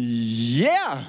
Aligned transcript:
Yeah! 0.00 1.06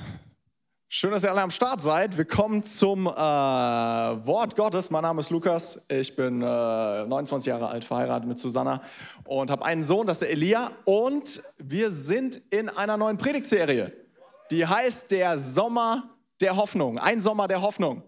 Schön, 0.88 1.12
dass 1.12 1.24
ihr 1.24 1.30
alle 1.30 1.44
am 1.44 1.52
Start 1.52 1.84
seid. 1.84 2.18
Wir 2.18 2.26
kommen 2.26 2.64
zum 2.64 3.06
äh, 3.06 3.12
Wort 3.12 4.56
Gottes. 4.56 4.90
Mein 4.90 5.04
Name 5.04 5.20
ist 5.20 5.30
Lukas. 5.30 5.86
Ich 5.90 6.16
bin 6.16 6.42
äh, 6.42 7.06
29 7.06 7.50
Jahre 7.50 7.68
alt, 7.68 7.84
verheiratet 7.84 8.28
mit 8.28 8.40
Susanna 8.40 8.82
und 9.28 9.52
habe 9.52 9.64
einen 9.64 9.84
Sohn, 9.84 10.08
das 10.08 10.18
ist 10.18 10.22
der 10.22 10.32
Elia. 10.32 10.72
Und 10.86 11.44
wir 11.60 11.92
sind 11.92 12.38
in 12.50 12.68
einer 12.68 12.98
neuen 12.98 13.20
Predigtserie, 13.20 13.94
die 14.50 14.66
heißt 14.66 15.12
Der 15.12 15.38
Sommer 15.38 16.10
der 16.42 16.56
Hoffnung. 16.56 16.98
Ein 16.98 17.22
Sommer 17.22 17.48
der 17.48 17.62
Hoffnung. 17.62 18.02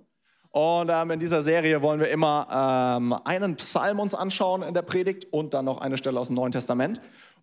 Und 0.50 0.89
ähm, 0.91 1.11
in 1.11 1.20
dieser 1.20 1.43
Serie 1.43 1.84
wollen 1.84 2.00
wir 2.00 2.09
immer 2.09 2.98
ähm, 2.98 3.16
einen 3.23 3.55
Psalm 3.57 4.00
uns 4.00 4.16
anschauen 4.16 4.63
in 4.63 4.74
der 4.74 4.82
Predigt 4.82 5.32
und 5.32 5.54
dann 5.54 5.66
noch 5.66 5.79
eine 5.79 5.96
Stelle 5.96 6.19
aus 6.19 6.27
dem 6.27 6.38
Neuen 6.38 6.52
Testament. 6.52 7.00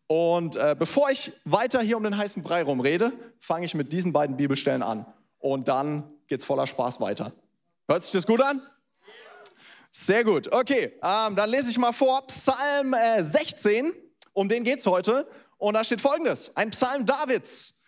Und 0.09 0.57
äh, 0.57 0.75
bevor 0.77 1.11
ich 1.11 1.33
weiter 1.45 1.80
hier 1.80 1.97
um 1.97 2.03
den 2.03 2.17
heißen 2.17 2.43
Brei 2.43 2.62
rum 2.62 2.80
rede, 2.80 3.12
fange 3.39 3.67
ich 3.67 3.75
mit 3.75 3.93
diesen 3.93 4.12
beiden 4.12 4.37
Bibelstellen 4.37 4.83
an. 4.83 5.07
Und 5.39 5.69
dann 5.69 6.11
geht's 6.27 6.45
voller 6.45 6.67
Spaß 6.67 7.01
weiter. 7.01 7.33
Hört 7.87 8.03
sich 8.03 8.12
das 8.12 8.27
gut 8.27 8.41
an? 8.41 8.62
Sehr 9.91 10.25
gut. 10.25 10.53
Okay, 10.53 10.95
ähm, 11.03 11.37
dann 11.37 11.51
lese 11.51 11.71
ich 11.71 11.79
mal 11.79 11.93
vor 11.93 12.27
Psalm 12.27 12.95
äh, 12.95 13.23
16. 13.23 13.93
Um 14.33 14.48
den 14.48 14.65
geht's 14.65 14.87
heute. 14.87 15.29
Und 15.59 15.75
da 15.75 15.84
steht 15.84 16.01
folgendes: 16.01 16.56
Ein 16.56 16.70
Psalm 16.70 17.05
Davids. 17.05 17.83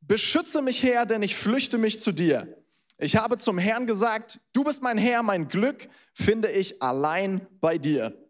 Beschütze 0.00 0.60
mich, 0.60 0.82
Herr, 0.82 1.06
denn 1.06 1.22
ich 1.22 1.34
flüchte 1.34 1.78
mich 1.78 1.98
zu 1.98 2.12
dir. 2.12 2.62
Ich 2.98 3.16
habe 3.16 3.38
zum 3.38 3.56
Herrn 3.56 3.86
gesagt, 3.86 4.40
du 4.52 4.64
bist 4.64 4.82
mein 4.82 4.98
Herr, 4.98 5.22
mein 5.22 5.48
Glück 5.48 5.88
finde 6.12 6.50
ich 6.50 6.82
allein 6.82 7.46
bei 7.60 7.78
dir. 7.78 8.23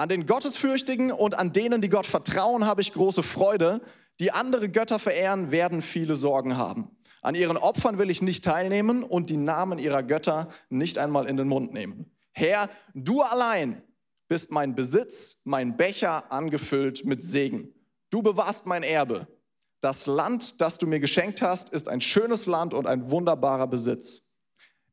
An 0.00 0.08
den 0.08 0.24
Gottesfürchtigen 0.24 1.12
und 1.12 1.34
an 1.34 1.52
denen, 1.52 1.82
die 1.82 1.90
Gott 1.90 2.06
vertrauen, 2.06 2.64
habe 2.64 2.80
ich 2.80 2.94
große 2.94 3.22
Freude. 3.22 3.82
Die 4.18 4.32
andere 4.32 4.70
Götter 4.70 4.98
verehren, 4.98 5.50
werden 5.50 5.82
viele 5.82 6.16
Sorgen 6.16 6.56
haben. 6.56 6.96
An 7.20 7.34
ihren 7.34 7.58
Opfern 7.58 7.98
will 7.98 8.08
ich 8.08 8.22
nicht 8.22 8.42
teilnehmen 8.42 9.02
und 9.02 9.28
die 9.28 9.36
Namen 9.36 9.78
ihrer 9.78 10.02
Götter 10.02 10.48
nicht 10.70 10.96
einmal 10.96 11.26
in 11.26 11.36
den 11.36 11.48
Mund 11.48 11.74
nehmen. 11.74 12.10
Herr, 12.32 12.70
du 12.94 13.20
allein 13.20 13.82
bist 14.26 14.50
mein 14.50 14.74
Besitz, 14.74 15.42
mein 15.44 15.76
Becher 15.76 16.32
angefüllt 16.32 17.04
mit 17.04 17.22
Segen. 17.22 17.74
Du 18.08 18.22
bewahrst 18.22 18.64
mein 18.64 18.84
Erbe. 18.84 19.26
Das 19.82 20.06
Land, 20.06 20.62
das 20.62 20.78
du 20.78 20.86
mir 20.86 21.00
geschenkt 21.00 21.42
hast, 21.42 21.68
ist 21.74 21.90
ein 21.90 22.00
schönes 22.00 22.46
Land 22.46 22.72
und 22.72 22.86
ein 22.86 23.10
wunderbarer 23.10 23.66
Besitz. 23.66 24.29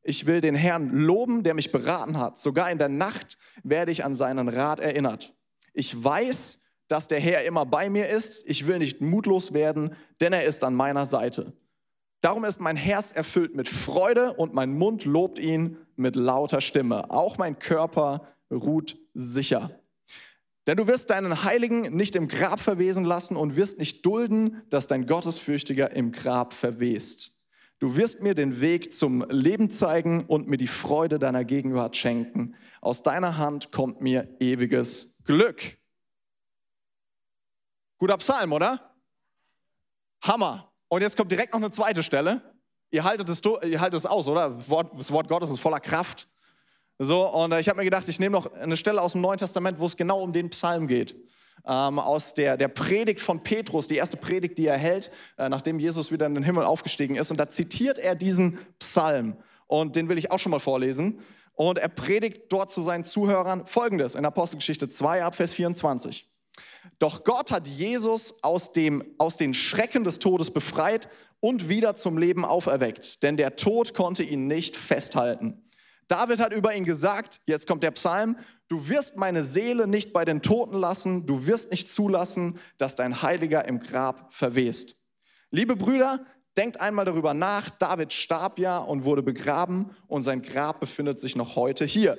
Ich 0.08 0.24
will 0.24 0.40
den 0.40 0.54
Herrn 0.54 0.88
loben, 0.88 1.42
der 1.42 1.52
mich 1.52 1.70
beraten 1.70 2.16
hat. 2.16 2.38
Sogar 2.38 2.70
in 2.70 2.78
der 2.78 2.88
Nacht 2.88 3.36
werde 3.62 3.92
ich 3.92 4.06
an 4.06 4.14
seinen 4.14 4.48
Rat 4.48 4.80
erinnert. 4.80 5.34
Ich 5.74 6.02
weiß, 6.02 6.62
dass 6.88 7.08
der 7.08 7.20
Herr 7.20 7.44
immer 7.44 7.66
bei 7.66 7.90
mir 7.90 8.08
ist. 8.08 8.48
Ich 8.48 8.66
will 8.66 8.78
nicht 8.78 9.02
mutlos 9.02 9.52
werden, 9.52 9.94
denn 10.22 10.32
er 10.32 10.46
ist 10.46 10.64
an 10.64 10.72
meiner 10.72 11.04
Seite. 11.04 11.52
Darum 12.22 12.46
ist 12.46 12.58
mein 12.58 12.76
Herz 12.76 13.12
erfüllt 13.12 13.54
mit 13.54 13.68
Freude 13.68 14.32
und 14.32 14.54
mein 14.54 14.72
Mund 14.72 15.04
lobt 15.04 15.38
ihn 15.38 15.76
mit 15.94 16.16
lauter 16.16 16.62
Stimme. 16.62 17.10
Auch 17.10 17.36
mein 17.36 17.58
Körper 17.58 18.26
ruht 18.50 18.96
sicher. 19.12 19.78
Denn 20.66 20.78
du 20.78 20.86
wirst 20.86 21.10
deinen 21.10 21.44
Heiligen 21.44 21.94
nicht 21.94 22.16
im 22.16 22.28
Grab 22.28 22.60
verwesen 22.60 23.04
lassen 23.04 23.36
und 23.36 23.56
wirst 23.56 23.78
nicht 23.78 24.06
dulden, 24.06 24.62
dass 24.70 24.86
dein 24.86 25.04
Gottesfürchtiger 25.04 25.90
im 25.90 26.12
Grab 26.12 26.54
verwest. 26.54 27.37
Du 27.78 27.96
wirst 27.96 28.22
mir 28.22 28.34
den 28.34 28.60
Weg 28.60 28.92
zum 28.92 29.24
Leben 29.30 29.70
zeigen 29.70 30.24
und 30.26 30.48
mir 30.48 30.56
die 30.56 30.66
Freude 30.66 31.18
deiner 31.18 31.44
Gegenwart 31.44 31.96
schenken. 31.96 32.56
Aus 32.80 33.02
deiner 33.02 33.38
Hand 33.38 33.70
kommt 33.70 34.00
mir 34.00 34.28
ewiges 34.40 35.16
Glück. 35.24 35.78
Guter 37.98 38.16
Psalm, 38.16 38.52
oder? 38.52 38.94
Hammer. 40.22 40.72
Und 40.88 41.02
jetzt 41.02 41.16
kommt 41.16 41.30
direkt 41.30 41.52
noch 41.52 41.60
eine 41.60 41.70
zweite 41.70 42.02
Stelle. 42.02 42.42
Ihr 42.90 43.04
haltet 43.04 43.28
es, 43.28 43.42
ihr 43.44 43.80
haltet 43.80 43.98
es 43.98 44.06
aus, 44.06 44.26
oder? 44.26 44.50
Das 44.50 44.70
Wort, 44.70 44.98
das 44.98 45.12
Wort 45.12 45.28
Gottes 45.28 45.50
ist 45.50 45.60
voller 45.60 45.80
Kraft. 45.80 46.28
So, 46.98 47.28
und 47.28 47.52
äh, 47.52 47.60
ich 47.60 47.68
habe 47.68 47.78
mir 47.78 47.84
gedacht, 47.84 48.08
ich 48.08 48.18
nehme 48.18 48.32
noch 48.32 48.52
eine 48.54 48.76
Stelle 48.76 49.00
aus 49.00 49.12
dem 49.12 49.20
Neuen 49.20 49.38
Testament, 49.38 49.78
wo 49.78 49.86
es 49.86 49.96
genau 49.96 50.20
um 50.20 50.32
den 50.32 50.50
Psalm 50.50 50.88
geht. 50.88 51.14
Ähm, 51.68 51.98
aus 51.98 52.32
der, 52.32 52.56
der 52.56 52.68
Predigt 52.68 53.20
von 53.20 53.42
Petrus, 53.42 53.88
die 53.88 53.96
erste 53.96 54.16
Predigt, 54.16 54.56
die 54.56 54.66
er 54.66 54.78
hält, 54.78 55.10
äh, 55.36 55.50
nachdem 55.50 55.78
Jesus 55.78 56.10
wieder 56.10 56.24
in 56.24 56.34
den 56.34 56.42
Himmel 56.42 56.64
aufgestiegen 56.64 57.16
ist. 57.16 57.30
Und 57.30 57.38
da 57.38 57.50
zitiert 57.50 57.98
er 57.98 58.14
diesen 58.14 58.58
Psalm. 58.78 59.36
Und 59.66 59.94
den 59.94 60.08
will 60.08 60.16
ich 60.16 60.30
auch 60.30 60.38
schon 60.38 60.50
mal 60.50 60.60
vorlesen. 60.60 61.20
Und 61.52 61.78
er 61.78 61.88
predigt 61.88 62.50
dort 62.50 62.70
zu 62.70 62.80
seinen 62.80 63.04
Zuhörern 63.04 63.66
folgendes 63.66 64.14
in 64.14 64.24
Apostelgeschichte 64.24 64.88
2 64.88 65.24
ab 65.24 65.34
Vers 65.34 65.52
24. 65.52 66.30
Doch 66.98 67.24
Gott 67.24 67.50
hat 67.50 67.66
Jesus 67.68 68.42
aus, 68.42 68.72
dem, 68.72 69.04
aus 69.18 69.36
den 69.36 69.54
Schrecken 69.54 70.04
des 70.04 70.18
Todes 70.18 70.50
befreit 70.50 71.08
und 71.40 71.68
wieder 71.68 71.94
zum 71.94 72.18
Leben 72.18 72.44
auferweckt, 72.44 73.22
denn 73.22 73.36
der 73.36 73.56
Tod 73.56 73.94
konnte 73.94 74.22
ihn 74.22 74.46
nicht 74.46 74.76
festhalten. 74.76 75.68
David 76.08 76.40
hat 76.40 76.52
über 76.52 76.74
ihn 76.74 76.84
gesagt, 76.84 77.40
jetzt 77.46 77.66
kommt 77.66 77.82
der 77.82 77.90
Psalm, 77.90 78.36
du 78.68 78.88
wirst 78.88 79.16
meine 79.16 79.44
Seele 79.44 79.86
nicht 79.86 80.12
bei 80.12 80.24
den 80.24 80.42
Toten 80.42 80.76
lassen, 80.76 81.26
du 81.26 81.46
wirst 81.46 81.70
nicht 81.70 81.90
zulassen, 81.90 82.58
dass 82.76 82.94
dein 82.94 83.22
Heiliger 83.22 83.66
im 83.66 83.80
Grab 83.80 84.32
verwest. 84.32 84.96
Liebe 85.50 85.76
Brüder, 85.76 86.24
denkt 86.56 86.80
einmal 86.80 87.04
darüber 87.04 87.34
nach, 87.34 87.70
David 87.70 88.12
starb 88.12 88.58
ja 88.58 88.78
und 88.78 89.04
wurde 89.04 89.22
begraben 89.22 89.90
und 90.06 90.22
sein 90.22 90.42
Grab 90.42 90.80
befindet 90.80 91.18
sich 91.18 91.36
noch 91.36 91.56
heute 91.56 91.84
hier. 91.84 92.18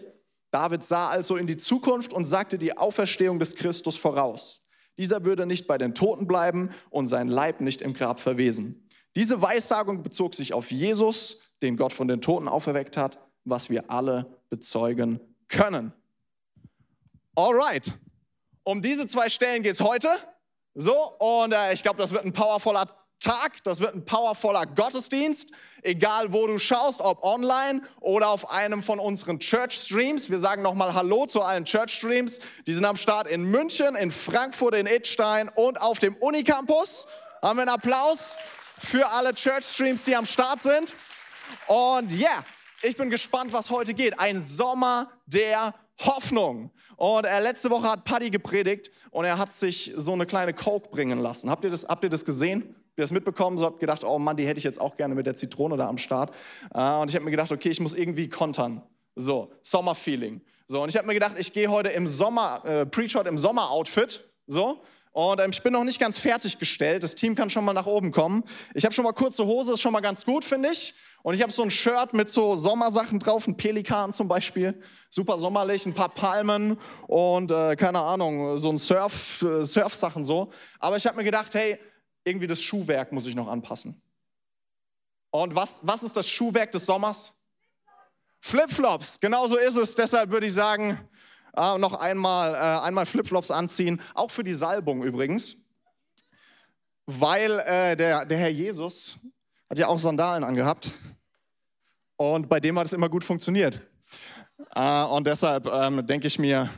David 0.51 0.83
sah 0.83 1.09
also 1.09 1.35
in 1.35 1.45
die 1.45 1.57
Zukunft 1.57 2.11
und 2.11 2.25
sagte 2.25 2.57
die 2.57 2.77
Auferstehung 2.77 3.39
des 3.39 3.55
Christus 3.55 3.97
voraus. 3.97 4.67
Dieser 4.97 5.23
würde 5.23 5.45
nicht 5.45 5.67
bei 5.67 5.77
den 5.77 5.93
Toten 5.93 6.27
bleiben 6.27 6.69
und 6.89 7.07
sein 7.07 7.27
Leib 7.27 7.61
nicht 7.61 7.81
im 7.81 7.93
Grab 7.93 8.19
verwesen. 8.19 8.87
Diese 9.15 9.41
Weissagung 9.41 10.03
bezog 10.03 10.35
sich 10.35 10.53
auf 10.53 10.71
Jesus, 10.71 11.41
den 11.61 11.77
Gott 11.77 11.93
von 11.93 12.07
den 12.07 12.21
Toten 12.21 12.47
auferweckt 12.47 12.97
hat 12.97 13.19
was 13.49 13.69
wir 13.69 13.89
alle 13.89 14.39
bezeugen 14.49 15.19
können. 15.47 15.93
Alright, 17.39 17.93
um 18.65 18.81
diese 18.81 19.07
zwei 19.07 19.29
Stellen 19.29 19.63
geht 19.63 19.71
es 19.71 19.79
heute. 19.79 20.09
So, 20.75 20.93
und 21.19 21.53
äh, 21.53 21.71
ich 21.71 21.81
glaube, 21.81 21.97
das 21.97 22.11
wird 22.11 22.25
ein 22.25 22.33
powervoller 22.33 22.85
Tag, 23.21 23.63
das 23.63 23.79
wird 23.79 23.95
ein 23.95 24.03
powervoller 24.03 24.65
Gottesdienst, 24.65 25.53
egal 25.81 26.33
wo 26.33 26.47
du 26.47 26.57
schaust, 26.57 26.99
ob 26.99 27.23
online 27.23 27.81
oder 28.01 28.27
auf 28.27 28.51
einem 28.51 28.83
von 28.83 28.99
unseren 28.99 29.39
Church 29.39 29.71
Streams. 29.71 30.29
Wir 30.29 30.41
sagen 30.41 30.63
nochmal 30.63 30.93
Hallo 30.93 31.27
zu 31.27 31.41
allen 31.41 31.63
Church 31.63 31.93
Streams. 31.93 32.39
Die 32.67 32.73
sind 32.73 32.83
am 32.83 32.97
Start 32.97 33.25
in 33.25 33.45
München, 33.45 33.95
in 33.95 34.11
Frankfurt, 34.11 34.75
in 34.75 34.85
Idstein 34.85 35.47
und 35.47 35.79
auf 35.79 35.99
dem 35.99 36.17
Unicampus. 36.17 37.07
Haben 37.41 37.59
wir 37.59 37.61
einen 37.61 37.69
Applaus 37.69 38.35
für 38.79 39.09
alle 39.11 39.33
Church 39.33 39.63
Streams, 39.63 40.03
die 40.03 40.13
am 40.13 40.25
Start 40.25 40.61
sind. 40.61 40.93
Und 41.67 42.11
ja, 42.11 42.31
yeah, 42.31 42.45
ich 42.81 42.97
bin 42.97 43.09
gespannt, 43.09 43.53
was 43.53 43.69
heute 43.69 43.93
geht. 43.93 44.19
Ein 44.19 44.41
Sommer 44.41 45.09
der 45.25 45.73
Hoffnung. 46.01 46.73
Und 46.99 47.23
äh, 47.23 47.39
letzte 47.39 47.71
Woche 47.71 47.89
hat 47.89 48.03
Paddy 48.03 48.29
gepredigt 48.29 48.91
und 49.11 49.23
er 49.23 49.37
hat 49.37 49.53
sich 49.53 49.93
so 49.95 50.11
eine 50.11 50.25
kleine 50.25 50.53
Coke 50.53 50.89
bringen 50.89 51.19
lassen. 51.19 51.49
Habt 51.49 51.63
ihr 51.63 51.69
das, 51.69 51.87
habt 51.87 52.03
ihr 52.03 52.09
das 52.09 52.25
gesehen? 52.25 52.61
Habt 52.61 52.97
ihr 52.97 53.03
das 53.03 53.13
mitbekommen? 53.13 53.57
So 53.57 53.65
habt 53.65 53.79
gedacht, 53.79 54.03
oh 54.03 54.19
Mann, 54.19 54.35
die 54.35 54.45
hätte 54.45 54.57
ich 54.57 54.65
jetzt 54.65 54.81
auch 54.81 54.97
gerne 54.97 55.15
mit 55.15 55.25
der 55.25 55.33
Zitrone 55.33 55.77
da 55.77 55.87
am 55.87 55.97
Start. 55.97 56.35
Äh, 56.73 56.95
und 56.95 57.09
ich 57.09 57.15
habe 57.15 57.23
mir 57.23 57.31
gedacht, 57.31 57.53
okay, 57.53 57.69
ich 57.69 57.79
muss 57.79 57.93
irgendwie 57.93 58.27
kontern. 58.27 58.81
So, 59.15 59.53
Sommerfeeling. 59.61 60.41
So, 60.67 60.83
und 60.83 60.89
ich 60.89 60.97
habe 60.97 61.07
mir 61.07 61.13
gedacht, 61.13 61.35
ich 61.37 61.53
gehe 61.53 61.69
heute 61.69 61.87
im 61.87 62.05
Sommer, 62.05 62.63
äh, 62.65 62.85
heute 63.15 63.29
im 63.29 63.37
Sommer-Outfit. 63.37 64.25
So, 64.47 64.81
und 65.11 65.39
ähm, 65.39 65.51
ich 65.51 65.63
bin 65.63 65.71
noch 65.71 65.85
nicht 65.85 65.99
ganz 65.99 66.17
fertiggestellt. 66.17 67.03
Das 67.03 67.15
Team 67.15 67.33
kann 67.33 67.49
schon 67.49 67.63
mal 67.63 67.73
nach 67.73 67.85
oben 67.85 68.11
kommen. 68.11 68.43
Ich 68.73 68.83
habe 68.83 68.93
schon 68.93 69.05
mal 69.05 69.13
kurze 69.13 69.45
Hose, 69.45 69.73
ist 69.73 69.81
schon 69.81 69.93
mal 69.93 70.01
ganz 70.01 70.25
gut, 70.25 70.43
finde 70.43 70.69
ich. 70.69 70.95
Und 71.21 71.33
ich 71.33 71.41
habe 71.41 71.51
so 71.51 71.63
ein 71.63 71.71
Shirt 71.71 72.13
mit 72.13 72.29
so 72.29 72.55
Sommersachen 72.55 73.19
drauf, 73.19 73.47
ein 73.47 73.57
Pelikan 73.57 74.13
zum 74.13 74.27
Beispiel, 74.27 74.81
super 75.09 75.37
sommerlich, 75.37 75.85
ein 75.85 75.93
paar 75.93 76.09
Palmen 76.09 76.77
und 77.07 77.51
äh, 77.51 77.75
keine 77.75 78.01
Ahnung, 78.01 78.57
so 78.57 78.69
ein 78.69 78.77
Surf, 78.77 79.41
äh, 79.41 79.65
Surfsachen 79.65 80.23
so. 80.23 80.51
Aber 80.79 80.95
ich 80.95 81.05
habe 81.05 81.17
mir 81.17 81.23
gedacht, 81.23 81.53
hey, 81.55 81.77
irgendwie 82.23 82.47
das 82.47 82.61
Schuhwerk 82.61 83.11
muss 83.11 83.27
ich 83.27 83.35
noch 83.35 83.47
anpassen. 83.47 84.01
Und 85.31 85.55
was, 85.55 85.81
was 85.83 86.03
ist 86.03 86.15
das 86.15 86.27
Schuhwerk 86.27 86.71
des 86.71 86.85
Sommers? 86.85 87.43
Flipflops, 88.39 89.19
genau 89.19 89.47
so 89.47 89.57
ist 89.57 89.75
es. 89.75 89.95
Deshalb 89.95 90.31
würde 90.31 90.47
ich 90.47 90.53
sagen, 90.53 90.97
äh, 91.55 91.77
noch 91.77 91.93
einmal, 91.93 92.55
äh, 92.55 92.57
einmal 92.85 93.05
Flipflops 93.05 93.51
anziehen, 93.51 94.01
auch 94.13 94.31
für 94.31 94.43
die 94.43 94.53
Salbung 94.53 95.03
übrigens. 95.03 95.65
Weil 97.05 97.59
äh, 97.59 97.97
der, 97.97 98.25
der 98.25 98.37
Herr 98.37 98.49
Jesus 98.49 99.17
hat 99.69 99.77
ja 99.77 99.87
auch 99.87 99.97
Sandalen 99.97 100.43
angehabt. 100.43 100.93
Und 102.21 102.49
bei 102.49 102.59
dem 102.59 102.77
hat 102.77 102.85
es 102.85 102.91
immer 102.91 103.07
gut 103.07 103.23
funktioniert. 103.23 103.79
Äh, 104.75 105.03
und 105.03 105.25
deshalb 105.25 105.67
ähm, 105.67 106.05
denke 106.05 106.27
ich 106.27 106.37
mir, 106.37 106.69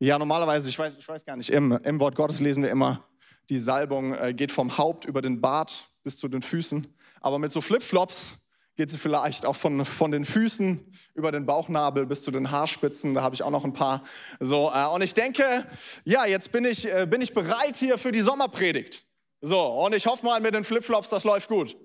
ja, 0.00 0.18
normalerweise, 0.18 0.68
ich 0.68 0.76
weiß, 0.76 0.96
ich 0.96 1.06
weiß 1.06 1.24
gar 1.24 1.36
nicht, 1.36 1.48
im, 1.48 1.70
im 1.84 2.00
Wort 2.00 2.16
Gottes 2.16 2.40
lesen 2.40 2.64
wir 2.64 2.70
immer, 2.70 3.04
die 3.50 3.58
Salbung 3.58 4.14
äh, 4.14 4.34
geht 4.34 4.50
vom 4.50 4.78
Haupt 4.78 5.04
über 5.04 5.22
den 5.22 5.40
Bart 5.40 5.88
bis 6.02 6.16
zu 6.16 6.26
den 6.26 6.42
Füßen. 6.42 6.92
Aber 7.20 7.38
mit 7.38 7.52
so 7.52 7.60
Flipflops 7.60 8.40
geht 8.74 8.90
sie 8.90 8.98
vielleicht 8.98 9.46
auch 9.46 9.54
von, 9.54 9.84
von 9.84 10.10
den 10.10 10.24
Füßen 10.24 10.92
über 11.14 11.30
den 11.30 11.46
Bauchnabel 11.46 12.04
bis 12.04 12.24
zu 12.24 12.32
den 12.32 12.50
Haarspitzen. 12.50 13.14
Da 13.14 13.22
habe 13.22 13.36
ich 13.36 13.44
auch 13.44 13.52
noch 13.52 13.64
ein 13.64 13.74
paar. 13.74 14.02
So, 14.40 14.72
äh, 14.74 14.86
und 14.86 15.02
ich 15.02 15.14
denke, 15.14 15.64
ja, 16.04 16.26
jetzt 16.26 16.50
bin 16.50 16.64
ich, 16.64 16.92
äh, 16.92 17.06
bin 17.08 17.22
ich 17.22 17.32
bereit 17.32 17.76
hier 17.76 17.96
für 17.96 18.10
die 18.10 18.22
Sommerpredigt. 18.22 19.04
So, 19.40 19.60
und 19.60 19.94
ich 19.94 20.04
hoffe 20.04 20.26
mal 20.26 20.40
mit 20.40 20.52
den 20.52 20.64
Flipflops, 20.64 21.10
das 21.10 21.22
läuft 21.22 21.48
gut. 21.48 21.76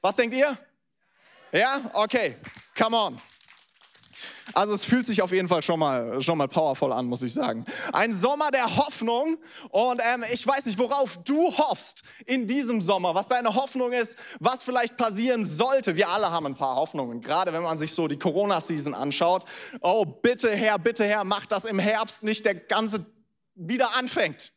Was 0.00 0.14
denkt 0.14 0.36
ihr? 0.36 0.56
Ja? 1.52 1.80
Okay, 1.94 2.36
come 2.76 2.96
on. 2.96 3.20
Also 4.54 4.74
es 4.74 4.84
fühlt 4.84 5.06
sich 5.06 5.20
auf 5.22 5.30
jeden 5.32 5.48
Fall 5.48 5.62
schon 5.62 5.78
mal, 5.78 6.22
schon 6.22 6.38
mal 6.38 6.48
powerful 6.48 6.92
an, 6.92 7.06
muss 7.06 7.22
ich 7.22 7.34
sagen. 7.34 7.64
Ein 7.92 8.14
Sommer 8.14 8.50
der 8.50 8.76
Hoffnung 8.76 9.36
und 9.70 10.00
ähm, 10.02 10.24
ich 10.32 10.46
weiß 10.46 10.66
nicht, 10.66 10.78
worauf 10.78 11.22
du 11.24 11.56
hoffst 11.56 12.02
in 12.24 12.46
diesem 12.46 12.80
Sommer, 12.80 13.14
was 13.14 13.28
deine 13.28 13.54
Hoffnung 13.54 13.92
ist, 13.92 14.18
was 14.40 14.62
vielleicht 14.62 14.96
passieren 14.96 15.44
sollte. 15.44 15.96
Wir 15.96 16.08
alle 16.08 16.30
haben 16.30 16.46
ein 16.46 16.56
paar 16.56 16.76
Hoffnungen, 16.76 17.20
gerade 17.20 17.52
wenn 17.52 17.62
man 17.62 17.78
sich 17.78 17.92
so 17.92 18.08
die 18.08 18.18
Corona-Season 18.18 18.94
anschaut. 18.94 19.44
Oh, 19.80 20.04
bitte 20.04 20.50
Herr, 20.50 20.78
bitte 20.78 21.04
Herr, 21.04 21.24
mach 21.24 21.46
das 21.46 21.64
im 21.64 21.78
Herbst 21.78 22.22
nicht 22.22 22.44
der 22.44 22.54
ganze 22.54 23.04
wieder 23.54 23.96
anfängt. 23.96 24.52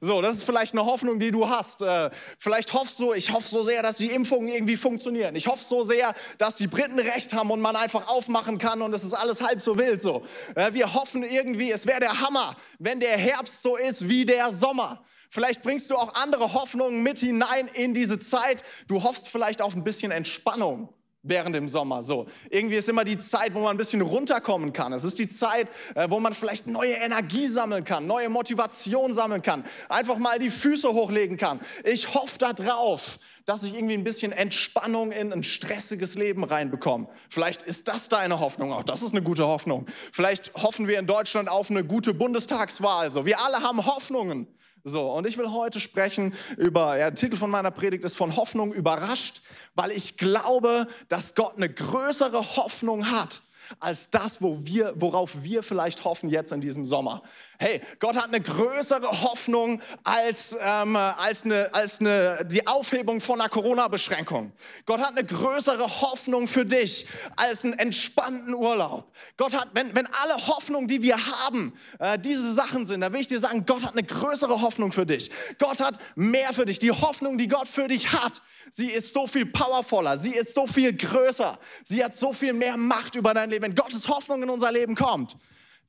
So, 0.00 0.20
das 0.20 0.36
ist 0.36 0.44
vielleicht 0.44 0.72
eine 0.74 0.84
Hoffnung, 0.84 1.18
die 1.18 1.30
du 1.30 1.48
hast. 1.48 1.82
Äh, 1.82 2.10
vielleicht 2.38 2.72
hoffst 2.72 2.98
du, 2.98 3.12
ich 3.12 3.32
hoffe 3.32 3.48
so 3.48 3.64
sehr, 3.64 3.82
dass 3.82 3.96
die 3.96 4.10
Impfungen 4.10 4.48
irgendwie 4.48 4.76
funktionieren. 4.76 5.34
Ich 5.36 5.46
hoffe 5.46 5.64
so 5.64 5.84
sehr, 5.84 6.14
dass 6.38 6.56
die 6.56 6.66
Briten 6.66 6.98
recht 6.98 7.32
haben 7.32 7.50
und 7.50 7.60
man 7.60 7.76
einfach 7.76 8.08
aufmachen 8.08 8.58
kann 8.58 8.82
und 8.82 8.92
es 8.92 9.04
ist 9.04 9.14
alles 9.14 9.40
halb 9.40 9.62
so 9.62 9.78
wild 9.78 10.02
so. 10.02 10.22
Äh, 10.54 10.72
wir 10.72 10.94
hoffen 10.94 11.22
irgendwie, 11.22 11.70
es 11.70 11.86
wäre 11.86 12.00
der 12.00 12.20
Hammer, 12.20 12.56
wenn 12.78 13.00
der 13.00 13.16
Herbst 13.16 13.62
so 13.62 13.76
ist 13.76 14.08
wie 14.08 14.24
der 14.24 14.52
Sommer. 14.52 15.02
Vielleicht 15.30 15.62
bringst 15.62 15.90
du 15.90 15.96
auch 15.96 16.14
andere 16.14 16.52
Hoffnungen 16.52 17.02
mit 17.02 17.18
hinein 17.18 17.68
in 17.74 17.94
diese 17.94 18.18
Zeit. 18.20 18.62
Du 18.86 19.02
hoffst 19.02 19.28
vielleicht 19.28 19.60
auf 19.60 19.74
ein 19.74 19.84
bisschen 19.84 20.12
Entspannung 20.12 20.88
während 21.28 21.54
dem 21.54 21.68
Sommer. 21.68 22.02
So, 22.02 22.26
irgendwie 22.50 22.76
ist 22.76 22.88
immer 22.88 23.04
die 23.04 23.18
Zeit, 23.18 23.54
wo 23.54 23.60
man 23.60 23.70
ein 23.70 23.76
bisschen 23.76 24.00
runterkommen 24.00 24.72
kann. 24.72 24.92
Es 24.92 25.04
ist 25.04 25.18
die 25.18 25.28
Zeit, 25.28 25.68
äh, 25.94 26.08
wo 26.08 26.20
man 26.20 26.34
vielleicht 26.34 26.66
neue 26.66 26.94
Energie 26.94 27.46
sammeln 27.48 27.84
kann, 27.84 28.06
neue 28.06 28.28
Motivation 28.28 29.12
sammeln 29.12 29.42
kann, 29.42 29.64
einfach 29.88 30.18
mal 30.18 30.38
die 30.38 30.50
Füße 30.50 30.88
hochlegen 30.88 31.36
kann. 31.36 31.60
Ich 31.84 32.14
hoffe 32.14 32.38
darauf, 32.38 33.18
dass 33.44 33.62
ich 33.62 33.74
irgendwie 33.74 33.94
ein 33.94 34.04
bisschen 34.04 34.32
Entspannung 34.32 35.12
in 35.12 35.32
ein 35.32 35.44
stressiges 35.44 36.16
Leben 36.16 36.42
reinbekomme. 36.44 37.08
Vielleicht 37.30 37.62
ist 37.62 37.86
das 37.86 38.08
deine 38.08 38.40
Hoffnung. 38.40 38.72
Auch 38.72 38.82
das 38.82 39.02
ist 39.02 39.12
eine 39.12 39.22
gute 39.22 39.46
Hoffnung. 39.46 39.86
Vielleicht 40.12 40.52
hoffen 40.54 40.88
wir 40.88 40.98
in 40.98 41.06
Deutschland 41.06 41.48
auf 41.48 41.70
eine 41.70 41.84
gute 41.84 42.12
Bundestagswahl. 42.12 43.10
So, 43.12 43.24
wir 43.24 43.40
alle 43.40 43.62
haben 43.62 43.86
Hoffnungen. 43.86 44.48
So, 44.88 45.10
und 45.10 45.26
ich 45.26 45.36
will 45.36 45.50
heute 45.50 45.80
sprechen 45.80 46.32
über, 46.56 46.96
ja, 46.96 47.10
der 47.10 47.16
Titel 47.16 47.36
von 47.36 47.50
meiner 47.50 47.72
Predigt 47.72 48.04
ist 48.04 48.16
von 48.16 48.36
Hoffnung 48.36 48.72
überrascht, 48.72 49.42
weil 49.74 49.90
ich 49.90 50.16
glaube, 50.16 50.86
dass 51.08 51.34
Gott 51.34 51.56
eine 51.56 51.68
größere 51.68 52.54
Hoffnung 52.54 53.10
hat 53.10 53.42
als 53.80 54.10
das, 54.10 54.40
wo 54.40 54.64
wir, 54.64 54.92
worauf 54.94 55.42
wir 55.42 55.64
vielleicht 55.64 56.04
hoffen 56.04 56.30
jetzt 56.30 56.52
in 56.52 56.60
diesem 56.60 56.84
Sommer. 56.84 57.24
Hey, 57.58 57.80
Gott 58.00 58.16
hat 58.16 58.26
eine 58.26 58.40
größere 58.40 59.22
Hoffnung 59.22 59.80
als, 60.04 60.54
ähm, 60.60 60.94
als, 60.94 61.44
eine, 61.44 61.72
als 61.72 62.00
eine, 62.00 62.44
die 62.44 62.66
Aufhebung 62.66 63.20
von 63.22 63.40
einer 63.40 63.48
Corona-Beschränkung. 63.48 64.52
Gott 64.84 65.00
hat 65.00 65.16
eine 65.16 65.24
größere 65.24 66.02
Hoffnung 66.02 66.48
für 66.48 66.66
dich 66.66 67.06
als 67.36 67.64
einen 67.64 67.72
entspannten 67.78 68.52
Urlaub. 68.52 69.10
Gott 69.38 69.54
hat, 69.54 69.70
wenn, 69.72 69.94
wenn 69.94 70.06
alle 70.22 70.34
Hoffnungen, 70.46 70.86
die 70.86 71.00
wir 71.00 71.16
haben, 71.16 71.72
äh, 71.98 72.18
diese 72.18 72.52
Sachen 72.52 72.84
sind, 72.84 73.00
dann 73.00 73.14
will 73.14 73.20
ich 73.20 73.28
dir 73.28 73.40
sagen, 73.40 73.64
Gott 73.64 73.84
hat 73.84 73.92
eine 73.92 74.02
größere 74.02 74.60
Hoffnung 74.60 74.92
für 74.92 75.06
dich. 75.06 75.30
Gott 75.58 75.80
hat 75.80 75.98
mehr 76.14 76.52
für 76.52 76.66
dich. 76.66 76.78
Die 76.78 76.92
Hoffnung, 76.92 77.38
die 77.38 77.48
Gott 77.48 77.68
für 77.68 77.88
dich 77.88 78.12
hat, 78.12 78.42
sie 78.70 78.90
ist 78.90 79.14
so 79.14 79.26
viel 79.26 79.46
powervoller, 79.46 80.18
sie 80.18 80.34
ist 80.34 80.52
so 80.52 80.66
viel 80.66 80.94
größer, 80.94 81.58
sie 81.84 82.04
hat 82.04 82.16
so 82.16 82.34
viel 82.34 82.52
mehr 82.52 82.76
Macht 82.76 83.14
über 83.14 83.32
dein 83.32 83.48
Leben. 83.48 83.64
Wenn 83.64 83.74
Gottes 83.74 84.08
Hoffnung 84.08 84.42
in 84.42 84.50
unser 84.50 84.72
Leben 84.72 84.94
kommt, 84.94 85.38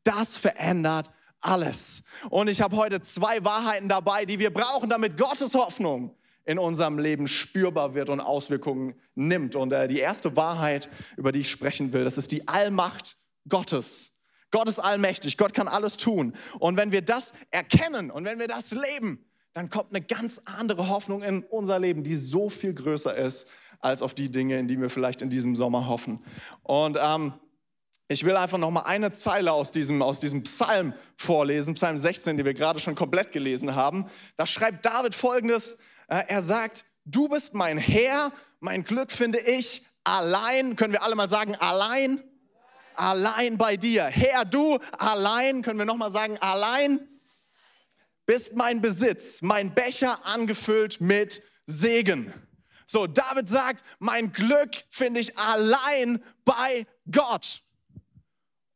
das 0.05 0.37
verändert 0.37 1.11
alles. 1.41 2.03
Und 2.29 2.47
ich 2.47 2.61
habe 2.61 2.75
heute 2.75 3.01
zwei 3.01 3.43
Wahrheiten 3.43 3.89
dabei, 3.89 4.25
die 4.25 4.39
wir 4.39 4.51
brauchen, 4.51 4.89
damit 4.89 5.17
Gottes 5.17 5.53
Hoffnung 5.53 6.15
in 6.45 6.59
unserem 6.59 6.97
Leben 6.97 7.27
spürbar 7.27 7.93
wird 7.93 8.09
und 8.09 8.21
Auswirkungen 8.21 8.95
nimmt. 9.15 9.55
Und 9.55 9.73
äh, 9.73 9.87
die 9.87 9.99
erste 9.99 10.35
Wahrheit, 10.35 10.89
über 11.17 11.31
die 11.31 11.41
ich 11.41 11.51
sprechen 11.51 11.91
will, 11.91 12.05
das 12.05 12.17
ist 12.17 12.31
die 12.31 12.47
Allmacht 12.47 13.17
Gottes. 13.49 14.23
Gott 14.49 14.69
ist 14.69 14.79
allmächtig, 14.79 15.37
Gott 15.37 15.53
kann 15.53 15.67
alles 15.67 15.97
tun. 15.97 16.33
Und 16.59 16.77
wenn 16.77 16.93
wir 16.93 17.01
das 17.01 17.33
erkennen 17.51 18.09
und 18.09 18.23
wenn 18.23 18.39
wir 18.39 18.47
das 18.47 18.71
leben, 18.71 19.25
dann 19.51 19.69
kommt 19.69 19.89
eine 19.89 20.01
ganz 20.01 20.41
andere 20.45 20.87
Hoffnung 20.87 21.21
in 21.21 21.43
unser 21.43 21.79
Leben, 21.79 22.03
die 22.03 22.15
so 22.15 22.49
viel 22.49 22.73
größer 22.73 23.15
ist 23.15 23.51
als 23.79 24.01
auf 24.01 24.13
die 24.13 24.31
Dinge, 24.31 24.57
in 24.57 24.67
die 24.67 24.79
wir 24.79 24.89
vielleicht 24.89 25.21
in 25.21 25.29
diesem 25.29 25.55
Sommer 25.55 25.87
hoffen. 25.87 26.23
Und 26.63 26.97
ähm, 27.01 27.33
ich 28.09 28.23
will 28.23 28.37
einfach 28.37 28.57
noch 28.57 28.71
mal 28.71 28.83
eine 28.83 29.11
Zeile 29.11 29.51
aus 29.51 29.71
diesem, 29.71 30.01
aus 30.01 30.19
diesem 30.19 30.43
Psalm 30.43 30.93
vorlesen, 31.17 31.73
Psalm 31.73 31.97
16, 31.97 32.37
den 32.37 32.45
wir 32.45 32.53
gerade 32.53 32.79
schon 32.79 32.95
komplett 32.95 33.33
gelesen 33.33 33.75
haben. 33.75 34.09
Da 34.37 34.45
schreibt 34.45 34.85
David 34.85 35.13
folgendes, 35.13 35.77
äh, 36.07 36.23
er 36.27 36.41
sagt, 36.41 36.85
du 37.03 37.27
bist 37.27 37.53
mein 37.53 37.77
Herr, 37.77 38.31
mein 38.59 38.83
Glück 38.83 39.11
finde 39.11 39.39
ich 39.39 39.85
allein, 40.05 40.77
können 40.77 40.93
wir 40.93 41.03
alle 41.03 41.15
mal 41.15 41.27
sagen, 41.27 41.55
allein, 41.55 42.23
allein 42.95 43.57
bei 43.57 43.75
dir. 43.75 44.05
Herr, 44.05 44.45
du 44.45 44.79
allein, 44.97 45.61
können 45.61 45.79
wir 45.79 45.85
noch 45.85 45.97
mal 45.97 46.11
sagen, 46.11 46.37
allein 46.37 47.05
bist 48.25 48.55
mein 48.55 48.81
Besitz, 48.81 49.41
mein 49.41 49.73
Becher 49.73 50.25
angefüllt 50.25 51.01
mit 51.01 51.41
Segen. 51.65 52.33
So, 52.85 53.05
David 53.05 53.49
sagt, 53.49 53.83
mein 53.99 54.31
Glück 54.31 54.71
finde 54.89 55.19
ich 55.19 55.37
allein 55.37 56.23
bei 56.45 56.87
Gott. 57.11 57.63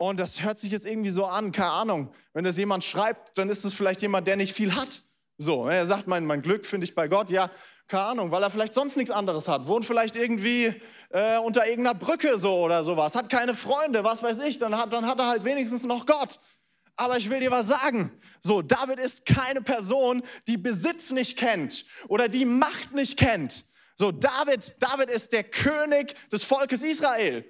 Und 0.02 0.20
das 0.20 0.42
hört 0.42 0.58
sich 0.58 0.72
jetzt 0.72 0.88
irgendwie 0.88 1.12
so 1.12 1.26
an, 1.26 1.52
keine 1.52 1.70
Ahnung. 1.70 2.12
Wenn 2.34 2.44
das 2.44 2.58
jemand 2.58 2.84
schreibt, 2.84 3.38
dann 3.38 3.50
ist 3.50 3.64
es 3.64 3.76
vielleicht 3.76 4.02
jemand, 4.02 4.28
der 4.28 4.36
nicht 4.36 4.52
viel 4.52 4.74
hat. 4.74 5.04
So, 5.38 5.68
er 5.68 5.86
sagt, 5.86 6.08
mein, 6.08 6.26
mein 6.26 6.42
Glück 6.42 6.66
finde 6.66 6.86
ich 6.86 6.96
bei 6.96 7.08
Gott. 7.08 7.30
Ja, 7.30 7.52
keine 7.88 8.06
Ahnung, 8.06 8.32
weil 8.32 8.42
er 8.42 8.50
vielleicht 8.50 8.74
sonst 8.74 8.98
nichts 8.98 9.12
anderes 9.12 9.48
hat. 9.48 9.68
Wohnt 9.68 9.86
vielleicht 9.86 10.16
irgendwie 10.16 10.74
äh, 11.12 11.38
unter 11.38 11.68
irgendeiner 11.68 11.94
Brücke 11.94 12.40
so 12.40 12.62
oder 12.62 12.84
sowas. 12.84 13.14
Hat 13.14 13.30
keine 13.30 13.54
Freunde, 13.54 14.04
was 14.04 14.24
weiß 14.24 14.40
ich. 14.40 14.58
Dann 14.58 14.76
hat, 14.76 14.92
dann 14.92 15.06
hat 15.06 15.20
er 15.20 15.28
halt 15.28 15.44
wenigstens 15.44 15.84
noch 15.84 16.08
Gott. 16.08 16.40
Aber 16.96 17.18
ich 17.18 17.30
will 17.30 17.40
dir 17.40 17.52
was 17.52 17.68
sagen. 17.68 18.12
So, 18.42 18.64
David 18.64 18.98
ist 18.98 19.28
keine 19.28 19.62
Person, 19.62 20.24
die 20.48 20.58
Besitz 20.58 21.12
nicht 21.12 21.38
kennt 21.38 21.86
oder 22.08 22.28
die 22.28 22.46
Macht 22.46 22.96
nicht 22.96 23.20
kennt. 23.20 23.66
So, 23.98 24.12
David, 24.12 24.78
David 24.80 25.12
ist 25.12 25.32
der 25.32 25.44
König 25.44 26.16
des 26.32 26.44
Volkes 26.44 26.82
Israel. 26.82 27.46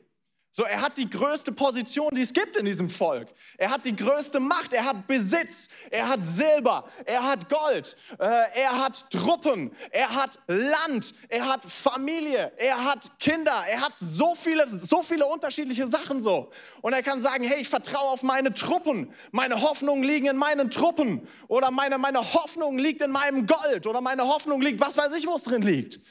So, 0.54 0.66
er 0.66 0.82
hat 0.82 0.98
die 0.98 1.10
größte 1.10 1.54
Position, 1.54 2.14
die 2.14 2.24
es 2.24 2.34
gibt 2.34 2.58
in 2.58 2.66
diesem 2.66 2.90
Volk. 2.90 3.30
Er 3.58 3.72
hat 3.72 3.86
die 3.86 3.96
größte 3.96 4.42
Macht, 4.42 4.74
er 4.74 4.84
hat 4.84 5.08
Besitz, 5.08 5.70
er 5.90 6.10
hat 6.10 6.26
Silber, 6.26 6.84
er 7.06 7.24
hat 7.24 7.48
Gold, 7.48 7.96
äh, 8.20 8.26
er 8.56 8.84
hat 8.84 9.10
Truppen, 9.10 9.72
er 9.92 10.14
hat 10.14 10.38
Land, 10.48 11.14
er 11.30 11.48
hat 11.48 11.64
Familie, 11.64 12.52
er 12.58 12.84
hat 12.84 13.18
Kinder, 13.18 13.64
er 13.66 13.80
hat 13.80 13.94
so 13.98 14.36
viele, 14.36 14.68
so 14.68 15.04
viele 15.04 15.26
unterschiedliche 15.26 15.88
Sachen 15.88 16.22
so. 16.22 16.52
Und 16.82 16.92
er 16.92 17.02
kann 17.02 17.22
sagen, 17.22 17.46
hey, 17.46 17.62
ich 17.62 17.70
vertraue 17.70 18.10
auf 18.10 18.22
meine 18.22 18.54
Truppen, 18.54 19.14
meine 19.32 19.62
Hoffnungen 19.62 20.04
liegen 20.04 20.28
in 20.28 20.36
meinen 20.36 20.70
Truppen. 20.70 21.30
Oder 21.48 21.72
meine, 21.72 21.98
meine 21.98 22.34
Hoffnung 22.34 22.78
liegt 22.78 23.02
in 23.02 23.12
meinem 23.12 23.48
Gold. 23.48 23.88
Oder 23.88 24.02
meine 24.02 24.24
Hoffnung 24.24 24.62
liegt, 24.62 24.82
was 24.82 24.98
weiß 24.98 25.14
ich, 25.16 25.28
wo 25.28 25.36
es 25.38 25.44
drin 25.44 25.62
liegt. 25.62 26.02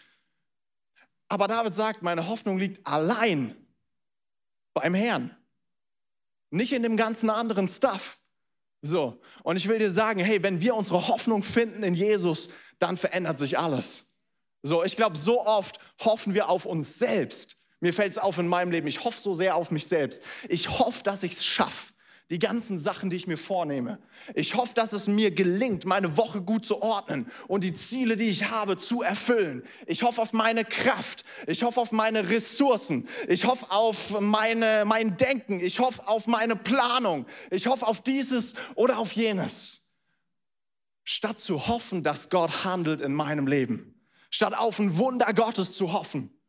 Aber 1.29 1.47
David 1.47 1.75
sagt, 1.75 2.01
meine 2.01 2.27
Hoffnung 2.27 2.57
liegt 2.57 2.87
allein 2.87 3.55
beim 4.75 4.95
Herrn. 4.95 5.37
Nicht 6.51 6.73
in 6.73 6.83
dem 6.83 6.97
ganzen 6.97 7.31
anderen 7.31 7.69
Stuff. 7.69 8.19
So, 8.83 9.21
und 9.43 9.57
ich 9.57 9.69
will 9.69 9.79
dir 9.79 9.91
sagen, 9.91 10.21
hey, 10.21 10.43
wenn 10.43 10.61
wir 10.61 10.75
unsere 10.75 11.09
Hoffnung 11.09 11.43
finden 11.43 11.83
in 11.83 11.95
Jesus, 11.95 12.49
dann 12.79 12.97
verändert 12.97 13.39
sich 13.39 13.59
alles. 13.59 14.19
So, 14.63 14.85
ich 14.85 14.97
glaube, 14.97 15.19
so 15.19 15.47
oft 15.47 15.79
hoffen 16.01 16.35
wir 16.35 16.49
auf 16.49 16.67
uns 16.67 16.99
selbst. 16.99 17.67
Mir 17.81 17.93
fällt 17.93 18.13
es 18.13 18.19
auf 18.19 18.39
in 18.39 18.49
meinem 18.49 18.71
Leben, 18.71 18.87
ich 18.87 19.05
hoffe 19.05 19.19
so 19.19 19.35
sehr 19.35 19.55
auf 19.57 19.71
mich 19.71 19.87
selbst. 19.87 20.23
Ich 20.49 20.79
hoffe, 20.79 21.03
dass 21.03 21.23
ich 21.23 21.33
es 21.33 21.45
schaffe 21.45 21.93
die 22.31 22.39
ganzen 22.39 22.79
Sachen, 22.79 23.11
die 23.11 23.17
ich 23.17 23.27
mir 23.27 23.37
vornehme. 23.37 23.99
Ich 24.35 24.55
hoffe, 24.55 24.73
dass 24.75 24.93
es 24.93 25.09
mir 25.09 25.33
gelingt, 25.33 25.85
meine 25.85 26.17
Woche 26.17 26.41
gut 26.41 26.65
zu 26.65 26.81
ordnen 26.81 27.27
und 27.49 27.65
die 27.65 27.75
Ziele, 27.75 28.15
die 28.15 28.29
ich 28.29 28.51
habe, 28.51 28.79
zu 28.79 29.03
erfüllen. 29.03 29.65
Ich 29.87 30.05
hoffe 30.05 30.23
auf 30.23 30.33
meine 30.33 30.65
Kraft. 30.65 31.25
Ich 31.49 31.65
hoffe 31.65 31.81
auf 31.81 31.91
meine 31.91 32.31
Ressourcen. 32.31 33.09
Ich 33.27 33.45
hoffe 33.47 33.67
auf 33.71 34.21
meine, 34.21 34.85
mein 34.87 35.17
Denken. 35.17 35.59
Ich 35.59 35.81
hoffe 35.81 36.07
auf 36.07 36.29
meine 36.29 36.55
Planung. 36.55 37.27
Ich 37.51 37.67
hoffe 37.67 37.87
auf 37.87 38.01
dieses 38.01 38.55
oder 38.77 38.99
auf 38.99 39.13
jenes. 39.13 39.89
Statt 41.03 41.41
zu 41.41 41.67
hoffen, 41.67 42.05
dass 42.05 42.31
Gott 42.31 42.65
handelt 42.65 43.01
in 43.01 43.13
meinem 43.13 43.49
Leben. 43.49 44.01
Statt 44.31 44.57
auf 44.57 44.79
ein 44.79 44.97
Wunder 44.97 45.33
Gottes 45.35 45.73
zu 45.73 45.93
hoffen 45.93 46.40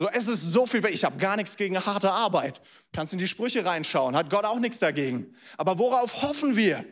so, 0.00 0.08
es 0.08 0.28
ist 0.28 0.52
so 0.52 0.64
viel, 0.66 0.82
ich 0.86 1.04
habe 1.04 1.18
gar 1.18 1.36
nichts 1.36 1.58
gegen 1.58 1.78
harte 1.78 2.10
Arbeit. 2.10 2.62
Kannst 2.90 3.12
in 3.12 3.18
die 3.18 3.28
Sprüche 3.28 3.66
reinschauen, 3.66 4.16
hat 4.16 4.30
Gott 4.30 4.46
auch 4.46 4.58
nichts 4.58 4.78
dagegen. 4.78 5.34
Aber 5.58 5.78
worauf 5.78 6.22
hoffen 6.22 6.56
wir? 6.56 6.86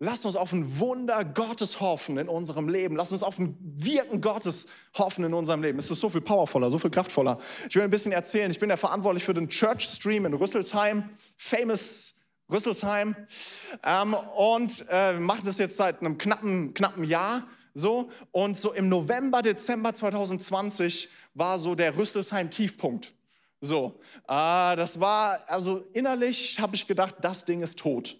Lass 0.00 0.26
uns 0.26 0.34
auf 0.34 0.52
ein 0.52 0.80
Wunder 0.80 1.24
Gottes 1.24 1.80
hoffen 1.80 2.18
in 2.18 2.28
unserem 2.28 2.68
Leben. 2.68 2.96
Lass 2.96 3.12
uns 3.12 3.22
auf 3.22 3.38
ein 3.38 3.56
Wirken 3.60 4.20
Gottes 4.20 4.66
hoffen 4.98 5.24
in 5.24 5.32
unserem 5.34 5.62
Leben. 5.62 5.78
Es 5.78 5.88
ist 5.88 6.00
so 6.00 6.08
viel 6.08 6.20
powervoller, 6.20 6.68
so 6.70 6.80
viel 6.80 6.90
kraftvoller. 6.90 7.38
Ich 7.68 7.76
will 7.76 7.82
ein 7.82 7.90
bisschen 7.90 8.10
erzählen. 8.10 8.50
Ich 8.50 8.58
bin 8.58 8.68
ja 8.68 8.76
verantwortlich 8.76 9.22
für 9.22 9.32
den 9.32 9.48
Church 9.48 9.84
Stream 9.84 10.26
in 10.26 10.34
Rüsselsheim, 10.34 11.08
famous 11.38 12.16
Rüsselsheim, 12.50 13.14
ähm, 13.84 14.14
und 14.36 14.84
äh, 14.90 15.12
mache 15.12 15.44
das 15.44 15.58
jetzt 15.58 15.76
seit 15.76 16.00
einem 16.00 16.18
knappen, 16.18 16.74
knappen 16.74 17.04
Jahr 17.04 17.46
So, 17.78 18.08
und 18.32 18.56
so 18.56 18.72
im 18.72 18.88
November, 18.88 19.42
Dezember 19.42 19.94
2020 19.94 21.10
war 21.34 21.58
so 21.58 21.74
der 21.74 21.94
Rüsselsheim-Tiefpunkt. 21.94 23.12
So, 23.60 24.00
äh, 24.26 24.76
das 24.76 24.98
war, 24.98 25.40
also 25.46 25.84
innerlich 25.92 26.58
habe 26.58 26.74
ich 26.74 26.86
gedacht, 26.86 27.16
das 27.20 27.44
Ding 27.44 27.60
ist 27.60 27.78
tot. 27.78 28.16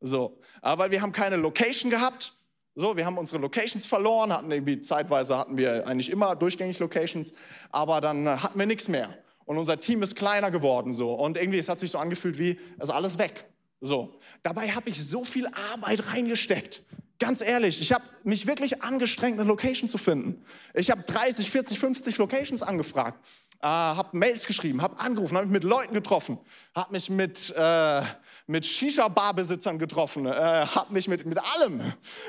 So, 0.00 0.38
äh, 0.62 0.78
weil 0.78 0.92
wir 0.92 1.02
haben 1.02 1.10
keine 1.10 1.34
Location 1.34 1.90
gehabt. 1.90 2.34
So, 2.76 2.96
wir 2.96 3.04
haben 3.04 3.18
unsere 3.18 3.40
Locations 3.40 3.84
verloren, 3.84 4.32
hatten 4.32 4.52
irgendwie 4.52 4.80
zeitweise 4.80 5.36
hatten 5.36 5.58
wir 5.58 5.88
eigentlich 5.88 6.08
immer 6.08 6.36
durchgängig 6.36 6.78
Locations, 6.78 7.32
aber 7.72 8.00
dann 8.00 8.28
äh, 8.28 8.36
hatten 8.36 8.60
wir 8.60 8.66
nichts 8.66 8.86
mehr. 8.86 9.18
Und 9.44 9.58
unser 9.58 9.80
Team 9.80 10.04
ist 10.04 10.14
kleiner 10.14 10.52
geworden 10.52 10.92
so 10.92 11.14
und 11.14 11.36
irgendwie 11.36 11.58
es 11.58 11.68
hat 11.68 11.80
sich 11.80 11.90
so 11.90 11.98
angefühlt 11.98 12.38
wie 12.38 12.60
es 12.78 12.90
alles 12.90 13.18
weg. 13.18 13.46
So, 13.80 14.20
dabei 14.44 14.70
habe 14.70 14.88
ich 14.88 15.04
so 15.04 15.24
viel 15.24 15.48
Arbeit 15.72 16.12
reingesteckt. 16.12 16.84
Ganz 17.20 17.42
ehrlich, 17.42 17.82
ich 17.82 17.92
habe 17.92 18.02
mich 18.24 18.46
wirklich 18.46 18.82
angestrengt, 18.82 19.38
eine 19.38 19.46
Location 19.46 19.90
zu 19.90 19.98
finden. 19.98 20.42
Ich 20.72 20.90
habe 20.90 21.02
30, 21.02 21.50
40, 21.50 21.78
50 21.78 22.16
Locations 22.16 22.62
angefragt, 22.62 23.22
äh, 23.60 23.66
habe 23.66 24.16
Mails 24.16 24.46
geschrieben, 24.46 24.80
habe 24.80 24.98
angerufen, 24.98 25.36
habe 25.36 25.46
mich 25.46 25.52
mit 25.52 25.64
Leuten 25.64 25.92
getroffen, 25.92 26.38
habe 26.74 26.92
mich 26.92 27.10
mit, 27.10 27.54
äh, 27.54 28.02
mit 28.46 28.64
Shisha-Barbesitzern 28.64 29.78
getroffen, 29.78 30.24
äh, 30.24 30.30
habe 30.30 30.94
mich 30.94 31.08
mit, 31.08 31.26
mit 31.26 31.38
allem, 31.56 31.80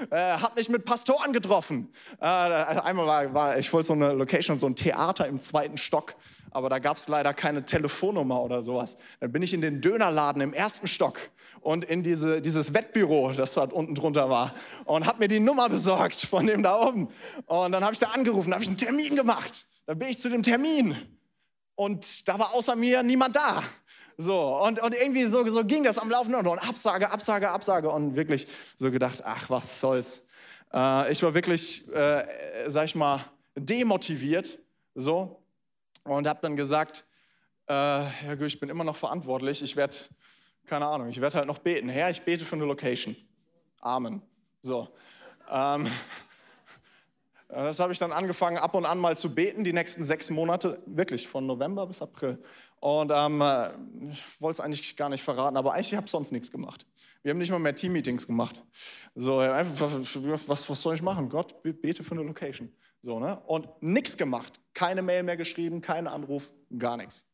äh, 0.10 0.18
habe 0.18 0.56
mich 0.58 0.68
mit 0.68 0.84
Pastoren 0.84 1.32
getroffen. 1.32 1.94
Äh, 2.20 2.26
einmal 2.26 3.08
war, 3.08 3.34
war 3.34 3.58
ich 3.60 3.72
wollte 3.72 3.88
so 3.88 3.94
eine 3.94 4.12
Location, 4.12 4.60
so 4.60 4.68
ein 4.68 4.76
Theater 4.76 5.26
im 5.26 5.40
zweiten 5.40 5.78
Stock 5.78 6.16
aber 6.52 6.68
da 6.70 6.80
gab 6.80 6.98
es 6.98 7.08
leider 7.08 7.34
keine 7.34 7.66
Telefonnummer 7.66 8.42
oder 8.42 8.62
sowas. 8.62 8.98
Dann 9.20 9.32
bin 9.32 9.42
ich 9.42 9.54
in 9.54 9.62
den 9.62 9.80
Dönerladen 9.82 10.42
im 10.42 10.54
ersten 10.54 10.88
Stock 10.88 11.18
und 11.62 11.86
in 11.86 12.04
diese, 12.04 12.42
dieses 12.42 12.74
Wettbüro, 12.74 13.32
das 13.32 13.54
dort 13.54 13.72
unten 13.72 13.96
drunter 13.96 14.30
war, 14.30 14.54
und 14.86 15.06
habe 15.06 15.20
mir 15.20 15.28
die 15.28 15.40
Nummer 15.40 15.70
besorgt 15.70 16.16
von 16.22 16.48
dem 16.48 16.64
da 16.64 16.80
oben. 16.80 17.10
Und 17.46 17.72
dann 17.72 17.84
habe 17.84 17.94
ich 17.94 18.00
da 18.00 18.08
angerufen, 18.08 18.54
habe 18.54 18.64
ich 18.64 18.70
einen 18.70 18.78
Termin 18.78 19.16
gemacht. 19.16 19.66
Dann 19.86 20.00
bin 20.00 20.10
ich 20.10 20.20
zu 20.20 20.30
dem 20.30 20.44
Termin 20.44 20.96
und 21.76 22.28
da 22.28 22.38
war 22.38 22.54
außer 22.54 22.76
mir 22.76 23.04
niemand 23.04 23.36
da. 23.36 23.64
So, 24.18 24.58
und, 24.60 24.82
und 24.82 24.94
irgendwie 24.94 25.26
so, 25.26 25.48
so 25.50 25.64
ging 25.64 25.84
das 25.84 25.98
am 25.98 26.10
Laufenden 26.10 26.46
und 26.46 26.60
Absage, 26.60 27.12
Absage, 27.12 27.50
Absage 27.50 27.90
und 27.90 28.16
wirklich 28.16 28.48
so 28.78 28.92
gedacht, 28.92 29.24
ach, 29.26 29.50
was 29.50 29.80
soll's. 29.80 30.28
Äh, 30.74 31.12
ich 31.12 31.24
war 31.24 31.34
wirklich, 31.34 31.92
äh, 31.94 32.24
sag 32.68 32.86
ich 32.86 32.96
mal, 32.96 33.26
demotiviert, 33.56 34.60
so, 34.94 35.42
und 36.04 36.28
habe 36.28 36.40
dann 36.42 36.56
gesagt, 36.56 37.06
äh, 37.68 37.74
ja, 37.74 38.40
ich 38.40 38.60
bin 38.60 38.70
immer 38.70 38.84
noch 38.84 38.96
verantwortlich, 38.96 39.64
ich 39.64 39.76
werde 39.76 39.96
keine 40.66 40.86
Ahnung, 40.86 41.10
ich 41.10 41.20
werde 41.20 41.38
halt 41.38 41.48
noch 41.48 41.60
beten. 41.60 41.90
Herr, 41.90 42.10
ich 42.10 42.22
bete 42.22 42.46
für 42.46 42.56
eine 42.56 42.66
Location. 42.66 43.16
Amen. 43.80 44.22
So. 44.62 44.88
Ähm, 45.50 45.88
das 47.50 47.80
habe 47.80 47.94
ich 47.94 48.00
dann 48.00 48.12
angefangen, 48.12 48.58
ab 48.58 48.76
und 48.76 48.86
an 48.86 49.00
mal 49.00 49.18
zu 49.18 49.34
beten, 49.34 49.64
die 49.64 49.74
nächsten 49.74 50.04
sechs 50.04 50.30
Monate, 50.30 50.82
wirklich 50.86 51.28
von 51.28 51.46
November 51.46 51.88
bis 51.88 52.02
April. 52.02 52.42
Und 52.80 53.12
ähm, 53.14 53.44
ich 54.10 54.42
wollte 54.42 54.60
es 54.60 54.66
eigentlich 54.66 54.98
gar 54.98 55.10
nicht 55.10 55.24
verraten, 55.24 55.56
aber 55.56 55.74
eigentlich 55.74 55.94
habe 55.94 56.06
ich 56.06 56.12
sonst 56.12 56.32
nichts 56.32 56.52
gemacht. 56.52 56.88
Wir 57.22 57.32
haben 57.32 57.38
nicht 57.38 57.52
mal 57.52 57.60
mehr 57.60 57.76
Team-Meetings 57.76 58.26
gemacht. 58.26 58.64
So, 59.14 59.38
einfach, 59.38 59.92
was, 60.48 60.70
was 60.70 60.82
soll 60.82 60.96
ich 60.96 61.04
machen? 61.04 61.30
Gott, 61.30 61.62
bete 61.62 62.02
für 62.04 62.16
eine 62.16 62.24
Location. 62.24 62.72
So, 63.04 63.20
ne? 63.20 63.40
Und 63.46 63.68
nichts 63.82 64.18
gemacht. 64.18 64.60
Keine 64.74 65.04
Mail 65.04 65.22
mehr 65.24 65.38
geschrieben, 65.38 65.82
keinen 65.82 66.08
Anruf, 66.08 66.52
gar 66.78 66.98
nichts. 66.98 67.31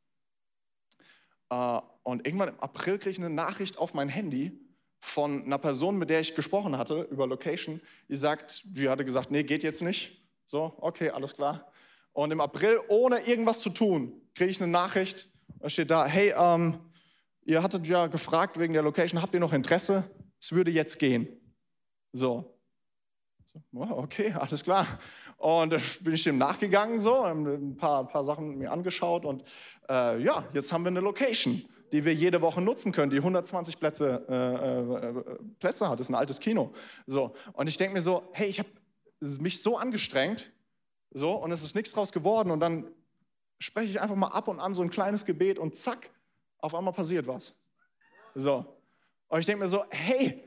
Äh, 1.50 1.80
und 2.04 2.26
irgendwann 2.26 2.50
im 2.50 2.60
April 2.60 2.98
kriege 2.98 3.12
ich 3.12 3.20
eine 3.20 3.30
Nachricht 3.30 3.78
auf 3.78 3.94
mein 3.94 4.10
Handy 4.10 4.60
von 5.00 5.44
einer 5.44 5.58
Person, 5.58 5.98
mit 5.98 6.10
der 6.10 6.20
ich 6.20 6.36
gesprochen 6.36 6.78
hatte 6.78 7.08
über 7.12 7.28
Location. 7.28 7.82
Die 8.10 8.16
sagt, 8.16 8.62
die 8.66 8.90
hatte 8.90 9.06
gesagt, 9.06 9.32
nee, 9.32 9.44
geht 9.44 9.64
jetzt 9.64 9.82
nicht. 9.82 10.22
So, 10.46 10.74
okay, 10.78 11.10
alles 11.10 11.36
klar. 11.36 11.72
Und 12.14 12.32
im 12.32 12.42
April, 12.42 12.80
ohne 12.88 13.20
irgendwas 13.28 13.60
zu 13.60 13.70
tun, 13.70 14.22
kriege 14.34 14.50
ich 14.50 14.62
eine 14.62 14.72
Nachricht. 14.72 15.28
Da 15.60 15.70
steht 15.70 15.92
da, 15.92 16.06
hey, 16.06 16.34
ähm, 16.38 16.80
ihr 17.44 17.62
hattet 17.62 17.86
ja 17.88 18.08
gefragt 18.08 18.58
wegen 18.58 18.74
der 18.74 18.84
Location, 18.84 19.22
habt 19.22 19.34
ihr 19.34 19.40
noch 19.40 19.54
Interesse? 19.54 20.10
Es 20.40 20.52
würde 20.52 20.72
jetzt 20.72 21.00
gehen. 21.00 21.28
So. 22.14 22.58
so 23.46 23.62
okay, 23.74 24.34
alles 24.34 24.64
klar. 24.64 24.88
Und 25.38 25.74
da 25.74 25.78
bin 26.02 26.14
ich 26.14 26.24
dem 26.24 26.38
nachgegangen, 26.38 27.00
so, 27.00 27.22
ein 27.22 27.78
paar, 27.78 28.08
paar 28.08 28.24
Sachen 28.24 28.58
mir 28.58 28.72
angeschaut 28.72 29.24
und 29.24 29.44
äh, 29.88 30.22
ja, 30.22 30.44
jetzt 30.54 30.72
haben 30.74 30.84
wir 30.84 30.90
eine 30.90 31.00
Location 31.00 31.64
die 31.92 32.04
wir 32.04 32.14
jede 32.14 32.42
Woche 32.42 32.62
nutzen 32.62 32.92
können, 32.92 33.10
die 33.10 33.18
120 33.18 33.80
Plätze, 33.80 34.26
äh, 34.28 35.08
äh, 35.08 35.38
Plätze 35.60 35.90
hat. 35.90 36.00
Das 36.00 36.08
ist 36.08 36.10
ein 36.10 36.16
altes 36.16 36.40
Kino. 36.40 36.74
So. 37.06 37.34
Und 37.54 37.68
ich 37.68 37.78
denke 37.78 37.94
mir 37.94 38.02
so, 38.02 38.24
hey, 38.34 38.48
ich 38.48 38.60
habe 38.60 38.70
mich 39.20 39.62
so 39.62 39.78
angestrengt, 39.78 40.52
so, 41.12 41.32
und 41.32 41.52
es 41.52 41.64
ist 41.64 41.76
nichts 41.76 41.94
draus 41.94 42.12
geworden. 42.12 42.52
Und 42.52 42.60
dann 42.60 42.92
spreche 43.60 43.90
ich 43.90 44.02
einfach 44.02 44.16
mal 44.16 44.28
ab 44.28 44.48
und 44.48 44.60
an 44.60 44.74
so 44.74 44.82
ein 44.82 44.90
kleines 44.90 45.26
Gebet 45.26 45.60
und 45.60 45.78
zack, 45.78 46.10
auf 46.60 46.76
einmal 46.76 46.94
passiert 46.94 47.28
was. 47.28 47.58
So. 48.36 48.66
Und 49.30 49.40
ich 49.40 49.46
denke 49.46 49.64
mir 49.64 49.70
so, 49.70 49.86
hey, 49.90 50.44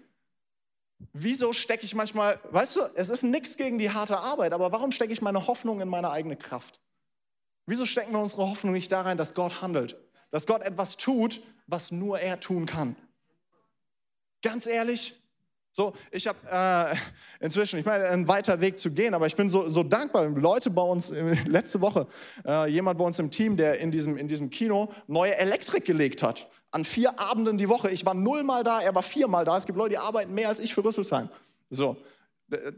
wieso 1.13 1.53
stecke 1.53 1.85
ich 1.85 1.95
manchmal, 1.95 2.39
weißt 2.51 2.77
du, 2.77 2.81
es 2.95 3.11
ist 3.11 3.23
nichts 3.23 3.57
gegen 3.57 3.79
die 3.79 3.91
harte 3.91 4.19
Arbeit, 4.19 4.53
aber 4.53 4.73
warum 4.73 4.93
stecke 4.93 5.13
ich 5.13 5.23
meine 5.23 5.47
Hoffnung 5.47 5.81
in 5.81 5.89
meine 5.89 6.11
eigene 6.11 6.37
Kraft? 6.37 6.81
Wieso 7.67 7.87
stecken 7.87 8.13
wir 8.13 8.21
unsere 8.21 8.49
Hoffnung 8.49 8.73
nicht 8.73 8.91
da 8.91 9.03
rein, 9.03 9.17
dass 9.17 9.35
Gott 9.35 9.63
handelt? 9.63 9.97
dass 10.31 10.47
Gott 10.47 10.63
etwas 10.63 10.97
tut, 10.97 11.43
was 11.67 11.91
nur 11.91 12.19
er 12.21 12.41
tun 12.41 12.67
kann. 12.67 12.97
Ganz 14.43 14.67
ehrlich, 14.67 15.17
so, 15.73 15.93
ich 16.11 16.27
habe 16.27 16.39
äh, 16.51 16.97
inzwischen, 17.45 17.79
ich 17.79 17.87
meine, 17.87 18.07
einen 18.07 18.27
weiter 18.27 18.61
Weg 18.61 18.79
zu 18.79 18.91
gehen, 18.91 19.15
aber 19.15 19.27
ich 19.27 19.37
bin 19.37 19.49
so, 19.49 19.69
so 19.69 19.85
dankbar. 19.85 20.25
Leute 20.27 20.71
bei 20.71 20.83
uns, 20.83 21.11
äh, 21.11 21.37
letzte 21.47 21.81
Woche, 21.81 22.09
äh, 22.45 22.69
jemand 22.69 22.99
bei 22.99 23.05
uns 23.05 23.19
im 23.19 23.31
Team, 23.31 23.57
der 23.57 23.79
in 23.79 23.93
diesem, 23.93 24.17
in 24.17 24.27
diesem 24.27 24.51
Kino 24.51 24.93
neue 25.07 25.37
Elektrik 25.37 25.85
gelegt 25.85 26.23
hat. 26.23 26.49
An 26.71 26.85
vier 26.85 27.19
Abenden 27.19 27.59
die 27.59 27.69
Woche. 27.69 27.91
Ich 27.91 28.07
war 28.07 28.15
nullmal 28.15 28.63
da, 28.63 28.81
er 28.81 28.95
war 28.95 29.03
viermal 29.03 29.45
da. 29.45 29.57
Es 29.57 29.67
gibt 29.67 29.77
Leute, 29.77 29.91
die 29.91 29.99
arbeiten 29.99 30.35
mehr 30.35 30.49
als 30.49 30.61
ich 30.61 30.75
für 30.75 30.85
Rüsselsheim. 30.85 31.29
So, 31.69 31.97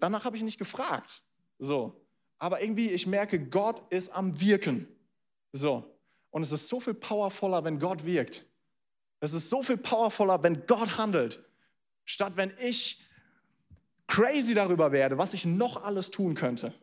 danach 0.01 0.25
habe 0.25 0.37
ich 0.37 0.43
nicht 0.43 0.59
gefragt. 0.59 1.23
So, 1.59 2.01
aber 2.39 2.63
irgendwie, 2.63 2.91
ich 2.91 3.07
merke, 3.07 3.39
Gott 3.39 3.83
ist 3.91 4.15
am 4.15 4.41
Wirken. 4.41 4.89
So, 5.53 5.85
und 6.31 6.43
es 6.43 6.53
ist 6.53 6.69
so 6.69 6.81
viel 6.81 6.95
powervoller, 6.95 7.63
wenn 7.65 7.79
Gott 7.79 8.05
wirkt. 8.05 8.45
Es 9.21 9.35
ist 9.35 9.51
so 9.51 9.63
viel 9.63 9.77
powervoller, 9.77 10.43
wenn 10.43 10.67
Gott 10.67 10.99
handelt, 10.99 11.45
statt 12.05 12.33
wenn 12.37 12.53
ich 12.61 13.01
crazy 14.09 14.55
darüber 14.55 14.91
werde, 14.91 15.19
was 15.19 15.35
ich 15.35 15.45
noch 15.45 15.85
alles 15.85 16.11
tun 16.11 16.35
könnte. 16.35 16.75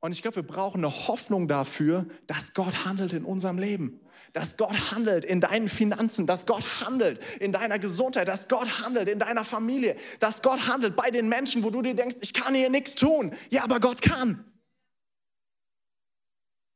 Und 0.00 0.12
ich 0.12 0.22
glaube, 0.22 0.36
wir 0.36 0.46
brauchen 0.46 0.84
eine 0.84 1.08
Hoffnung 1.08 1.48
dafür, 1.48 2.06
dass 2.26 2.54
Gott 2.54 2.84
handelt 2.84 3.12
in 3.12 3.24
unserem 3.24 3.58
Leben. 3.58 4.00
Dass 4.36 4.58
Gott 4.58 4.92
handelt 4.92 5.24
in 5.24 5.40
deinen 5.40 5.66
Finanzen, 5.66 6.26
dass 6.26 6.44
Gott 6.44 6.82
handelt 6.82 7.24
in 7.40 7.52
deiner 7.52 7.78
Gesundheit, 7.78 8.28
dass 8.28 8.48
Gott 8.48 8.82
handelt 8.82 9.08
in 9.08 9.18
deiner 9.18 9.46
Familie, 9.46 9.96
dass 10.20 10.42
Gott 10.42 10.68
handelt 10.68 10.94
bei 10.94 11.10
den 11.10 11.26
Menschen, 11.26 11.64
wo 11.64 11.70
du 11.70 11.80
dir 11.80 11.94
denkst, 11.94 12.18
ich 12.20 12.34
kann 12.34 12.54
hier 12.54 12.68
nichts 12.68 12.96
tun. 12.96 13.34
Ja, 13.48 13.64
aber 13.64 13.80
Gott 13.80 14.02
kann. 14.02 14.44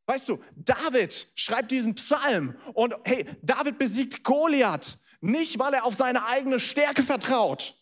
Weißt 0.07 0.31
du, 0.31 0.43
David 0.57 1.33
schreibt 1.35 1.71
diesen 1.71 1.95
Psalm 1.97 2.57
und 2.73 2.95
hey, 3.05 3.27
David 3.43 3.77
besiegt 3.77 4.25
Goliath 4.25 4.97
nicht, 5.21 5.59
weil 5.59 5.75
er 5.75 5.85
auf 5.85 5.95
seine 5.95 6.25
eigene 6.29 6.61
Stärke 6.61 7.03
vertraut, 7.03 7.75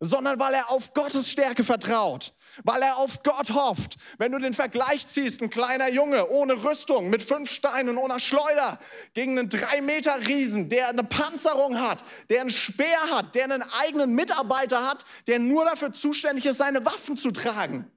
sondern 0.00 0.38
weil 0.38 0.54
er 0.54 0.70
auf 0.70 0.92
Gottes 0.94 1.28
Stärke 1.28 1.64
vertraut, 1.64 2.34
weil 2.62 2.82
er 2.82 2.96
auf 2.98 3.22
Gott 3.22 3.50
hofft. 3.50 3.96
Wenn 4.18 4.32
du 4.32 4.38
den 4.38 4.54
Vergleich 4.54 5.06
ziehst, 5.08 5.42
ein 5.42 5.50
kleiner 5.50 5.88
Junge 5.88 6.28
ohne 6.28 6.64
Rüstung, 6.64 7.10
mit 7.10 7.22
fünf 7.22 7.50
Steinen, 7.50 7.96
ohne 7.96 8.20
Schleuder, 8.20 8.78
gegen 9.14 9.38
einen 9.38 9.48
drei 9.48 9.80
Meter 9.80 10.26
Riesen, 10.26 10.68
der 10.68 10.88
eine 10.88 11.04
Panzerung 11.04 11.80
hat, 11.80 12.04
der 12.28 12.42
einen 12.42 12.50
Speer 12.50 13.10
hat, 13.10 13.34
der 13.34 13.44
einen 13.44 13.62
eigenen 13.62 14.14
Mitarbeiter 14.14 14.88
hat, 14.88 15.04
der 15.26 15.38
nur 15.38 15.64
dafür 15.64 15.92
zuständig 15.92 16.46
ist, 16.46 16.58
seine 16.58 16.84
Waffen 16.84 17.16
zu 17.16 17.30
tragen. 17.30 17.90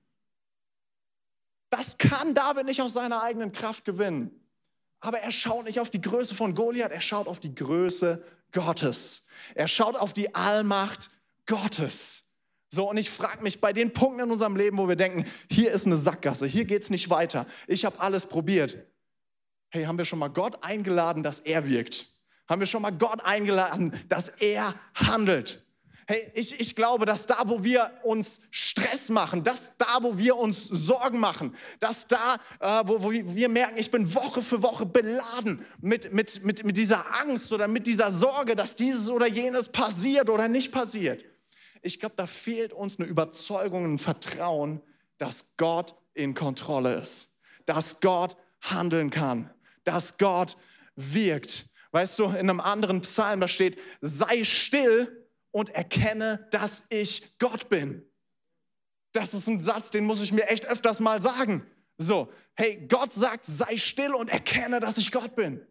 Das 1.70 1.98
kann 1.98 2.34
David 2.34 2.66
nicht 2.66 2.82
aus 2.82 2.94
seiner 2.94 3.22
eigenen 3.22 3.52
Kraft 3.52 3.86
gewinnen. 3.86 4.32
Aber 5.00 5.20
er 5.20 5.32
schaut 5.32 5.66
nicht 5.66 5.80
auf 5.80 5.90
die 5.90 6.02
Größe 6.02 6.34
von 6.34 6.56
Goliath, 6.56 6.92
er 6.92 7.02
schaut 7.02 7.28
auf 7.28 7.40
die 7.40 7.54
Größe 7.54 8.24
Gottes. 8.52 9.28
Er 9.54 9.68
schaut 9.68 9.96
auf 9.96 10.14
die 10.14 10.34
Allmacht 10.34 11.10
Gottes. 11.48 12.28
So, 12.70 12.90
und 12.90 12.98
ich 12.98 13.10
frage 13.10 13.42
mich 13.42 13.62
bei 13.62 13.74
den 13.74 13.94
Punkten 13.94 14.22
in 14.22 14.32
unserem 14.32 14.56
Leben, 14.56 14.78
wo 14.78 14.88
wir 14.88 14.98
denken, 14.98 15.26
hier 15.50 15.72
ist 15.72 15.86
eine 15.86 15.98
Sackgasse, 15.98 16.46
hier 16.46 16.66
geht 16.66 16.84
es 16.84 16.90
nicht 16.90 17.10
weiter, 17.10 17.46
ich 17.66 17.86
habe 17.86 18.00
alles 18.00 18.26
probiert. 18.26 18.78
Hey, 19.70 19.86
haben 19.86 19.98
wir 19.98 20.06
schon 20.06 20.20
mal 20.20 20.28
Gott 20.28 20.64
eingeladen, 20.64 21.24
dass 21.24 21.40
er 21.40 21.68
wirkt? 21.68 22.08
Haben 22.48 22.62
wir 22.62 22.68
schon 22.68 22.82
mal 22.82 22.92
Gott 22.92 23.26
eingeladen, 23.26 23.94
dass 24.10 24.30
er 24.30 24.74
handelt? 24.96 25.64
Hey, 26.10 26.32
ich, 26.36 26.58
ich 26.62 26.74
glaube, 26.74 27.06
dass 27.06 27.26
da, 27.26 27.38
wo 27.48 27.66
wir 27.66 27.92
uns 28.04 28.40
Stress 28.50 29.10
machen, 29.10 29.44
dass 29.44 29.76
da, 29.78 29.98
wo 30.02 30.18
wir 30.18 30.38
uns 30.38 30.64
Sorgen 30.64 31.20
machen, 31.20 31.54
dass 31.82 32.08
da, 32.08 32.36
äh, 32.62 32.88
wo, 32.88 33.04
wo 33.04 33.12
wir 33.12 33.50
merken, 33.50 33.78
ich 33.78 33.92
bin 33.92 34.14
Woche 34.14 34.42
für 34.42 34.64
Woche 34.64 34.86
beladen 34.86 35.66
mit, 35.82 36.14
mit, 36.14 36.46
mit, 36.46 36.64
mit 36.64 36.78
dieser 36.78 37.22
Angst 37.22 37.52
oder 37.52 37.68
mit 37.68 37.88
dieser 37.88 38.10
Sorge, 38.10 38.56
dass 38.56 38.78
dieses 38.78 39.10
oder 39.10 39.28
jenes 39.28 39.68
passiert 39.68 40.30
oder 40.30 40.48
nicht 40.48 40.72
passiert. 40.72 41.26
Ich 41.88 42.02
glaube, 42.02 42.16
da 42.18 42.28
fehlt 42.28 42.74
uns 42.74 43.00
eine 43.00 43.08
Überzeugung, 43.08 43.86
ein 43.86 43.98
Vertrauen, 43.98 44.82
dass 45.18 45.56
Gott 45.56 45.96
in 46.14 46.34
Kontrolle 46.34 46.96
ist, 46.96 47.40
dass 47.66 48.02
Gott 48.02 48.36
handeln 48.60 49.10
kann, 49.10 49.50
dass 49.86 50.18
Gott 50.18 50.58
wirkt. 50.98 51.70
Weißt 51.92 52.20
du, 52.20 52.26
in 52.26 52.50
einem 52.50 52.60
anderen 52.60 53.02
Psalm, 53.04 53.40
da 53.40 53.48
steht, 53.48 53.80
sei 54.02 54.44
still 54.44 55.26
und 55.52 55.70
erkenne, 55.70 56.46
dass 56.52 56.84
ich 56.90 57.40
Gott 57.40 57.70
bin. 57.70 58.06
Das 59.14 59.34
ist 59.34 59.48
ein 59.48 59.62
Satz, 59.62 59.90
den 59.90 60.04
muss 60.04 60.22
ich 60.22 60.34
mir 60.34 60.50
echt 60.50 60.66
öfters 60.66 61.00
mal 61.00 61.22
sagen. 61.22 61.66
So, 61.98 62.30
hey, 62.56 62.86
Gott 62.90 63.14
sagt, 63.14 63.46
sei 63.46 63.78
still 63.78 64.14
und 64.14 64.28
erkenne, 64.28 64.82
dass 64.82 64.98
ich 64.98 65.14
Gott 65.14 65.38
bin. 65.38 65.66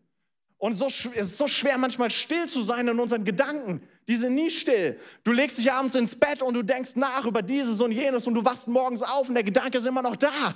Und 0.57 0.77
so, 0.77 0.87
es 0.87 1.05
ist 1.05 1.37
so 1.37 1.47
schwer, 1.47 1.77
manchmal 1.77 2.11
still 2.11 2.49
zu 2.49 2.63
sein 2.63 2.89
in 2.89 2.99
unseren 2.99 3.25
Gedanken. 3.25 3.87
Die 4.09 4.17
sind 4.17 4.35
nie 4.35 4.51
still. 4.51 5.01
Du 5.25 5.33
legst 5.33 5.59
dich 5.59 5.73
abends 5.73 5.95
ins 5.95 6.15
Bett 6.15 6.43
und 6.43 6.55
du 6.55 6.63
denkst 6.63 6.95
nach 6.95 7.25
über 7.25 7.43
dieses 7.43 7.81
und 7.81 7.93
jenes 7.93 8.27
und 8.27 8.35
du 8.35 8.45
wachst 8.45 8.69
morgens 8.69 9.03
auf 9.03 9.29
und 9.29 9.35
der 9.35 9.45
Gedanke 9.45 9.79
ist 9.79 9.87
immer 9.87 10.03
noch 10.03 10.17
da. 10.17 10.55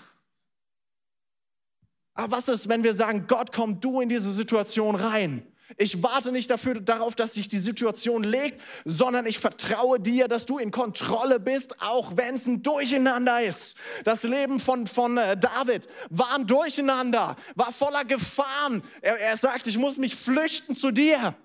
Aber 2.15 2.37
was 2.37 2.49
ist, 2.49 2.69
wenn 2.69 2.83
wir 2.83 2.95
sagen, 2.95 3.27
Gott, 3.27 3.53
komm 3.53 3.81
du 3.81 4.01
in 4.01 4.09
diese 4.09 4.31
Situation 4.31 4.95
rein? 4.95 5.47
Ich 5.77 6.03
warte 6.03 6.33
nicht 6.33 6.51
dafür, 6.51 6.81
darauf, 6.81 7.15
dass 7.15 7.35
sich 7.35 7.49
die 7.49 7.59
Situation 7.59 8.25
legt, 8.25 8.61
sondern 8.85 9.27
ich 9.27 9.39
vertraue 9.39 10.01
dir, 10.01 10.27
dass 10.27 10.45
du 10.45 10.59
in 10.59 10.71
Kontrolle 10.73 11.39
bist, 11.39 11.81
auch 11.81 12.17
wenn 12.17 12.35
es 12.37 12.47
ein 12.47 12.63
Durcheinander 12.63 13.43
ist. 13.43 13.77
Das 14.05 14.25
Leben 14.25 14.59
von, 14.59 14.87
von 14.87 15.17
äh, 15.17 15.37
David 15.37 15.89
war 16.09 16.35
ein 16.35 16.47
Durcheinander, 16.47 17.37
war 17.55 17.73
voller 17.73 18.05
Gefahren. 18.05 18.83
Er, 19.01 19.19
er 19.21 19.37
sagt, 19.37 19.69
ich 19.69 19.79
muss 19.79 19.97
mich 19.97 20.17
flüchten 20.17 20.75
zu 20.75 20.91
dir. 20.91 21.37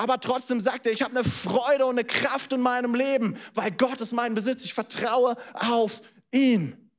Aber 0.00 0.18
trotzdem 0.18 0.60
sagt 0.60 0.86
er, 0.86 0.92
ich 0.92 1.02
habe 1.02 1.14
eine 1.14 1.28
Freude 1.28 1.84
und 1.84 1.98
eine 1.98 2.06
Kraft 2.06 2.54
in 2.54 2.62
meinem 2.62 2.94
Leben, 2.94 3.36
weil 3.52 3.70
Gott 3.70 4.00
ist 4.00 4.14
mein 4.14 4.32
Besitz. 4.32 4.64
Ich 4.64 4.72
vertraue 4.72 5.36
auf 5.52 6.00
ihn. 6.32 6.90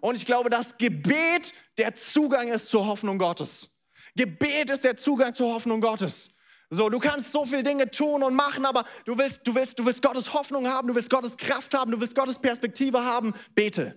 Und 0.00 0.16
ich 0.16 0.26
glaube, 0.26 0.50
dass 0.50 0.76
Gebet 0.76 1.54
der 1.78 1.94
Zugang 1.94 2.48
ist 2.48 2.68
zur 2.68 2.88
Hoffnung 2.88 3.16
Gottes. 3.16 3.78
Gebet 4.16 4.70
ist 4.70 4.82
der 4.82 4.96
Zugang 4.96 5.36
zur 5.36 5.54
Hoffnung 5.54 5.80
Gottes. 5.80 6.34
So, 6.68 6.88
du 6.88 6.98
kannst 6.98 7.30
so 7.30 7.44
viele 7.44 7.62
Dinge 7.62 7.88
tun 7.88 8.24
und 8.24 8.34
machen, 8.34 8.66
aber 8.66 8.84
du 9.04 9.16
willst, 9.16 9.46
du 9.46 9.54
willst, 9.54 9.78
du 9.78 9.86
willst 9.86 10.02
Gottes 10.02 10.34
Hoffnung 10.34 10.66
haben, 10.66 10.88
du 10.88 10.96
willst 10.96 11.10
Gottes 11.10 11.36
Kraft 11.36 11.74
haben, 11.74 11.92
du 11.92 12.00
willst 12.00 12.16
Gottes 12.16 12.40
Perspektive 12.40 13.04
haben. 13.04 13.34
Bete. 13.54 13.96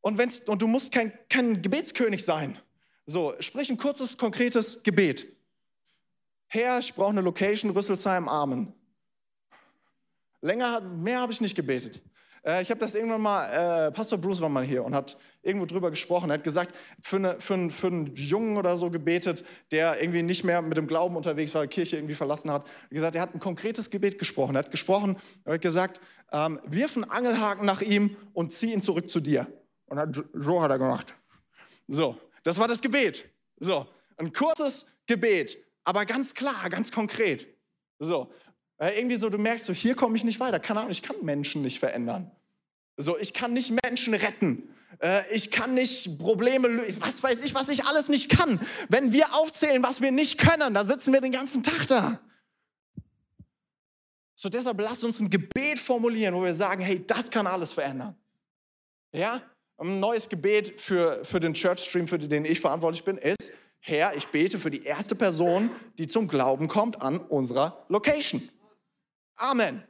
Und, 0.00 0.18
wenn's, 0.18 0.40
und 0.40 0.60
du 0.60 0.66
musst 0.66 0.90
kein, 0.90 1.16
kein 1.28 1.62
Gebetskönig 1.62 2.24
sein. 2.24 2.58
So, 3.06 3.34
sprich 3.40 3.70
ein 3.70 3.76
kurzes, 3.76 4.16
konkretes 4.16 4.82
Gebet. 4.82 5.26
Herr, 6.46 6.78
ich 6.78 6.94
brauche 6.94 7.10
eine 7.10 7.20
Location, 7.20 7.70
Rüsselsheim, 7.70 8.28
Amen. 8.28 8.72
Länger, 10.40 10.80
mehr 10.80 11.20
habe 11.20 11.32
ich 11.32 11.40
nicht 11.40 11.54
gebetet. 11.54 12.02
Äh, 12.44 12.62
ich 12.62 12.70
habe 12.70 12.80
das 12.80 12.94
irgendwann 12.94 13.20
mal, 13.20 13.88
äh, 13.88 13.92
Pastor 13.92 14.18
Bruce 14.18 14.40
war 14.40 14.48
mal 14.48 14.64
hier 14.64 14.84
und 14.84 14.94
hat 14.94 15.18
irgendwo 15.42 15.66
drüber 15.66 15.90
gesprochen. 15.90 16.30
Er 16.30 16.34
hat 16.34 16.44
gesagt, 16.44 16.74
für, 17.00 17.16
eine, 17.16 17.40
für, 17.40 17.54
einen, 17.54 17.70
für 17.70 17.88
einen 17.88 18.14
Jungen 18.14 18.56
oder 18.56 18.76
so 18.76 18.90
gebetet, 18.90 19.44
der 19.70 20.00
irgendwie 20.00 20.22
nicht 20.22 20.44
mehr 20.44 20.62
mit 20.62 20.76
dem 20.76 20.86
Glauben 20.86 21.16
unterwegs 21.16 21.54
war, 21.54 21.62
die 21.62 21.68
Kirche 21.68 21.96
irgendwie 21.96 22.14
verlassen 22.14 22.50
hat. 22.50 22.66
Er 22.66 22.84
hat 22.84 22.90
gesagt, 22.90 23.14
er 23.16 23.22
hat 23.22 23.34
ein 23.34 23.40
konkretes 23.40 23.90
Gebet 23.90 24.18
gesprochen. 24.18 24.54
Er 24.56 24.60
hat 24.60 24.70
gesprochen, 24.70 25.16
er 25.44 25.54
hat 25.54 25.62
gesagt, 25.62 26.00
ähm, 26.32 26.60
wirf 26.64 26.96
einen 26.96 27.04
Angelhaken 27.04 27.66
nach 27.66 27.82
ihm 27.82 28.16
und 28.32 28.52
zieh 28.52 28.72
ihn 28.72 28.82
zurück 28.82 29.10
zu 29.10 29.20
dir. 29.20 29.46
Und 29.86 29.98
hat, 29.98 30.24
so 30.32 30.62
hat 30.62 30.70
er 30.70 30.78
gemacht. 30.78 31.14
So, 31.86 32.16
das 32.44 32.58
war 32.58 32.68
das 32.68 32.80
Gebet. 32.80 33.28
So, 33.58 33.86
ein 34.16 34.32
kurzes 34.32 34.86
Gebet, 35.06 35.58
aber 35.82 36.06
ganz 36.06 36.34
klar, 36.34 36.70
ganz 36.70 36.92
konkret. 36.92 37.48
So, 37.98 38.32
äh, 38.78 38.96
irgendwie 38.98 39.16
so, 39.16 39.28
du 39.28 39.38
merkst 39.38 39.66
so, 39.66 39.72
hier 39.72 39.94
komme 39.94 40.16
ich 40.16 40.24
nicht 40.24 40.40
weiter. 40.40 40.60
Keine 40.60 40.80
Ahnung, 40.80 40.92
ich 40.92 41.02
kann 41.02 41.16
Menschen 41.22 41.62
nicht 41.62 41.78
verändern. 41.78 42.30
So, 42.96 43.18
ich 43.18 43.34
kann 43.34 43.52
nicht 43.52 43.72
Menschen 43.84 44.14
retten. 44.14 44.74
Äh, 45.00 45.22
ich 45.34 45.50
kann 45.50 45.74
nicht 45.74 46.18
Probleme 46.18 46.68
lösen. 46.68 47.00
Was 47.00 47.22
weiß 47.22 47.40
ich, 47.40 47.54
was 47.54 47.68
ich 47.68 47.84
alles 47.86 48.08
nicht 48.08 48.28
kann. 48.28 48.60
Wenn 48.88 49.12
wir 49.12 49.34
aufzählen, 49.34 49.82
was 49.82 50.00
wir 50.00 50.12
nicht 50.12 50.38
können, 50.38 50.74
dann 50.74 50.86
sitzen 50.86 51.12
wir 51.12 51.20
den 51.20 51.32
ganzen 51.32 51.62
Tag 51.62 51.86
da. 51.88 52.20
So, 54.34 54.48
deshalb 54.48 54.80
lasst 54.80 55.04
uns 55.04 55.20
ein 55.20 55.30
Gebet 55.30 55.78
formulieren, 55.78 56.34
wo 56.34 56.42
wir 56.42 56.54
sagen, 56.54 56.82
hey, 56.82 57.04
das 57.06 57.30
kann 57.30 57.46
alles 57.46 57.72
verändern. 57.72 58.16
Ja? 59.12 59.40
Ein 59.76 60.00
neues 60.00 60.28
Gebet 60.28 60.80
für, 60.80 61.24
für 61.24 61.40
den 61.40 61.54
Church 61.54 61.80
Stream, 61.80 62.06
für 62.06 62.18
den 62.18 62.44
ich 62.44 62.60
verantwortlich 62.60 63.04
bin, 63.04 63.18
ist, 63.18 63.52
Herr, 63.80 64.16
ich 64.16 64.26
bete 64.28 64.58
für 64.58 64.70
die 64.70 64.84
erste 64.84 65.14
Person, 65.14 65.70
die 65.98 66.06
zum 66.06 66.26
Glauben 66.26 66.68
kommt 66.68 67.02
an 67.02 67.18
unserer 67.18 67.84
Location. 67.88 68.48
Amen. 69.36 69.84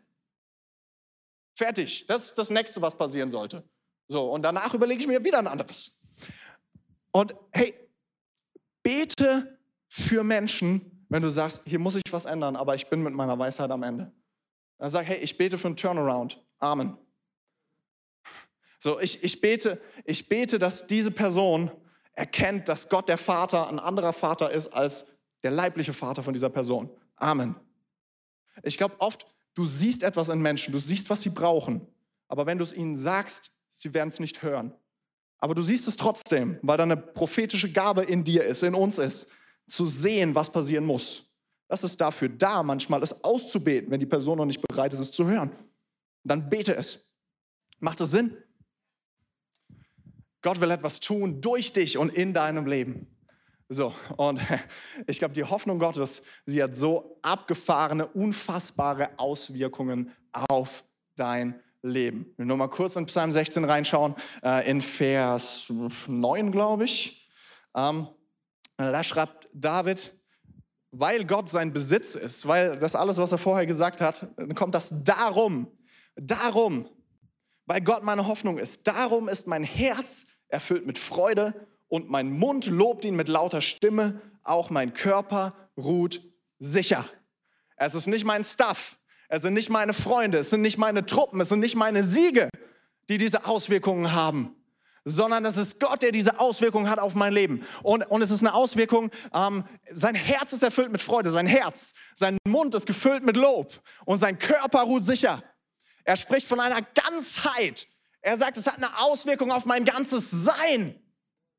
Fertig. 1.56 2.06
Das 2.06 2.24
ist 2.24 2.38
das 2.38 2.50
Nächste, 2.50 2.82
was 2.82 2.96
passieren 2.96 3.30
sollte. 3.30 3.62
So, 4.08 4.32
und 4.32 4.42
danach 4.42 4.74
überlege 4.74 5.00
ich 5.00 5.06
mir 5.06 5.22
wieder 5.24 5.38
ein 5.38 5.46
anderes. 5.46 6.00
Und 7.12 7.34
hey, 7.52 7.74
bete 8.82 9.58
für 9.88 10.24
Menschen, 10.24 11.06
wenn 11.08 11.22
du 11.22 11.30
sagst, 11.30 11.62
hier 11.64 11.78
muss 11.78 11.94
ich 11.94 12.12
was 12.12 12.24
ändern, 12.24 12.56
aber 12.56 12.74
ich 12.74 12.88
bin 12.88 13.02
mit 13.02 13.14
meiner 13.14 13.38
Weisheit 13.38 13.70
am 13.70 13.84
Ende. 13.84 14.12
Dann 14.78 14.90
sag, 14.90 15.06
hey, 15.06 15.18
ich 15.18 15.36
bete 15.38 15.56
für 15.56 15.68
einen 15.68 15.76
Turnaround. 15.76 16.44
Amen. 16.58 16.98
So, 18.84 19.00
ich, 19.00 19.24
ich, 19.24 19.40
bete, 19.40 19.80
ich 20.04 20.28
bete, 20.28 20.58
dass 20.58 20.86
diese 20.86 21.10
Person 21.10 21.70
erkennt, 22.12 22.68
dass 22.68 22.88
Gott 22.88 23.08
der 23.08 23.18
Vater 23.18 23.68
ein 23.68 23.78
anderer 23.78 24.12
Vater 24.12 24.52
ist 24.52 24.68
als 24.68 25.18
der 25.42 25.50
leibliche 25.50 25.92
Vater 25.92 26.22
von 26.22 26.32
dieser 26.32 26.50
Person. 26.50 26.90
Amen. 27.16 27.56
Ich 28.62 28.76
glaube, 28.76 28.94
oft 28.98 29.26
Du 29.54 29.66
siehst 29.66 30.02
etwas 30.02 30.28
in 30.28 30.40
Menschen, 30.42 30.72
du 30.72 30.78
siehst, 30.78 31.08
was 31.08 31.22
sie 31.22 31.30
brauchen. 31.30 31.86
Aber 32.26 32.46
wenn 32.46 32.58
du 32.58 32.64
es 32.64 32.72
ihnen 32.72 32.96
sagst, 32.96 33.52
sie 33.68 33.94
werden 33.94 34.08
es 34.08 34.18
nicht 34.18 34.42
hören. 34.42 34.74
Aber 35.38 35.54
du 35.54 35.62
siehst 35.62 35.86
es 35.86 35.96
trotzdem, 35.96 36.58
weil 36.62 36.76
da 36.76 36.82
eine 36.82 36.96
prophetische 36.96 37.70
Gabe 37.70 38.02
in 38.02 38.24
dir 38.24 38.44
ist, 38.44 38.62
in 38.62 38.74
uns 38.74 38.98
ist, 38.98 39.30
zu 39.68 39.86
sehen, 39.86 40.34
was 40.34 40.50
passieren 40.50 40.84
muss. 40.84 41.30
Das 41.68 41.84
ist 41.84 42.00
dafür 42.00 42.28
da, 42.28 42.62
manchmal 42.62 43.02
es 43.02 43.24
auszubeten, 43.24 43.90
wenn 43.90 44.00
die 44.00 44.06
Person 44.06 44.38
noch 44.38 44.44
nicht 44.44 44.60
bereit 44.60 44.92
ist, 44.92 44.98
es 44.98 45.12
zu 45.12 45.26
hören. 45.26 45.52
Dann 46.24 46.48
bete 46.48 46.74
es. 46.74 47.12
Macht 47.78 48.00
es 48.00 48.10
Sinn? 48.10 48.36
Gott 50.44 50.60
will 50.60 50.70
etwas 50.70 51.00
tun 51.00 51.40
durch 51.40 51.72
dich 51.72 51.96
und 51.96 52.12
in 52.12 52.34
deinem 52.34 52.66
Leben. 52.66 53.06
So, 53.70 53.94
und 54.18 54.38
ich 55.06 55.18
glaube, 55.18 55.32
die 55.32 55.42
Hoffnung 55.42 55.78
Gottes, 55.78 56.22
sie 56.44 56.62
hat 56.62 56.76
so 56.76 57.18
abgefahrene, 57.22 58.06
unfassbare 58.08 59.18
Auswirkungen 59.18 60.12
auf 60.32 60.84
dein 61.16 61.62
Leben. 61.80 62.26
Wir 62.36 62.44
nur 62.44 62.58
mal 62.58 62.68
kurz 62.68 62.94
in 62.96 63.06
Psalm 63.06 63.32
16 63.32 63.64
reinschauen, 63.64 64.14
äh, 64.42 64.70
in 64.70 64.82
Vers 64.82 65.72
9, 66.08 66.52
glaube 66.52 66.84
ich. 66.84 67.30
Ähm, 67.74 68.08
da 68.76 69.02
schreibt 69.02 69.48
David, 69.54 70.12
weil 70.90 71.24
Gott 71.24 71.48
sein 71.48 71.72
Besitz 71.72 72.16
ist, 72.16 72.46
weil 72.46 72.78
das 72.78 72.94
alles, 72.94 73.16
was 73.16 73.32
er 73.32 73.38
vorher 73.38 73.64
gesagt 73.64 74.02
hat, 74.02 74.28
dann 74.36 74.54
kommt 74.54 74.74
das 74.74 74.92
darum, 75.04 75.68
darum, 76.16 76.86
weil 77.64 77.80
Gott 77.80 78.02
meine 78.02 78.26
Hoffnung 78.26 78.58
ist. 78.58 78.86
Darum 78.86 79.30
ist 79.30 79.46
mein 79.46 79.64
Herz 79.64 80.26
erfüllt 80.54 80.86
mit 80.86 80.98
Freude 80.98 81.52
und 81.88 82.08
mein 82.08 82.30
Mund 82.30 82.66
lobt 82.66 83.04
ihn 83.04 83.16
mit 83.16 83.28
lauter 83.28 83.60
Stimme, 83.60 84.20
auch 84.42 84.70
mein 84.70 84.94
Körper 84.94 85.52
ruht 85.76 86.22
sicher. 86.58 87.04
Es 87.76 87.94
ist 87.94 88.06
nicht 88.06 88.24
mein 88.24 88.44
Stuff, 88.44 88.98
es 89.28 89.42
sind 89.42 89.54
nicht 89.54 89.68
meine 89.68 89.92
Freunde, 89.92 90.38
es 90.38 90.50
sind 90.50 90.62
nicht 90.62 90.78
meine 90.78 91.04
Truppen, 91.04 91.40
es 91.40 91.48
sind 91.48 91.60
nicht 91.60 91.74
meine 91.74 92.04
Siege, 92.04 92.48
die 93.08 93.18
diese 93.18 93.46
Auswirkungen 93.46 94.12
haben, 94.12 94.54
sondern 95.04 95.44
es 95.44 95.56
ist 95.56 95.80
Gott, 95.80 96.02
der 96.02 96.12
diese 96.12 96.38
Auswirkungen 96.38 96.88
hat 96.88 97.00
auf 97.00 97.16
mein 97.16 97.32
Leben. 97.32 97.66
Und, 97.82 98.02
und 98.04 98.22
es 98.22 98.30
ist 98.30 98.40
eine 98.40 98.54
Auswirkung, 98.54 99.10
ähm, 99.34 99.64
sein 99.92 100.14
Herz 100.14 100.52
ist 100.52 100.62
erfüllt 100.62 100.92
mit 100.92 101.02
Freude, 101.02 101.30
sein 101.30 101.48
Herz, 101.48 101.94
sein 102.14 102.38
Mund 102.46 102.74
ist 102.76 102.86
gefüllt 102.86 103.24
mit 103.24 103.36
Lob 103.36 103.72
und 104.04 104.18
sein 104.18 104.38
Körper 104.38 104.82
ruht 104.82 105.04
sicher. 105.04 105.42
Er 106.04 106.16
spricht 106.16 106.46
von 106.46 106.60
einer 106.60 106.80
Ganzheit. 106.94 107.88
Er 108.24 108.38
sagt, 108.38 108.56
es 108.56 108.66
hat 108.66 108.78
eine 108.78 108.98
Auswirkung 109.00 109.52
auf 109.52 109.66
mein 109.66 109.84
ganzes 109.84 110.30
Sein. 110.30 110.98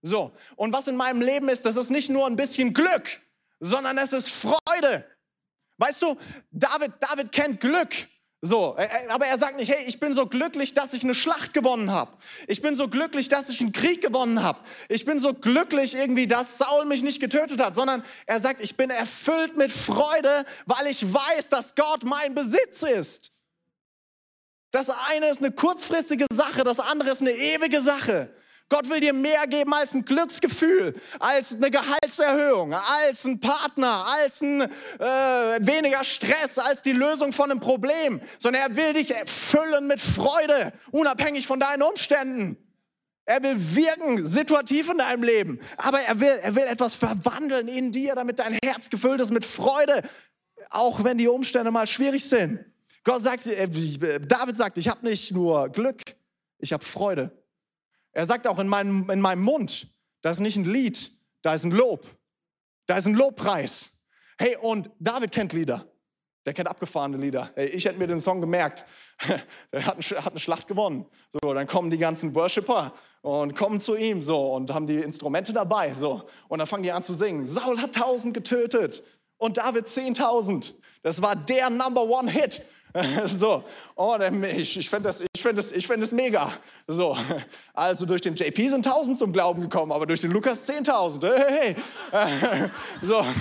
So, 0.02 0.32
und 0.56 0.74
was 0.74 0.88
in 0.88 0.96
meinem 0.96 1.22
Leben 1.22 1.48
ist, 1.48 1.64
das 1.64 1.76
ist 1.76 1.92
nicht 1.92 2.10
nur 2.10 2.26
ein 2.26 2.36
bisschen 2.36 2.74
Glück, 2.74 3.22
sondern 3.60 4.00
es 4.00 4.14
ist 4.14 4.30
Freude. 4.32 5.06
Weißt 5.78 6.02
du, 6.02 6.18
David, 6.50 6.94
David 7.00 7.32
kennt 7.32 7.60
Glück. 7.60 7.94
So, 8.42 8.78
aber 9.10 9.28
er 9.28 9.38
sagt 9.38 9.58
nicht, 9.58 9.72
hey, 9.72 9.86
ich 9.86 10.00
bin 10.00 10.14
so 10.14 10.26
glücklich, 10.26 10.74
dass 10.74 10.94
ich 10.94 11.04
eine 11.04 11.14
Schlacht 11.14 11.54
gewonnen 11.54 11.92
habe. 11.92 12.12
Ich 12.48 12.64
bin 12.64 12.76
so 12.76 12.88
glücklich, 12.88 13.30
dass 13.30 13.50
ich 13.50 13.62
einen 13.62 13.72
Krieg 13.72 14.02
gewonnen 14.02 14.42
habe. 14.42 14.60
Ich 14.90 15.06
bin 15.06 15.20
so 15.20 15.36
glücklich 15.36 15.94
irgendwie, 15.94 16.26
dass 16.26 16.58
Saul 16.58 16.86
mich 16.86 17.04
nicht 17.04 17.20
getötet 17.20 17.60
hat, 17.60 17.76
sondern 17.76 18.04
er 18.26 18.40
sagt, 18.40 18.60
ich 18.60 18.76
bin 18.76 18.90
erfüllt 18.90 19.56
mit 19.56 19.72
Freude, 19.72 20.46
weil 20.66 20.88
ich 20.88 21.14
weiß, 21.14 21.50
dass 21.50 21.76
Gott 21.76 22.04
mein 22.06 22.34
Besitz 22.34 22.82
ist. 22.82 23.35
Das 24.76 24.90
eine 24.90 25.30
ist 25.30 25.42
eine 25.42 25.54
kurzfristige 25.54 26.26
Sache, 26.30 26.66
das 26.66 26.82
andere 26.82 27.12
ist 27.12 27.22
eine 27.22 27.32
ewige 27.32 27.80
Sache. 27.80 28.30
Gott 28.68 28.90
will 28.90 29.00
dir 29.00 29.14
mehr 29.14 29.48
geben 29.48 29.74
als 29.74 29.94
ein 29.94 30.04
Glücksgefühl, 30.04 31.00
als 31.18 31.56
eine 31.56 31.72
Gehaltserhöhung, 31.72 32.74
als 32.74 33.24
ein 33.24 33.40
Partner, 33.40 34.06
als 34.06 34.42
ein, 34.42 34.64
äh, 34.64 34.68
weniger 35.00 36.04
Stress, 36.04 36.60
als 36.60 36.82
die 36.82 36.92
Lösung 36.92 37.32
von 37.32 37.52
einem 37.52 37.62
Problem, 37.62 38.20
sondern 38.38 38.64
er 38.64 38.76
will 38.76 38.92
dich 38.92 39.14
füllen 39.28 39.88
mit 39.88 40.02
Freude, 40.02 40.74
unabhängig 40.92 41.48
von 41.48 41.62
deinen 41.62 41.82
Umständen. 41.82 42.58
Er 43.24 43.42
will 43.44 43.56
wirken, 43.58 44.28
situativ 44.28 44.90
in 44.90 44.98
deinem 44.98 45.24
Leben, 45.24 45.62
aber 45.78 46.02
er 46.02 46.20
will, 46.20 46.38
er 46.42 46.54
will 46.54 46.64
etwas 46.64 46.96
verwandeln 46.96 47.70
in 47.70 47.94
dir, 47.94 48.14
damit 48.14 48.40
dein 48.40 48.60
Herz 48.62 48.90
gefüllt 48.90 49.22
ist 49.22 49.32
mit 49.32 49.46
Freude, 49.46 50.02
auch 50.70 51.06
wenn 51.06 51.18
die 51.18 51.30
Umstände 51.30 51.72
mal 51.72 51.88
schwierig 51.88 52.28
sind. 52.28 52.60
Gott 53.06 53.22
sagt, 53.22 53.46
äh, 53.46 53.70
David 54.20 54.58
sagt, 54.58 54.78
ich 54.78 54.90
habe 54.90 55.06
nicht 55.06 55.32
nur 55.32 55.70
Glück, 55.70 56.02
ich 56.58 56.74
habe 56.74 56.84
Freude. 56.84 57.32
Er 58.12 58.26
sagt 58.26 58.48
auch 58.48 58.60
in 58.60 58.68
meinem, 58.68 59.10
in 59.10 59.22
meinem 59.22 59.44
Mund, 59.44 59.88
da 60.22 60.32
ist 60.32 60.40
nicht 60.40 60.58
ein 60.58 60.66
Lied, 60.66 61.12
da 61.42 61.54
ist 61.54 61.64
ein 61.64 61.72
Lob. 61.72 62.04
Da 62.88 62.98
ist 62.98 63.06
ein 63.06 63.14
Lobpreis. 63.14 64.02
Hey, 64.38 64.58
und 64.60 64.90
David 65.00 65.32
kennt 65.32 65.54
Lieder. 65.54 65.88
Der 66.46 66.54
kennt 66.54 66.68
abgefahrene 66.68 67.18
Lieder. 67.18 67.52
Hey, 67.56 67.68
ich 67.68 67.86
hätte 67.86 67.98
mir 67.98 68.08
den 68.08 68.20
Song 68.20 68.42
gemerkt. 68.42 68.86
Der 69.72 69.86
hat, 69.86 69.98
hat 69.98 70.32
eine 70.32 70.40
Schlacht 70.40 70.68
gewonnen. 70.68 71.06
So, 71.32 71.54
dann 71.54 71.68
kommen 71.68 71.90
die 71.90 71.98
ganzen 71.98 72.36
Worshipper 72.36 72.94
und 73.22 73.56
kommen 73.56 73.80
zu 73.80 73.96
ihm 73.96 74.22
so 74.22 74.54
und 74.54 74.74
haben 74.74 74.86
die 74.86 74.98
Instrumente 74.98 75.54
dabei. 75.54 75.94
So. 75.94 76.28
Und 76.48 76.60
dann 76.60 76.68
fangen 76.68 76.84
die 76.84 76.92
an 76.92 77.04
zu 77.04 77.14
singen. 77.14 77.46
Saul 77.46 77.82
hat 77.82 77.96
tausend 77.96 78.34
getötet 78.34 79.04
und 79.38 79.58
David 79.58 79.88
zehntausend. 79.88 80.76
Das 81.02 81.22
war 81.22 81.36
der 81.36 81.70
Number 81.70 82.04
One 82.04 82.30
Hit. 82.30 82.66
So, 83.28 83.64
oh, 83.96 84.18
ich, 84.56 84.78
ich 84.78 84.90
finde 84.90 85.10
das, 85.10 85.24
find 85.38 85.58
das, 85.58 85.72
find 85.72 86.02
das 86.02 86.12
mega. 86.12 86.52
So, 86.88 87.18
also 87.74 88.06
durch 88.06 88.22
den 88.22 88.36
JP 88.36 88.70
sind 88.70 88.86
1000 88.88 89.18
zum 89.18 89.34
Glauben 89.34 89.62
gekommen, 89.62 89.92
aber 89.92 90.06
durch 90.06 90.22
den 90.22 90.32
Lukas 90.32 90.68
10.000. 90.70 91.36
Hey, 91.36 91.76
hey. 92.12 92.70
So. 93.02 93.26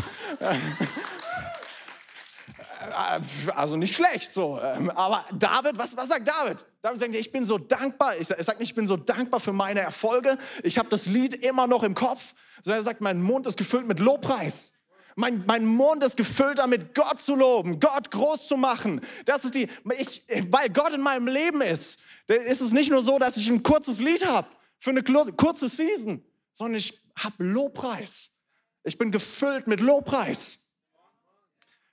Also 3.56 3.76
nicht 3.76 3.96
schlecht 3.96 4.30
so. 4.30 4.60
Aber 4.94 5.24
David, 5.32 5.76
was, 5.76 5.96
was 5.96 6.08
sagt 6.08 6.28
David? 6.28 6.64
David 6.80 7.00
sagt, 7.00 7.14
ich 7.14 7.32
bin 7.32 7.44
so 7.44 7.58
dankbar. 7.58 8.12
Ich 8.20 8.28
sage 8.28 8.58
nicht, 8.58 8.70
ich 8.70 8.74
bin 8.74 8.86
so 8.86 8.96
dankbar 8.96 9.40
für 9.40 9.52
meine 9.52 9.80
Erfolge. 9.80 10.36
Ich 10.62 10.78
habe 10.78 10.88
das 10.90 11.06
Lied 11.06 11.34
immer 11.34 11.66
noch 11.66 11.82
im 11.82 11.94
Kopf. 11.94 12.34
Sondern 12.62 12.80
er 12.80 12.84
sagt, 12.84 13.00
mein 13.00 13.20
Mund 13.20 13.46
ist 13.48 13.56
gefüllt 13.56 13.86
mit 13.86 13.98
Lobpreis. 13.98 14.73
Mein, 15.16 15.44
mein 15.46 15.64
Mund 15.64 16.02
ist 16.02 16.16
gefüllt 16.16 16.58
damit, 16.58 16.94
Gott 16.94 17.20
zu 17.20 17.36
loben, 17.36 17.78
Gott 17.78 18.10
groß 18.10 18.48
zu 18.48 18.56
machen. 18.56 19.00
Das 19.24 19.44
ist 19.44 19.54
die, 19.54 19.68
ich, 19.98 20.22
weil 20.50 20.70
Gott 20.70 20.92
in 20.92 21.00
meinem 21.00 21.28
Leben 21.28 21.60
ist, 21.60 22.00
ist 22.26 22.60
es 22.60 22.72
nicht 22.72 22.90
nur 22.90 23.02
so, 23.02 23.18
dass 23.18 23.36
ich 23.36 23.48
ein 23.48 23.62
kurzes 23.62 24.00
Lied 24.00 24.26
habe 24.26 24.48
für 24.78 24.90
eine 24.90 25.02
kurze 25.02 25.68
Season, 25.68 26.24
sondern 26.52 26.76
ich 26.76 26.98
habe 27.16 27.44
Lobpreis. 27.44 28.36
Ich 28.82 28.98
bin 28.98 29.10
gefüllt 29.10 29.66
mit 29.66 29.80
Lobpreis. 29.80 30.64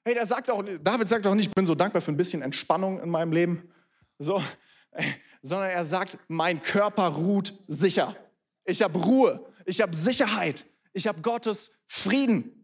Hey, 0.03 0.15
der 0.15 0.25
sagt 0.25 0.49
auch, 0.49 0.63
David 0.81 1.07
sagt 1.07 1.27
auch 1.27 1.35
nicht, 1.35 1.49
ich 1.49 1.53
bin 1.53 1.65
so 1.65 1.75
dankbar 1.75 2.01
für 2.01 2.11
ein 2.11 2.17
bisschen 2.17 2.41
Entspannung 2.41 2.99
in 3.01 3.09
meinem 3.09 3.31
Leben, 3.31 3.71
so, 4.17 4.41
sondern 5.43 5.69
er 5.69 5.85
sagt, 5.85 6.17
mein 6.27 6.61
Körper 6.61 7.07
ruht 7.07 7.53
sicher. 7.67 8.15
Ich 8.65 8.81
habe 8.81 8.97
Ruhe, 8.97 9.45
ich 9.65 9.79
habe 9.79 9.95
Sicherheit, 9.95 10.65
ich 10.93 11.07
habe 11.07 11.21
Gottes 11.21 11.79
Frieden. 11.87 12.60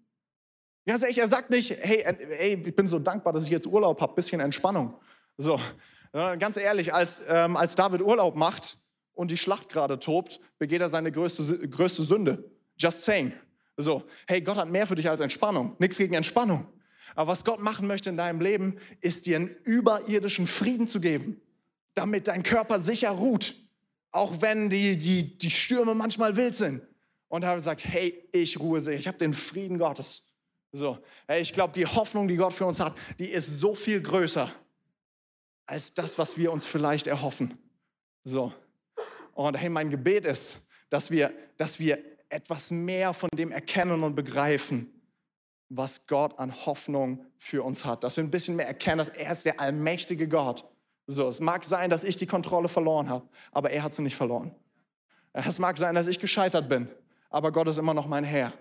Ehrlich, 0.87 1.17
er 1.17 1.27
sagt 1.27 1.49
nicht, 1.49 1.71
hey, 1.71 2.05
hey, 2.05 2.63
ich 2.65 2.75
bin 2.75 2.87
so 2.87 2.97
dankbar, 2.97 3.33
dass 3.33 3.43
ich 3.43 3.49
jetzt 3.49 3.67
Urlaub 3.67 3.99
habe, 3.99 4.15
bisschen 4.15 4.39
Entspannung. 4.39 4.97
So, 5.37 5.59
ganz 6.13 6.55
ehrlich, 6.55 6.93
als, 6.93 7.21
ähm, 7.27 7.57
als 7.57 7.75
David 7.75 8.01
Urlaub 8.01 8.37
macht 8.37 8.77
und 9.13 9.29
die 9.29 9.35
Schlacht 9.35 9.67
gerade 9.67 9.99
tobt, 9.99 10.39
begeht 10.57 10.79
er 10.79 10.87
seine 10.87 11.11
größte, 11.11 11.67
größte 11.67 12.03
Sünde. 12.03 12.49
Just 12.77 13.03
saying. 13.03 13.33
So, 13.75 14.03
hey, 14.27 14.39
Gott 14.39 14.55
hat 14.55 14.69
mehr 14.69 14.87
für 14.87 14.95
dich 14.95 15.09
als 15.09 15.19
Entspannung. 15.19 15.75
Nichts 15.77 15.97
gegen 15.97 16.13
Entspannung. 16.13 16.65
Aber 17.15 17.31
was 17.33 17.43
Gott 17.43 17.59
machen 17.59 17.85
möchte 17.85 18.09
in 18.09 18.15
deinem 18.15 18.39
Leben, 18.39 18.77
ist 19.01 19.25
dir 19.25 19.35
einen 19.35 19.49
überirdischen 19.65 20.47
Frieden 20.47 20.87
zu 20.87 21.01
geben, 21.01 21.41
damit 21.95 22.29
dein 22.29 22.43
Körper 22.43 22.79
sicher 22.79 23.09
ruht. 23.09 23.55
Auch 24.11 24.41
wenn 24.41 24.69
die, 24.69 24.97
die, 24.97 25.37
die 25.37 25.51
Stürme 25.51 25.95
manchmal 25.95 26.37
wild 26.37 26.55
sind. 26.55 26.81
Und 27.27 27.43
er 27.43 27.59
sagt, 27.59 27.83
hey, 27.83 28.27
ich 28.31 28.57
ruhe 28.59 28.79
sicher. 28.79 28.97
Ich 28.97 29.07
habe 29.07 29.17
den 29.17 29.33
Frieden 29.33 29.79
Gottes. 29.79 30.26
So, 30.77 30.99
hey, 31.27 31.41
ich 31.41 31.53
glaube, 31.53 31.73
die 31.73 31.87
Hoffnung, 31.87 32.27
die 32.27 32.35
Gott 32.35 32.53
für 32.53 32.65
uns 32.65 32.79
hat, 32.79 32.93
die 33.17 33.29
ist 33.29 33.59
so 33.59 33.73
viel 33.73 33.99
größer 33.99 34.51
als 35.65 35.93
das, 35.93 36.17
was 36.19 36.37
wir 36.37 36.51
uns 36.51 36.67
vielleicht 36.67 37.07
erhoffen. 37.07 37.57
So. 38.23 38.53
Und 39.33 39.55
hey, 39.55 39.69
mein 39.69 39.89
Gebet 39.89 40.25
ist, 40.25 40.69
dass 40.89 41.09
wir, 41.09 41.33
dass 41.57 41.79
wir 41.79 41.97
etwas 42.29 42.69
mehr 42.69 43.13
von 43.13 43.29
dem 43.33 43.51
erkennen 43.51 44.03
und 44.03 44.15
begreifen, 44.15 44.93
was 45.69 46.05
Gott 46.05 46.37
an 46.37 46.53
Hoffnung 46.65 47.25
für 47.39 47.63
uns 47.63 47.83
hat. 47.83 48.03
Dass 48.03 48.15
wir 48.15 48.23
ein 48.23 48.31
bisschen 48.31 48.55
mehr 48.55 48.67
erkennen, 48.67 48.99
dass 48.99 49.09
er 49.09 49.31
ist 49.31 49.45
der 49.45 49.59
allmächtige 49.59 50.27
Gott. 50.27 50.63
So, 51.07 51.27
es 51.27 51.39
mag 51.39 51.65
sein, 51.65 51.89
dass 51.89 52.03
ich 52.03 52.17
die 52.17 52.27
Kontrolle 52.27 52.69
verloren 52.69 53.09
habe, 53.09 53.27
aber 53.51 53.71
er 53.71 53.81
hat 53.81 53.95
sie 53.95 54.03
nicht 54.03 54.15
verloren. 54.15 54.53
Es 55.33 55.57
mag 55.57 55.77
sein, 55.77 55.95
dass 55.95 56.07
ich 56.07 56.19
gescheitert 56.19 56.69
bin, 56.69 56.87
aber 57.31 57.51
Gott 57.51 57.67
ist 57.67 57.77
immer 57.77 57.93
noch 57.95 58.07
mein 58.07 58.23
Herr. 58.23 58.53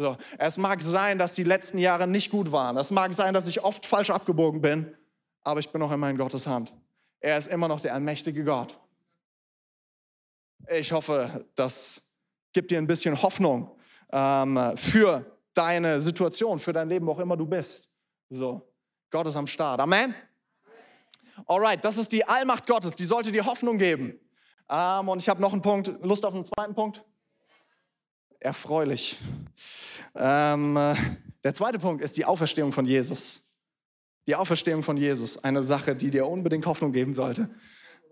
So, 0.00 0.16
es 0.38 0.56
mag 0.56 0.80
sein, 0.80 1.18
dass 1.18 1.34
die 1.34 1.42
letzten 1.42 1.76
Jahre 1.76 2.06
nicht 2.06 2.30
gut 2.30 2.50
waren. 2.52 2.78
Es 2.78 2.90
mag 2.90 3.12
sein, 3.12 3.34
dass 3.34 3.46
ich 3.46 3.62
oft 3.62 3.84
falsch 3.84 4.08
abgebogen 4.08 4.62
bin, 4.62 4.96
aber 5.42 5.60
ich 5.60 5.68
bin 5.68 5.78
noch 5.78 5.90
immer 5.90 6.08
in 6.08 6.16
Gottes 6.16 6.46
Hand. 6.46 6.72
Er 7.20 7.36
ist 7.36 7.48
immer 7.48 7.68
noch 7.68 7.82
der 7.82 7.92
allmächtige 7.92 8.42
Gott. 8.42 8.80
Ich 10.70 10.90
hoffe, 10.90 11.44
das 11.54 12.14
gibt 12.54 12.70
dir 12.70 12.78
ein 12.78 12.86
bisschen 12.86 13.20
Hoffnung 13.20 13.76
ähm, 14.10 14.72
für 14.76 15.38
deine 15.52 16.00
Situation, 16.00 16.58
für 16.58 16.72
dein 16.72 16.88
Leben, 16.88 17.06
wo 17.06 17.12
auch 17.12 17.18
immer 17.18 17.36
du 17.36 17.44
bist. 17.44 17.94
So, 18.30 18.72
Gott 19.10 19.26
ist 19.26 19.36
am 19.36 19.46
Start. 19.46 19.80
Amen. 19.80 20.14
Alright, 21.44 21.84
das 21.84 21.98
ist 21.98 22.10
die 22.12 22.26
Allmacht 22.26 22.66
Gottes. 22.66 22.96
Die 22.96 23.04
sollte 23.04 23.32
dir 23.32 23.44
Hoffnung 23.44 23.76
geben. 23.76 24.18
Ähm, 24.70 25.10
und 25.10 25.18
ich 25.18 25.28
habe 25.28 25.42
noch 25.42 25.52
einen 25.52 25.60
Punkt. 25.60 25.92
Lust 26.00 26.24
auf 26.24 26.32
einen 26.32 26.46
zweiten 26.46 26.74
Punkt? 26.74 27.04
Erfreulich. 28.40 29.18
Ähm, 30.14 30.76
äh, 30.76 30.94
der 31.44 31.54
zweite 31.54 31.78
Punkt 31.78 32.02
ist 32.02 32.16
die 32.16 32.24
Auferstehung 32.24 32.72
von 32.72 32.86
Jesus. 32.86 33.54
Die 34.26 34.34
Auferstehung 34.34 34.82
von 34.82 34.96
Jesus, 34.96 35.44
eine 35.44 35.62
Sache, 35.62 35.94
die 35.94 36.10
dir 36.10 36.26
unbedingt 36.26 36.66
Hoffnung 36.66 36.92
geben 36.92 37.14
sollte. 37.14 37.50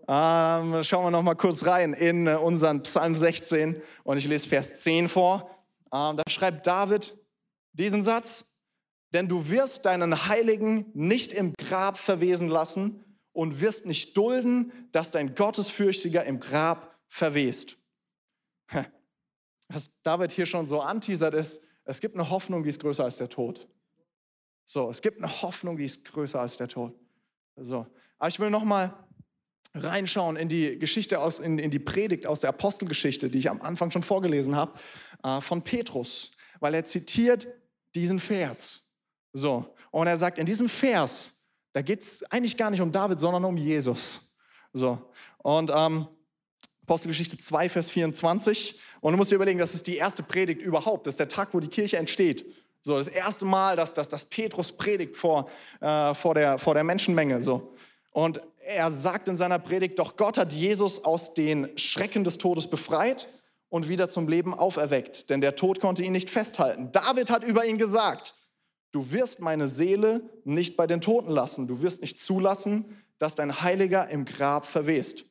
Ähm, 0.07 0.83
schauen 0.83 1.05
wir 1.05 1.11
noch 1.11 1.23
mal 1.23 1.35
kurz 1.35 1.65
rein 1.65 1.93
in 1.93 2.27
äh, 2.27 2.35
unseren 2.35 2.81
Psalm 2.83 3.15
16 3.15 3.81
und 4.03 4.17
ich 4.17 4.27
lese 4.27 4.47
Vers 4.47 4.81
10 4.81 5.09
vor. 5.09 5.49
Ähm, 5.93 6.17
da 6.17 6.23
schreibt 6.29 6.65
David 6.65 7.15
diesen 7.73 8.01
Satz, 8.01 8.57
denn 9.13 9.27
du 9.27 9.49
wirst 9.49 9.85
deinen 9.85 10.27
Heiligen 10.27 10.85
nicht 10.93 11.33
im 11.33 11.53
Grab 11.53 11.97
verwesen 11.97 12.47
lassen 12.47 13.03
und 13.33 13.61
wirst 13.61 13.85
nicht 13.85 14.17
dulden, 14.17 14.71
dass 14.91 15.11
dein 15.11 15.35
Gottesfürchtiger 15.35 16.23
im 16.25 16.39
Grab 16.39 16.99
verwest 17.07 17.75
was 19.69 20.01
David 20.01 20.31
hier 20.31 20.45
schon 20.45 20.67
so 20.67 20.81
anteasert 20.81 21.33
ist, 21.33 21.67
es 21.85 22.01
gibt 22.01 22.15
eine 22.15 22.29
Hoffnung, 22.29 22.63
die 22.63 22.69
ist 22.69 22.81
größer 22.81 23.03
als 23.03 23.17
der 23.17 23.29
Tod. 23.29 23.67
So, 24.65 24.89
es 24.89 25.01
gibt 25.01 25.17
eine 25.17 25.41
Hoffnung, 25.41 25.77
die 25.77 25.85
ist 25.85 26.05
größer 26.05 26.39
als 26.39 26.57
der 26.57 26.67
Tod. 26.67 26.93
So, 27.55 27.87
aber 28.17 28.27
ich 28.27 28.39
will 28.39 28.49
noch 28.49 28.63
mal 28.63 28.93
reinschauen 29.73 30.35
in 30.35 30.49
die 30.49 30.77
Geschichte 30.79 31.19
aus, 31.19 31.39
in, 31.39 31.59
in 31.59 31.71
die 31.71 31.79
Predigt 31.79 32.25
aus 32.27 32.41
der 32.41 32.49
Apostelgeschichte, 32.49 33.29
die 33.29 33.39
ich 33.39 33.49
am 33.49 33.61
Anfang 33.61 33.91
schon 33.91 34.03
vorgelesen 34.03 34.55
habe, 34.55 34.73
äh, 35.23 35.41
von 35.41 35.63
Petrus, 35.63 36.31
weil 36.59 36.73
er 36.73 36.85
zitiert 36.85 37.47
diesen 37.95 38.19
Vers. 38.19 38.87
So, 39.33 39.75
und 39.91 40.07
er 40.07 40.17
sagt, 40.17 40.39
in 40.39 40.45
diesem 40.45 40.69
Vers, 40.69 41.43
da 41.73 41.81
geht 41.81 42.01
es 42.01 42.23
eigentlich 42.31 42.57
gar 42.57 42.71
nicht 42.71 42.81
um 42.81 42.91
David, 42.91 43.19
sondern 43.19 43.45
um 43.45 43.57
Jesus. 43.57 44.35
So, 44.73 45.11
und 45.39 45.71
ähm, 45.73 46.07
Apostelgeschichte 46.89 47.37
2, 47.37 47.69
Vers 47.69 47.91
24. 47.91 48.79
Und 49.01 49.11
du 49.11 49.17
musst 49.17 49.29
dir 49.29 49.35
überlegen, 49.35 49.59
das 49.59 49.75
ist 49.75 49.85
die 49.85 49.97
erste 49.97 50.23
Predigt 50.23 50.59
überhaupt. 50.59 51.05
Das 51.05 51.13
ist 51.13 51.19
der 51.19 51.27
Tag, 51.27 51.49
wo 51.53 51.59
die 51.59 51.67
Kirche 51.67 51.97
entsteht. 51.97 52.47
So, 52.81 52.97
das 52.97 53.07
erste 53.07 53.45
Mal, 53.45 53.75
dass, 53.75 53.93
dass, 53.93 54.09
dass 54.09 54.25
Petrus 54.25 54.71
predigt 54.71 55.15
vor, 55.15 55.47
äh, 55.81 56.15
vor, 56.15 56.33
der, 56.33 56.57
vor 56.57 56.73
der 56.73 56.83
Menschenmenge. 56.83 57.43
So. 57.43 57.75
Und 58.11 58.41
er 58.65 58.89
sagt 58.89 59.27
in 59.27 59.35
seiner 59.35 59.59
Predigt, 59.59 59.99
doch 59.99 60.17
Gott 60.17 60.39
hat 60.39 60.51
Jesus 60.51 61.05
aus 61.05 61.35
den 61.35 61.77
Schrecken 61.77 62.23
des 62.23 62.39
Todes 62.39 62.67
befreit 62.67 63.27
und 63.69 63.87
wieder 63.87 64.09
zum 64.09 64.27
Leben 64.27 64.55
auferweckt, 64.55 65.29
denn 65.29 65.41
der 65.41 65.55
Tod 65.55 65.79
konnte 65.79 66.03
ihn 66.03 66.11
nicht 66.11 66.31
festhalten. 66.31 66.91
David 66.91 67.29
hat 67.29 67.43
über 67.43 67.65
ihn 67.65 67.77
gesagt, 67.77 68.33
du 68.93 69.11
wirst 69.11 69.41
meine 69.41 69.67
Seele 69.67 70.27
nicht 70.43 70.75
bei 70.75 70.87
den 70.87 71.01
Toten 71.01 71.29
lassen, 71.29 71.67
du 71.67 71.83
wirst 71.83 72.01
nicht 72.01 72.17
zulassen, 72.17 72.99
dass 73.19 73.35
dein 73.35 73.61
Heiliger 73.61 74.09
im 74.09 74.25
Grab 74.25 74.65
verwest. 74.65 75.28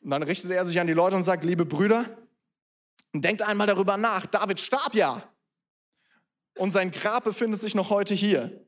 Und 0.00 0.10
dann 0.10 0.22
richtet 0.22 0.50
er 0.50 0.64
sich 0.64 0.80
an 0.80 0.86
die 0.86 0.92
Leute 0.92 1.16
und 1.16 1.24
sagt, 1.24 1.44
liebe 1.44 1.64
Brüder, 1.64 2.04
denkt 3.12 3.42
einmal 3.42 3.66
darüber 3.66 3.96
nach, 3.96 4.26
David 4.26 4.60
starb 4.60 4.94
ja. 4.94 5.22
Und 6.56 6.70
sein 6.70 6.90
Grab 6.90 7.24
befindet 7.24 7.60
sich 7.60 7.74
noch 7.74 7.90
heute 7.90 8.14
hier. 8.14 8.66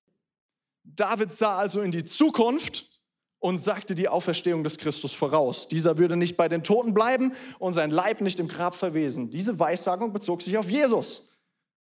David 0.85 1.33
sah 1.33 1.59
also 1.59 1.83
in 1.83 1.93
die 1.93 2.05
Zukunft 2.05 2.91
und 3.39 3.59
sagte 3.59 3.95
die 3.95 4.09
Auferstehung 4.09 4.63
des 4.63 4.79
Christus 4.79 5.13
voraus. 5.13 5.67
Dieser 5.69 5.99
würde 5.99 6.17
nicht 6.17 6.37
bei 6.37 6.49
den 6.49 6.63
Toten 6.63 6.95
bleiben 6.95 7.33
und 7.59 7.73
sein 7.73 7.91
Leib 7.91 8.21
nicht 8.21 8.39
im 8.39 8.49
Grab 8.49 8.75
verwesen. 8.75 9.31
Diese 9.31 9.59
Weissagung 9.59 10.13
bezog 10.13 10.43
sich 10.43 10.57
auf 10.59 10.71
Jesus, 10.71 11.39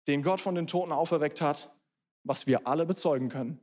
den 0.07 0.23
Gott 0.23 0.41
von 0.41 0.55
den 0.55 0.67
Toten 0.67 0.91
auferweckt 0.91 1.41
hat, 1.41 1.73
was 2.23 2.47
wir 2.47 2.67
alle 2.67 2.85
bezeugen 2.85 3.29
können. 3.29 3.59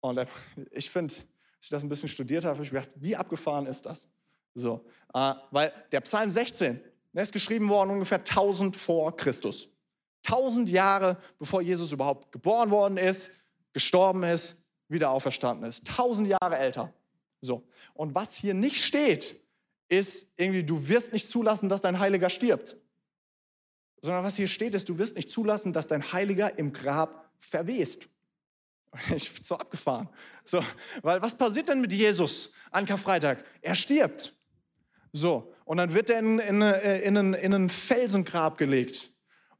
Und 0.00 0.18
äh, 0.18 0.26
ich 0.72 0.90
finde, 0.90 1.14
als 1.60 1.66
ich 1.66 1.70
das 1.70 1.82
ein 1.82 1.90
bisschen 1.90 2.08
studiert 2.08 2.46
habe, 2.46 2.54
habe 2.54 2.64
ich 2.64 2.70
gedacht, 2.70 2.90
wie 2.94 3.14
abgefahren 3.14 3.66
ist 3.66 3.84
das? 3.84 4.08
So, 4.54 4.82
äh, 5.12 5.34
weil 5.50 5.70
der 5.92 6.00
Psalm 6.00 6.30
16, 6.30 6.80
der 7.12 7.22
ist 7.22 7.34
geschrieben 7.34 7.68
worden 7.68 7.90
ungefähr 7.90 8.18
1000 8.18 8.74
vor 8.74 9.14
Christus. 9.14 9.68
1000 10.26 10.70
Jahre 10.70 11.18
bevor 11.38 11.60
Jesus 11.60 11.92
überhaupt 11.92 12.32
geboren 12.32 12.70
worden 12.70 12.96
ist, 12.96 13.46
gestorben 13.74 14.22
ist, 14.22 14.64
wieder 14.88 15.10
auferstanden 15.10 15.68
ist. 15.68 15.86
1000 15.90 16.28
Jahre 16.28 16.56
älter. 16.56 16.94
So. 17.42 17.62
Und 17.92 18.14
was 18.14 18.34
hier 18.34 18.54
nicht 18.54 18.82
steht, 18.82 19.38
ist 19.88 20.32
irgendwie, 20.38 20.64
du 20.64 20.88
wirst 20.88 21.12
nicht 21.12 21.28
zulassen, 21.28 21.68
dass 21.68 21.82
dein 21.82 21.98
Heiliger 21.98 22.30
stirbt. 22.30 22.76
Sondern 24.00 24.24
was 24.24 24.36
hier 24.36 24.48
steht, 24.48 24.74
ist, 24.74 24.88
du 24.88 24.96
wirst 24.96 25.16
nicht 25.16 25.28
zulassen, 25.28 25.74
dass 25.74 25.88
dein 25.88 26.10
Heiliger 26.10 26.58
im 26.58 26.72
Grab 26.72 27.30
verwest. 27.38 28.08
Ich 29.14 29.32
bin 29.32 29.44
so 29.44 29.56
abgefahren. 29.56 30.08
So, 30.44 30.64
weil 31.02 31.22
was 31.22 31.34
passiert 31.34 31.68
denn 31.68 31.80
mit 31.80 31.92
Jesus 31.92 32.54
an 32.70 32.86
Karfreitag? 32.86 33.44
Er 33.60 33.74
stirbt. 33.74 34.36
So, 35.12 35.54
und 35.64 35.76
dann 35.76 35.92
wird 35.92 36.10
er 36.10 36.18
in, 36.18 36.38
in, 36.38 36.62
in, 36.62 37.16
in, 37.16 37.34
in 37.34 37.54
ein 37.54 37.68
Felsengrab 37.68 38.58
gelegt. 38.58 39.10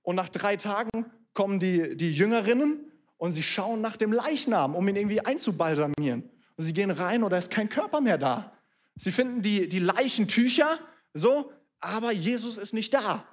Und 0.02 0.16
nach 0.16 0.28
drei 0.28 0.56
Tagen 0.56 1.06
kommen 1.34 1.58
die, 1.58 1.96
die 1.96 2.12
Jüngerinnen 2.12 2.90
und 3.16 3.32
sie 3.32 3.42
schauen 3.42 3.80
nach 3.80 3.96
dem 3.96 4.12
Leichnam, 4.12 4.74
um 4.74 4.88
ihn 4.88 4.96
irgendwie 4.96 5.20
einzubalsamieren. 5.20 6.22
Und 6.56 6.64
sie 6.64 6.72
gehen 6.72 6.90
rein 6.90 7.22
und 7.22 7.30
da 7.30 7.38
ist 7.38 7.50
kein 7.50 7.68
Körper 7.68 8.00
mehr 8.00 8.18
da. 8.18 8.56
Sie 8.96 9.12
finden 9.12 9.42
die, 9.42 9.68
die 9.68 9.78
Leichentücher, 9.78 10.78
so, 11.14 11.52
aber 11.80 12.12
Jesus 12.12 12.56
ist 12.56 12.74
nicht 12.74 12.92
da. 12.92 13.24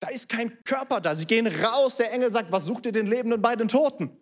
Da 0.00 0.08
ist 0.08 0.28
kein 0.28 0.62
Körper 0.64 1.00
da. 1.00 1.14
Sie 1.14 1.26
gehen 1.26 1.46
raus. 1.46 1.96
Der 1.96 2.12
Engel 2.12 2.30
sagt, 2.30 2.52
was 2.52 2.66
sucht 2.66 2.86
ihr 2.86 2.92
den 2.92 3.06
Lebenden 3.06 3.40
bei 3.40 3.56
den 3.56 3.68
Toten? 3.68 4.16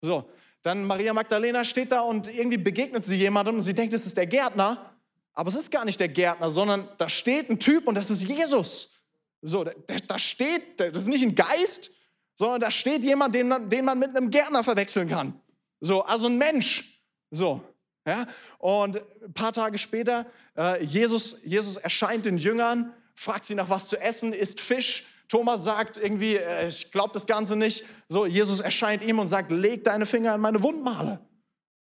So, 0.00 0.30
dann 0.62 0.84
Maria 0.84 1.12
Magdalena 1.12 1.64
steht 1.64 1.92
da 1.92 2.00
und 2.00 2.28
irgendwie 2.28 2.58
begegnet 2.58 3.04
sie 3.04 3.16
jemandem 3.16 3.56
und 3.56 3.62
sie 3.62 3.74
denkt, 3.74 3.94
es 3.94 4.06
ist 4.06 4.16
der 4.16 4.26
Gärtner. 4.26 4.94
Aber 5.34 5.48
es 5.48 5.54
ist 5.54 5.70
gar 5.70 5.84
nicht 5.84 6.00
der 6.00 6.08
Gärtner, 6.08 6.50
sondern 6.50 6.88
da 6.98 7.08
steht 7.08 7.48
ein 7.48 7.60
Typ 7.60 7.86
und 7.86 7.94
das 7.94 8.10
ist 8.10 8.22
Jesus. 8.22 9.04
So, 9.40 9.64
da, 9.64 10.18
steht, 10.18 10.80
das 10.80 11.02
ist 11.02 11.06
nicht 11.06 11.22
ein 11.22 11.36
Geist, 11.36 11.90
sondern 12.34 12.60
da 12.60 12.70
steht 12.70 13.04
jemand, 13.04 13.34
den 13.34 13.48
man, 13.48 13.70
den 13.70 13.84
man 13.84 13.98
mit 13.98 14.16
einem 14.16 14.30
Gärtner 14.30 14.64
verwechseln 14.64 15.08
kann. 15.08 15.40
So, 15.80 16.02
also 16.02 16.26
ein 16.26 16.38
Mensch. 16.38 17.04
So, 17.30 17.62
ja. 18.04 18.26
Und 18.58 18.96
ein 18.96 19.32
paar 19.32 19.52
Tage 19.52 19.78
später, 19.78 20.26
äh, 20.56 20.82
Jesus, 20.82 21.38
Jesus 21.44 21.76
erscheint 21.76 22.26
den 22.26 22.38
Jüngern, 22.38 22.92
fragt 23.14 23.44
sie 23.44 23.54
nach 23.54 23.68
was 23.68 23.88
zu 23.88 23.96
essen, 24.00 24.32
isst 24.32 24.60
Fisch. 24.60 25.06
Thomas 25.28 25.62
sagt 25.62 25.98
irgendwie, 25.98 26.36
äh, 26.36 26.68
ich 26.68 26.90
glaube 26.90 27.12
das 27.12 27.26
Ganze 27.26 27.54
nicht. 27.54 27.84
So, 28.08 28.26
Jesus 28.26 28.60
erscheint 28.60 29.02
ihm 29.02 29.18
und 29.18 29.28
sagt, 29.28 29.50
leg 29.50 29.84
deine 29.84 30.06
Finger 30.06 30.34
in 30.34 30.40
meine 30.40 30.62
Wundmale. 30.62 31.20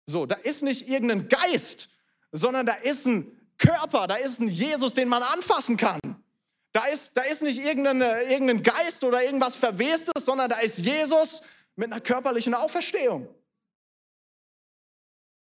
So, 0.07 0.26
da 0.26 0.37
ist 0.37 0.62
nicht 0.62 0.88
irgendein 0.88 1.29
Geist, 1.29 1.90
sondern 2.33 2.66
da 2.66 2.74
ist 2.74 3.07
ein 3.07 3.37
Körper, 3.59 4.07
da 4.07 4.16
ist 4.16 4.40
ein 4.40 4.48
Jesus, 4.48 4.94
den 4.94 5.09
man 5.09 5.22
anfassen 5.22 5.76
kann. 5.76 6.00
Da 6.72 6.87
ist, 6.87 7.16
da 7.16 7.22
ist 7.22 7.42
nicht 7.42 7.59
irgendein, 7.59 8.00
irgendein 8.00 8.62
Geist 8.62 9.03
oder 9.03 9.24
irgendwas 9.24 9.57
Verwestes, 9.57 10.24
sondern 10.24 10.50
da 10.50 10.59
ist 10.61 10.79
Jesus 10.79 11.42
mit 11.74 11.90
einer 11.90 12.00
körperlichen 12.00 12.55
Auferstehung. 12.55 13.29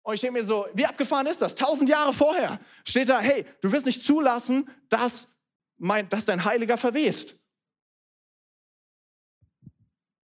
Und 0.03 0.15
ich 0.15 0.21
denke 0.21 0.39
mir 0.39 0.45
so, 0.45 0.67
wie 0.75 0.87
abgefahren 0.87 1.27
ist 1.27 1.43
das? 1.43 1.55
Tausend 1.55 1.91
Jahre 1.91 2.13
vorher 2.13 2.59
steht 2.85 3.09
da, 3.09 3.21
hey, 3.21 3.45
du 3.61 3.71
wirst 3.73 3.87
nicht 3.87 4.03
zulassen, 4.03 4.71
dass, 4.89 5.37
mein, 5.77 6.09
dass 6.09 6.25
dein 6.25 6.45
Heiliger 6.45 6.79
verwest. 6.79 7.35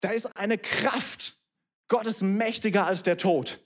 Da 0.02 0.10
ist 0.10 0.26
eine 0.36 0.58
Kraft. 0.58 1.36
Gott 1.88 2.06
ist 2.06 2.22
mächtiger 2.22 2.86
als 2.86 3.02
der 3.02 3.16
Tod. 3.16 3.60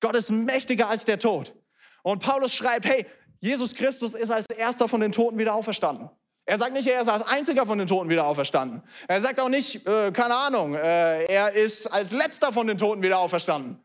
Gott 0.00 0.14
ist 0.14 0.30
mächtiger 0.30 0.88
als 0.88 1.04
der 1.04 1.18
Tod. 1.18 1.54
Und 2.02 2.22
Paulus 2.22 2.54
schreibt, 2.54 2.86
hey, 2.86 3.06
Jesus 3.40 3.74
Christus 3.74 4.14
ist 4.14 4.30
als 4.30 4.46
erster 4.56 4.88
von 4.88 5.00
den 5.00 5.12
Toten 5.12 5.38
wieder 5.38 5.54
auferstanden. 5.54 6.10
Er 6.44 6.58
sagt 6.58 6.72
nicht, 6.72 6.86
er 6.86 7.00
ist 7.00 7.08
als 7.08 7.26
einziger 7.26 7.64
von 7.64 7.78
den 7.78 7.86
Toten 7.86 8.10
wieder 8.10 8.26
auferstanden. 8.26 8.82
Er 9.08 9.20
sagt 9.20 9.40
auch 9.40 9.48
nicht, 9.48 9.86
äh, 9.86 10.10
keine 10.12 10.34
Ahnung, 10.34 10.74
äh, 10.74 11.24
er 11.24 11.52
ist 11.52 11.86
als 11.86 12.12
letzter 12.12 12.52
von 12.52 12.66
den 12.66 12.76
Toten 12.76 13.02
wieder 13.02 13.18
auferstanden. 13.18 13.80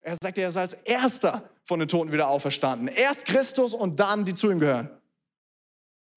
Er 0.00 0.16
sagt, 0.22 0.38
er 0.38 0.48
ist 0.48 0.56
als 0.56 0.74
erster 0.74 1.50
von 1.64 1.80
den 1.80 1.88
Toten 1.88 2.12
wieder 2.12 2.28
auferstanden. 2.28 2.88
Erst 2.88 3.26
Christus 3.26 3.74
und 3.74 3.98
dann 3.98 4.24
die 4.24 4.34
zu 4.34 4.50
ihm 4.50 4.60
gehören. 4.60 4.90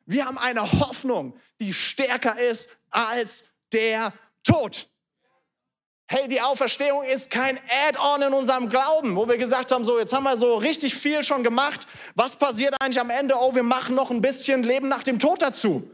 Wir 0.05 0.25
haben 0.25 0.37
eine 0.37 0.61
Hoffnung, 0.61 1.35
die 1.59 1.73
stärker 1.73 2.39
ist 2.39 2.69
als 2.91 3.45
der 3.73 4.13
Tod. 4.43 4.87
Hey, 6.11 6.27
die 6.27 6.41
Auferstehung 6.41 7.03
ist 7.03 7.29
kein 7.29 7.59
Add-on 7.87 8.23
in 8.23 8.33
unserem 8.33 8.67
Glauben, 8.67 9.15
wo 9.15 9.27
wir 9.27 9.37
gesagt 9.37 9.71
haben, 9.71 9.85
so 9.85 9.99
jetzt 9.99 10.11
haben 10.11 10.23
wir 10.23 10.37
so 10.37 10.55
richtig 10.55 10.95
viel 10.95 11.21
schon 11.21 11.43
gemacht. 11.43 11.81
Was 12.15 12.35
passiert 12.35 12.73
eigentlich 12.81 12.99
am 12.99 13.11
Ende? 13.11 13.35
Oh, 13.39 13.53
wir 13.53 13.61
machen 13.61 13.93
noch 13.93 14.09
ein 14.09 14.19
bisschen 14.19 14.63
Leben 14.63 14.87
nach 14.87 15.03
dem 15.03 15.19
Tod 15.19 15.39
dazu. 15.43 15.87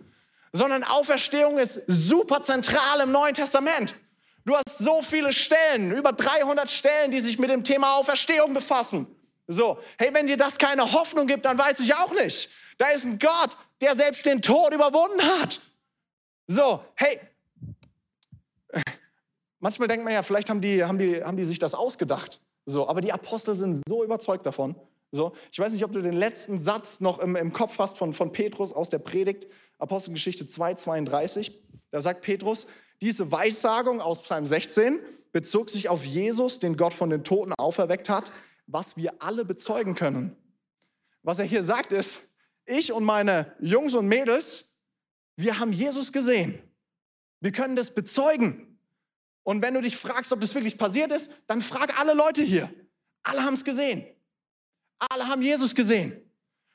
Sondern 0.54 0.86
Auferstehung 0.86 1.58
ist 1.58 1.82
super 1.88 2.41
zentral 2.43 3.01
im 3.01 3.12
Neuen 3.12 3.34
Testament. 3.34 3.93
Du 4.45 4.56
hast 4.56 4.78
so 4.78 5.01
viele 5.01 5.34
Stellen, 5.34 5.91
über 5.91 6.13
300 6.13 6.71
Stellen, 6.71 7.12
die 7.12 7.19
sich 7.19 7.38
mit 7.38 7.49
dem 7.49 7.65
Thema 7.65 7.97
Auferstehung 7.97 8.54
befassen. 8.54 9.13
So, 9.47 9.80
hey, 9.97 10.13
wenn 10.13 10.28
dir 10.28 10.38
das 10.38 10.58
keine 10.58 10.93
Hoffnung 10.93 11.28
gibt, 11.28 11.43
dann 11.43 11.58
weiß 11.58 11.82
ich 11.82 11.93
auch 11.93 12.13
nicht. 12.13 12.51
Da 12.78 12.88
ist 12.91 13.04
ein 13.04 13.19
Gott, 13.19 13.58
der 13.82 13.97
selbst 13.97 14.25
den 14.25 14.41
Tod 14.41 14.73
überwunden 14.73 15.21
hat. 15.41 15.60
So, 16.47 16.82
hey, 16.95 17.19
Manchmal 19.65 19.88
denkt 19.88 20.06
man 20.06 20.13
ja, 20.13 20.21
vielleicht 20.21 20.51
haben 20.51 20.62
die, 20.62 20.84
haben 20.84 20.99
die, 20.99 21.23
haben 21.23 21.38
die 21.38 21.43
sich 21.43 21.58
das 21.58 21.73
ausgedacht. 21.73 22.39
So, 22.67 22.88
aber 22.88 23.01
die 23.01 23.12
Apostel 23.12 23.58
sind 23.58 23.82
so 23.89 24.04
überzeugt 24.04 24.45
davon. 24.45 24.75
So, 25.12 25.34
ich 25.51 25.58
weiß 25.58 25.73
nicht, 25.73 25.84
ob 25.84 25.91
du 25.91 26.04
den 26.04 26.13
letzten 26.13 26.62
Satz 26.62 27.01
noch 27.01 27.17
im, 27.17 27.36
im 27.36 27.51
Kopf 27.51 27.80
hast 27.80 27.97
von, 27.97 28.13
von 28.13 28.32
Petrus 28.32 28.71
aus 28.71 28.91
der 28.91 28.99
Predigt, 28.99 29.47
Apostelgeschichte 29.80 30.47
2, 30.47 30.75
32. 30.75 31.60
Da 31.89 31.99
sagt 31.99 32.21
Petrus, 32.21 32.67
diese 33.01 33.32
Weissagung 33.32 34.01
aus 34.01 34.21
Psalm 34.21 34.45
16 34.45 34.99
bezog 35.32 35.71
sich 35.71 35.89
auf 35.89 36.06
Jesus, 36.06 36.60
den 36.60 36.78
Gott 36.78 36.93
von 36.93 37.10
den 37.10 37.23
Toten 37.23 37.51
auferweckt 37.54 38.08
hat, 38.08 38.32
was 38.67 38.97
wir 38.97 39.15
alle 39.17 39.45
bezeugen 39.45 39.95
können. 39.95 40.36
Was 41.23 41.39
er 41.39 41.45
hier 41.45 41.63
sagt 41.63 41.91
ist, 41.91 42.21
ich 42.65 42.93
und 42.93 43.04
meine 43.04 43.51
Jungs 43.60 43.95
und 43.95 44.06
Mädels, 44.06 44.78
wir 45.38 45.58
haben 45.58 45.73
Jesus 45.73 46.13
gesehen. 46.13 46.62
Wir 47.39 47.51
können 47.51 47.75
das 47.75 47.95
bezeugen. 47.95 48.74
Und 49.45 49.62
wenn 49.62 49.75
du 49.75 49.81
dich 49.81 49.95
fragst, 49.95 50.34
ob 50.34 50.41
das 50.41 50.55
wirklich 50.55 50.75
passiert 50.75 51.12
ist, 51.12 51.31
dann 51.45 51.62
frag 51.62 51.99
alle 51.99 52.15
Leute 52.15 52.41
hier. 52.41 52.67
Alle 53.21 53.43
haben 53.43 53.53
es 53.53 53.63
gesehen. 53.63 54.03
Alle 54.97 55.27
haben 55.27 55.43
Jesus 55.43 55.75
gesehen. 55.75 56.19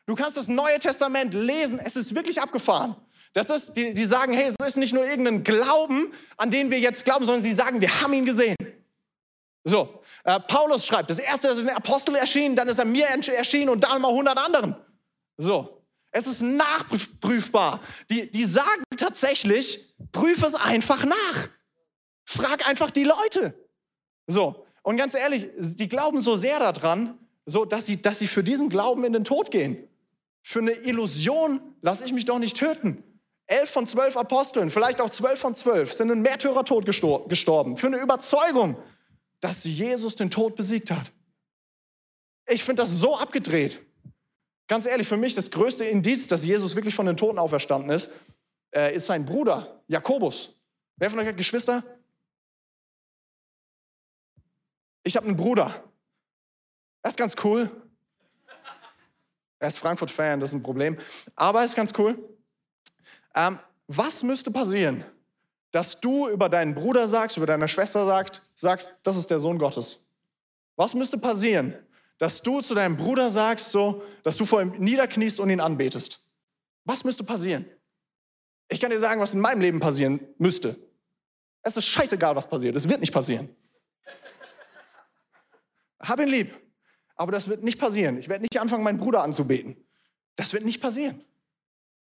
Du 0.07 0.15
kannst 0.15 0.37
das 0.37 0.47
Neue 0.47 0.79
Testament 0.79 1.35
lesen, 1.35 1.81
es 1.81 1.97
ist 1.97 2.15
wirklich 2.15 2.41
abgefahren. 2.41 2.95
Das 3.33 3.51
ist, 3.51 3.75
die, 3.75 3.93
die 3.93 4.05
sagen, 4.05 4.33
hey, 4.33 4.47
es 4.47 4.55
ist 4.65 4.77
nicht 4.77 4.95
nur 4.95 5.05
irgendein 5.05 5.43
Glauben, 5.43 6.13
an 6.37 6.53
den 6.53 6.71
wir 6.71 6.79
jetzt 6.79 7.05
glauben, 7.05 7.25
sondern 7.25 7.43
sie 7.43 7.53
sagen, 7.53 7.81
wir 7.81 8.01
haben 8.01 8.13
ihn 8.13 8.25
gesehen. 8.25 8.57
So, 9.65 10.03
äh, 10.23 10.39
Paulus 10.39 10.87
schreibt, 10.87 11.11
das 11.11 11.19
erste 11.19 11.49
ist 11.49 11.59
ein 11.59 11.71
Apostel 11.71 12.15
erschienen, 12.15 12.55
dann 12.55 12.69
ist 12.69 12.79
er 12.79 12.85
mir 12.85 13.07
erschienen 13.09 13.69
und 13.69 13.81
dann 13.81 14.01
mal 14.01 14.13
hundert 14.13 14.39
anderen. 14.39 14.77
So, 15.39 15.83
es 16.13 16.29
ist 16.29 16.41
nachprüfbar. 16.41 17.81
Die, 18.11 18.31
die 18.31 18.45
sagen 18.45 18.85
tatsächlich, 18.97 19.97
prüf 20.13 20.43
es 20.45 20.55
einfach 20.55 21.05
nach. 21.05 21.49
Frag 22.31 22.69
einfach 22.69 22.93
die 22.93 23.03
Leute. 23.03 23.55
So, 24.29 24.65
und 24.83 24.97
ganz 24.97 25.17
ehrlich, 25.17 25.49
die 25.59 25.89
glauben 25.89 26.21
so 26.21 26.37
sehr 26.37 26.61
daran, 26.61 27.19
so, 27.45 27.65
dass, 27.65 27.87
sie, 27.87 28.01
dass 28.01 28.21
sie 28.21 28.29
für 28.29 28.45
diesen 28.45 28.69
Glauben 28.69 29.05
in 29.05 29.13
den 29.13 29.25
Tod 29.25 29.51
gehen. 29.51 29.89
Für 30.41 30.61
eine 30.61 30.71
Illusion 30.71 31.61
lasse 31.83 32.05
ich 32.05 32.13
mich 32.13 32.27
doch 32.27 32.39
nicht 32.39 32.57
töten. 32.57 33.03
Elf 33.47 33.71
von 33.71 33.89
zwölf 33.89 34.17
Aposteln, 34.17 34.71
vielleicht 34.71 35.01
auch 35.01 35.11
zwölf 35.11 35.41
von 35.41 35.57
zwölf, 35.57 35.93
sind 35.93 36.09
in 36.11 36.23
Märtyrertod 36.23 36.87
gestorben. 36.87 37.77
Für 37.77 37.89
eine 37.89 37.97
Überzeugung, 37.97 38.77
dass 39.41 39.65
Jesus 39.65 40.15
den 40.15 40.31
Tod 40.31 40.55
besiegt 40.55 40.93
hat. 40.93 41.11
Ich 42.47 42.63
finde 42.63 42.83
das 42.83 42.93
so 42.93 43.17
abgedreht. 43.17 43.81
Ganz 44.69 44.87
ehrlich, 44.87 45.09
für 45.09 45.17
mich 45.17 45.35
das 45.35 45.51
größte 45.51 45.85
Indiz, 45.85 46.29
dass 46.29 46.45
Jesus 46.45 46.77
wirklich 46.77 46.95
von 46.95 47.07
den 47.07 47.17
Toten 47.17 47.41
auferstanden 47.41 47.91
ist, 47.91 48.13
äh, 48.73 48.95
ist 48.95 49.07
sein 49.07 49.27
Bruder, 49.27 49.83
Jakobus. 49.89 50.61
Wer 50.97 51.11
von 51.11 51.19
euch 51.19 51.27
hat 51.27 51.37
Geschwister? 51.37 51.83
Ich 55.03 55.17
habe 55.17 55.27
einen 55.27 55.37
Bruder. 55.37 55.85
Er 57.03 57.11
ist 57.11 57.17
ganz 57.17 57.35
cool. 57.45 57.71
Er 59.59 59.69
ist 59.69 59.79
Frankfurt-Fan, 59.79 60.41
das 60.41 60.51
ist 60.51 60.61
ein 60.61 60.63
Problem. 60.63 60.99
Aber 61.37 61.61
er 61.61 61.65
ist 61.67 61.77
ganz 61.77 61.93
cool. 61.99 62.19
Ähm, 63.35 63.59
was 63.87 64.23
müsste 64.23 64.51
passieren, 64.51 65.05
dass 65.71 66.01
du 66.01 66.29
über 66.29 66.49
deinen 66.49 66.75
Bruder 66.75 67.07
sagst, 67.09 67.37
über 67.37 67.47
deine 67.47 67.69
Schwester 67.69 68.07
sagst, 68.07 68.43
sagst, 68.55 68.99
das 69.03 69.17
ist 69.17 69.31
der 69.31 69.39
Sohn 69.39 69.59
Gottes? 69.59 70.01
Was 70.77 70.95
müsste 70.95 71.19
passieren, 71.19 71.75
dass 72.19 72.43
du 72.43 72.61
zu 72.61 72.75
deinem 72.75 72.97
Bruder 72.97 73.31
sagst, 73.31 73.71
so, 73.71 74.03
dass 74.23 74.37
du 74.37 74.45
vor 74.45 74.63
ihm 74.63 74.75
niederkniest 74.79 75.41
und 75.41 75.51
ihn 75.51 75.61
anbetest? 75.61 76.21
Was 76.85 77.05
müsste 77.05 77.25
passieren? 77.25 77.67
Ich 78.69 78.81
kann 78.81 78.91
dir 78.91 78.99
sagen, 78.99 79.21
was 79.21 79.35
in 79.35 79.41
meinem 79.41 79.61
Leben 79.61 79.81
passieren 79.81 80.21
müsste. 80.39 80.77
Es 81.63 81.77
ist 81.77 81.87
scheißegal, 81.87 82.35
was 82.35 82.47
passiert. 82.47 82.77
Es 82.77 82.89
wird 82.89 83.01
nicht 83.01 83.13
passieren. 83.13 83.55
Hab 86.01 86.21
ihn 86.21 86.29
lieb. 86.29 86.55
Aber 87.17 87.33
das 87.33 87.49
wird 87.49 87.63
nicht 87.63 87.79
passieren. 87.79 88.19
Ich 88.19 88.29
werde 88.29 88.43
nicht 88.43 88.59
anfangen, 88.59 88.83
meinen 88.83 88.99
Bruder 88.99 89.23
anzubeten. 89.23 89.77
Das 90.37 90.53
wird 90.53 90.65
nicht 90.65 90.81
passieren. 90.81 91.23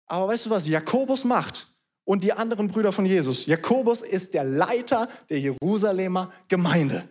Aber 0.07 0.29
weißt 0.29 0.47
du, 0.47 0.51
was 0.51 0.69
Jakobus 0.69 1.25
macht 1.25 1.69
und 2.05 2.23
die 2.23 2.33
anderen 2.33 2.69
Brüder 2.69 2.93
von 2.93 3.07
Jesus? 3.07 3.47
Jakobus 3.47 4.03
ist 4.03 4.35
der 4.35 4.45
Leiter 4.45 5.09
der 5.29 5.41
Jerusalemer 5.41 6.33
Gemeinde. 6.49 7.09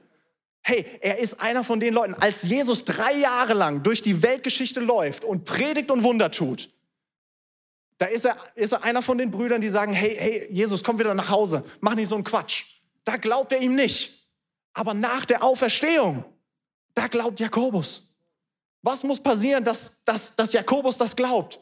Hey, 0.62 0.86
er 1.02 1.18
ist 1.18 1.42
einer 1.42 1.64
von 1.64 1.80
den 1.80 1.94
Leuten, 1.94 2.14
als 2.14 2.44
Jesus 2.44 2.86
drei 2.86 3.14
Jahre 3.14 3.54
lang 3.54 3.82
durch 3.84 4.02
die 4.02 4.22
Weltgeschichte 4.22 4.80
läuft 4.80 5.24
und 5.24 5.44
predigt 5.46 5.90
und 5.90 6.04
Wunder 6.04 6.30
tut, 6.30 6.70
da 8.02 8.08
ist 8.08 8.26
er, 8.26 8.36
ist 8.56 8.72
er 8.72 8.84
einer 8.84 9.04
von 9.04 9.20
den 9.20 9.30
Brüdern, 9.30 9.62
die 9.62 9.70
sagen, 9.70 9.94
hey, 9.94 10.16
hey, 10.18 10.48
Jesus, 10.52 10.84
komm 10.84 10.98
wieder 10.98 11.14
nach 11.14 11.30
Hause, 11.30 11.64
mach 11.82 11.94
nicht 11.94 12.08
so 12.08 12.16
einen 12.16 12.24
Quatsch. 12.24 12.82
Da 13.04 13.18
glaubt 13.18 13.52
er 13.52 13.62
ihm 13.62 13.76
nicht. 13.76 14.28
Aber 14.74 14.96
nach 14.96 15.24
der 15.26 15.44
Auferstehung, 15.44 16.26
da 16.94 17.08
glaubt 17.08 17.40
Jakobus. 17.40 18.16
Was 18.82 19.04
muss 19.04 19.20
passieren, 19.20 19.64
dass, 19.64 20.04
dass, 20.04 20.36
dass 20.36 20.54
Jakobus 20.54 20.98
das 20.98 21.16
glaubt? 21.16 21.60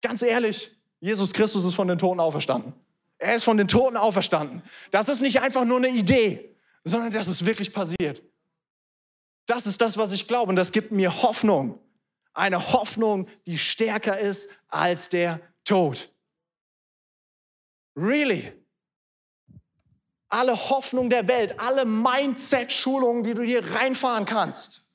Ganz 0.00 0.22
ehrlich, 0.22 0.70
Jesus 1.00 1.32
Christus 1.32 1.64
ist 1.64 1.74
von 1.74 1.88
den 1.88 1.98
Toten 1.98 2.20
auferstanden. 2.20 2.72
Er 3.18 3.36
ist 3.36 3.44
von 3.44 3.56
den 3.56 3.68
Toten 3.68 3.96
auferstanden. 3.96 4.62
Das 4.90 5.08
ist 5.08 5.20
nicht 5.20 5.40
einfach 5.40 5.64
nur 5.64 5.78
eine 5.78 5.88
Idee, 5.88 6.54
sondern 6.84 7.12
das 7.12 7.28
ist 7.28 7.44
wirklich 7.44 7.72
passiert. 7.72 8.22
Das 9.46 9.66
ist 9.66 9.80
das, 9.80 9.96
was 9.96 10.12
ich 10.12 10.28
glaube 10.28 10.50
und 10.50 10.56
das 10.56 10.72
gibt 10.72 10.92
mir 10.92 11.22
Hoffnung. 11.22 11.78
Eine 12.34 12.72
Hoffnung, 12.72 13.28
die 13.46 13.56
stärker 13.56 14.18
ist 14.18 14.50
als 14.68 15.08
der 15.08 15.40
Tod. 15.64 16.10
Really? 17.96 18.52
Alle 20.36 20.54
Hoffnung 20.70 21.08
der 21.08 21.28
Welt, 21.28 21.58
alle 21.58 21.86
Mindset-Schulungen, 21.86 23.24
die 23.24 23.32
du 23.32 23.42
hier 23.42 23.64
reinfahren 23.76 24.26
kannst, 24.26 24.90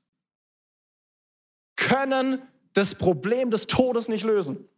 können 1.76 2.48
das 2.74 2.94
Problem 2.96 3.50
des 3.50 3.66
Todes 3.66 4.08
nicht 4.08 4.24
lösen. 4.24 4.70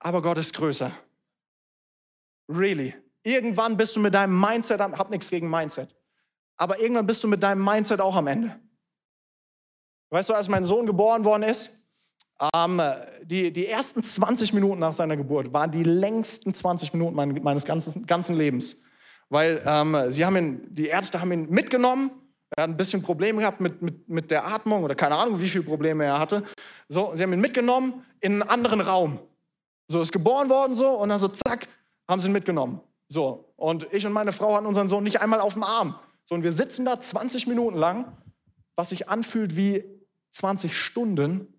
Aber 0.00 0.22
Gott 0.22 0.38
ist 0.38 0.54
größer. 0.54 0.90
Really. 2.48 2.94
Irgendwann 3.22 3.76
bist 3.76 3.94
du 3.94 4.00
mit 4.00 4.14
deinem 4.14 4.38
Mindset, 4.40 4.80
hab 4.80 5.10
nichts 5.10 5.30
gegen 5.30 5.48
Mindset, 5.48 5.94
aber 6.56 6.80
irgendwann 6.80 7.06
bist 7.06 7.22
du 7.22 7.28
mit 7.28 7.42
deinem 7.42 7.64
Mindset 7.64 8.00
auch 8.00 8.16
am 8.16 8.26
Ende. 8.26 8.58
Weißt 10.10 10.30
du, 10.30 10.34
als 10.34 10.48
mein 10.48 10.64
Sohn 10.64 10.86
geboren 10.86 11.24
worden 11.24 11.42
ist, 11.42 11.87
ähm, 12.54 12.80
die, 13.22 13.52
die 13.52 13.66
ersten 13.66 14.02
20 14.02 14.52
Minuten 14.52 14.80
nach 14.80 14.92
seiner 14.92 15.16
Geburt 15.16 15.52
waren 15.52 15.70
die 15.70 15.82
längsten 15.82 16.54
20 16.54 16.92
Minuten 16.92 17.16
mein, 17.16 17.40
meines 17.42 17.64
ganzen, 17.64 18.06
ganzen 18.06 18.36
Lebens. 18.36 18.82
Weil 19.28 19.62
ähm, 19.66 19.96
sie 20.08 20.24
haben 20.24 20.36
ihn, 20.36 20.66
die 20.70 20.86
Ärzte 20.86 21.20
haben 21.20 21.32
ihn 21.32 21.50
mitgenommen. 21.50 22.10
Er 22.56 22.62
hat 22.62 22.70
ein 22.70 22.76
bisschen 22.76 23.02
Probleme 23.02 23.40
gehabt 23.40 23.60
mit, 23.60 23.82
mit, 23.82 24.08
mit 24.08 24.30
der 24.30 24.46
Atmung 24.46 24.82
oder 24.84 24.94
keine 24.94 25.16
Ahnung, 25.16 25.38
wie 25.40 25.48
viele 25.48 25.64
Probleme 25.64 26.04
er 26.04 26.18
hatte. 26.18 26.44
So, 26.88 27.12
sie 27.14 27.22
haben 27.22 27.32
ihn 27.32 27.40
mitgenommen 27.40 28.04
in 28.20 28.40
einen 28.40 28.42
anderen 28.42 28.80
Raum. 28.80 29.18
So, 29.88 30.00
ist 30.00 30.12
geboren 30.12 30.48
worden 30.48 30.74
so 30.74 30.90
und 30.90 31.08
dann 31.10 31.18
so 31.18 31.28
zack, 31.28 31.68
haben 32.08 32.20
sie 32.20 32.28
ihn 32.28 32.32
mitgenommen. 32.32 32.80
So, 33.08 33.52
und 33.56 33.86
ich 33.92 34.06
und 34.06 34.12
meine 34.12 34.32
Frau 34.32 34.54
hatten 34.54 34.66
unseren 34.66 34.88
Sohn 34.88 35.02
nicht 35.02 35.20
einmal 35.20 35.40
auf 35.40 35.54
dem 35.54 35.62
Arm. 35.62 35.98
So, 36.24 36.34
und 36.34 36.42
wir 36.42 36.52
sitzen 36.52 36.84
da 36.84 37.00
20 37.00 37.46
Minuten 37.46 37.76
lang, 37.76 38.16
was 38.76 38.90
sich 38.90 39.08
anfühlt 39.08 39.56
wie 39.56 39.82
20 40.32 40.76
Stunden 40.76 41.57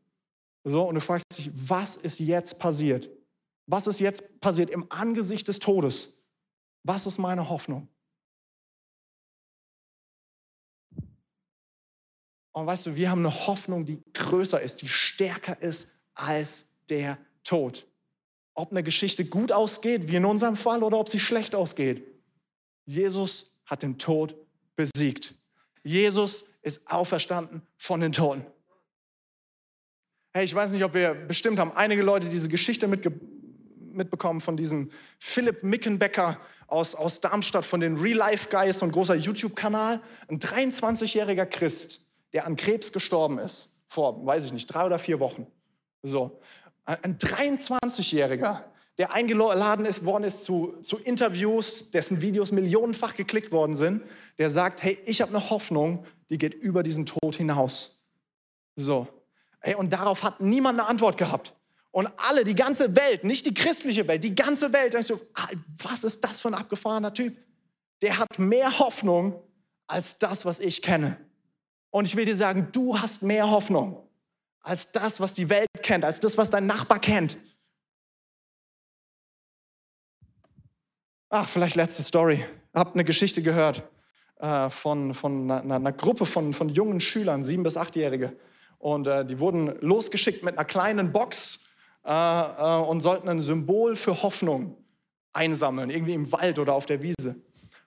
so, 0.69 0.83
und 0.83 0.95
du 0.95 1.01
fragst 1.01 1.25
dich, 1.37 1.51
was 1.53 1.97
ist 1.97 2.19
jetzt 2.19 2.59
passiert? 2.59 3.09
Was 3.65 3.87
ist 3.87 3.99
jetzt 3.99 4.41
passiert 4.41 4.69
im 4.69 4.91
Angesicht 4.91 5.47
des 5.47 5.59
Todes? 5.59 6.23
Was 6.83 7.05
ist 7.05 7.17
meine 7.17 7.49
Hoffnung? 7.49 7.87
Und 12.51 12.65
weißt 12.65 12.87
du, 12.87 12.95
wir 12.95 13.09
haben 13.09 13.25
eine 13.25 13.47
Hoffnung, 13.47 13.85
die 13.85 14.01
größer 14.13 14.59
ist, 14.59 14.81
die 14.81 14.89
stärker 14.89 15.61
ist 15.61 15.91
als 16.13 16.65
der 16.89 17.17
Tod. 17.43 17.87
Ob 18.53 18.71
eine 18.71 18.83
Geschichte 18.83 19.23
gut 19.25 19.51
ausgeht, 19.51 20.07
wie 20.07 20.15
in 20.15 20.25
unserem 20.25 20.57
Fall, 20.57 20.83
oder 20.83 20.97
ob 20.97 21.09
sie 21.09 21.19
schlecht 21.19 21.55
ausgeht. 21.55 22.03
Jesus 22.85 23.59
hat 23.65 23.83
den 23.83 23.97
Tod 23.97 24.35
besiegt. 24.75 25.35
Jesus 25.83 26.57
ist 26.61 26.91
auferstanden 26.91 27.61
von 27.77 28.01
den 28.01 28.11
Toten. 28.11 28.45
Hey, 30.31 30.45
ich 30.45 30.53
weiß 30.53 30.71
nicht, 30.73 30.83
ob 30.83 30.93
wir 30.93 31.15
bestimmt 31.15 31.57
haben 31.57 31.71
einige 31.71 32.03
Leute 32.03 32.29
diese 32.29 32.49
Geschichte 32.49 32.87
mitge 32.87 33.11
mitbekommen 33.91 34.41
von 34.41 34.55
diesem 34.55 34.91
Philipp 35.17 35.63
Mickenbecker 35.63 36.39
aus, 36.67 36.93
aus 36.93 37.19
Darmstadt, 37.19 37.65
von 37.65 37.79
den 37.79 37.97
Real 37.97 38.17
Life 38.17 38.47
Guys, 38.51 38.79
so 38.79 38.85
ein 38.85 38.91
großer 38.91 39.15
YouTube-Kanal. 39.15 39.99
Ein 40.27 40.39
23-jähriger 40.39 41.47
Christ, 41.47 42.13
der 42.31 42.45
an 42.45 42.55
Krebs 42.55 42.93
gestorben 42.93 43.39
ist, 43.39 43.81
vor, 43.87 44.23
weiß 44.23 44.45
ich 44.45 44.53
nicht, 44.53 44.67
drei 44.67 44.85
oder 44.85 44.99
vier 44.99 45.19
Wochen. 45.19 45.47
So. 46.03 46.39
Ein 46.85 47.17
23-jähriger, 47.17 48.63
der 48.99 49.13
eingeladen 49.13 49.85
ist, 49.87 50.05
worden 50.05 50.23
ist 50.23 50.45
zu, 50.45 50.77
zu 50.81 50.97
Interviews, 50.97 51.89
dessen 51.89 52.21
Videos 52.21 52.51
millionenfach 52.51 53.15
geklickt 53.15 53.51
worden 53.51 53.75
sind, 53.75 54.03
der 54.37 54.51
sagt, 54.51 54.83
hey, 54.83 54.99
ich 55.05 55.21
habe 55.21 55.35
eine 55.35 55.49
Hoffnung, 55.49 56.05
die 56.29 56.37
geht 56.37 56.53
über 56.53 56.83
diesen 56.83 57.07
Tod 57.07 57.35
hinaus. 57.35 58.03
So. 58.75 59.07
Ey, 59.61 59.75
und 59.75 59.91
darauf 59.91 60.23
hat 60.23 60.39
niemand 60.41 60.79
eine 60.79 60.87
Antwort 60.87 61.17
gehabt. 61.17 61.55
Und 61.91 62.07
alle, 62.17 62.43
die 62.43 62.55
ganze 62.55 62.95
Welt, 62.95 63.23
nicht 63.23 63.45
die 63.45 63.53
christliche 63.53 64.07
Welt, 64.07 64.23
die 64.23 64.35
ganze 64.35 64.71
Welt, 64.73 64.93
denkst 64.93 65.07
du, 65.07 65.19
was 65.83 66.03
ist 66.03 66.23
das 66.23 66.39
für 66.39 66.49
ein 66.49 66.53
abgefahrener 66.53 67.13
Typ? 67.13 67.35
Der 68.01 68.17
hat 68.17 68.37
mehr 68.37 68.79
Hoffnung 68.79 69.41
als 69.87 70.19
das, 70.19 70.45
was 70.45 70.59
ich 70.59 70.81
kenne. 70.81 71.17
Und 71.89 72.05
ich 72.05 72.15
will 72.15 72.25
dir 72.25 72.35
sagen, 72.35 72.69
du 72.71 72.99
hast 72.99 73.23
mehr 73.23 73.49
Hoffnung 73.49 74.07
als 74.61 74.91
das, 74.91 75.19
was 75.19 75.33
die 75.33 75.49
Welt 75.49 75.67
kennt, 75.81 76.05
als 76.05 76.19
das, 76.19 76.37
was 76.37 76.49
dein 76.49 76.67
Nachbar 76.67 76.99
kennt. 76.99 77.37
Ach, 81.29 81.47
vielleicht 81.47 81.75
letzte 81.75 82.03
Story. 82.03 82.45
Habt 82.73 82.93
eine 82.93 83.03
Geschichte 83.03 83.41
gehört 83.41 83.83
äh, 84.37 84.69
von, 84.69 85.13
von 85.13 85.49
einer, 85.49 85.75
einer, 85.75 85.91
Gruppe 85.91 86.25
von, 86.25 86.53
von 86.53 86.69
jungen 86.69 87.01
Schülern, 87.01 87.43
sieben- 87.43 87.63
bis 87.63 87.77
achtjährige. 87.77 88.37
Und 88.79 89.07
äh, 89.07 89.25
die 89.25 89.39
wurden 89.39 89.79
losgeschickt 89.81 90.43
mit 90.43 90.57
einer 90.57 90.65
kleinen 90.65 91.11
Box 91.11 91.65
äh, 92.05 92.11
äh, 92.11 92.81
und 92.81 93.01
sollten 93.01 93.29
ein 93.29 93.41
Symbol 93.41 93.95
für 93.95 94.23
Hoffnung 94.23 94.77
einsammeln, 95.33 95.89
irgendwie 95.89 96.13
im 96.13 96.31
Wald 96.31 96.57
oder 96.57 96.73
auf 96.73 96.85
der 96.85 97.01
Wiese. 97.01 97.35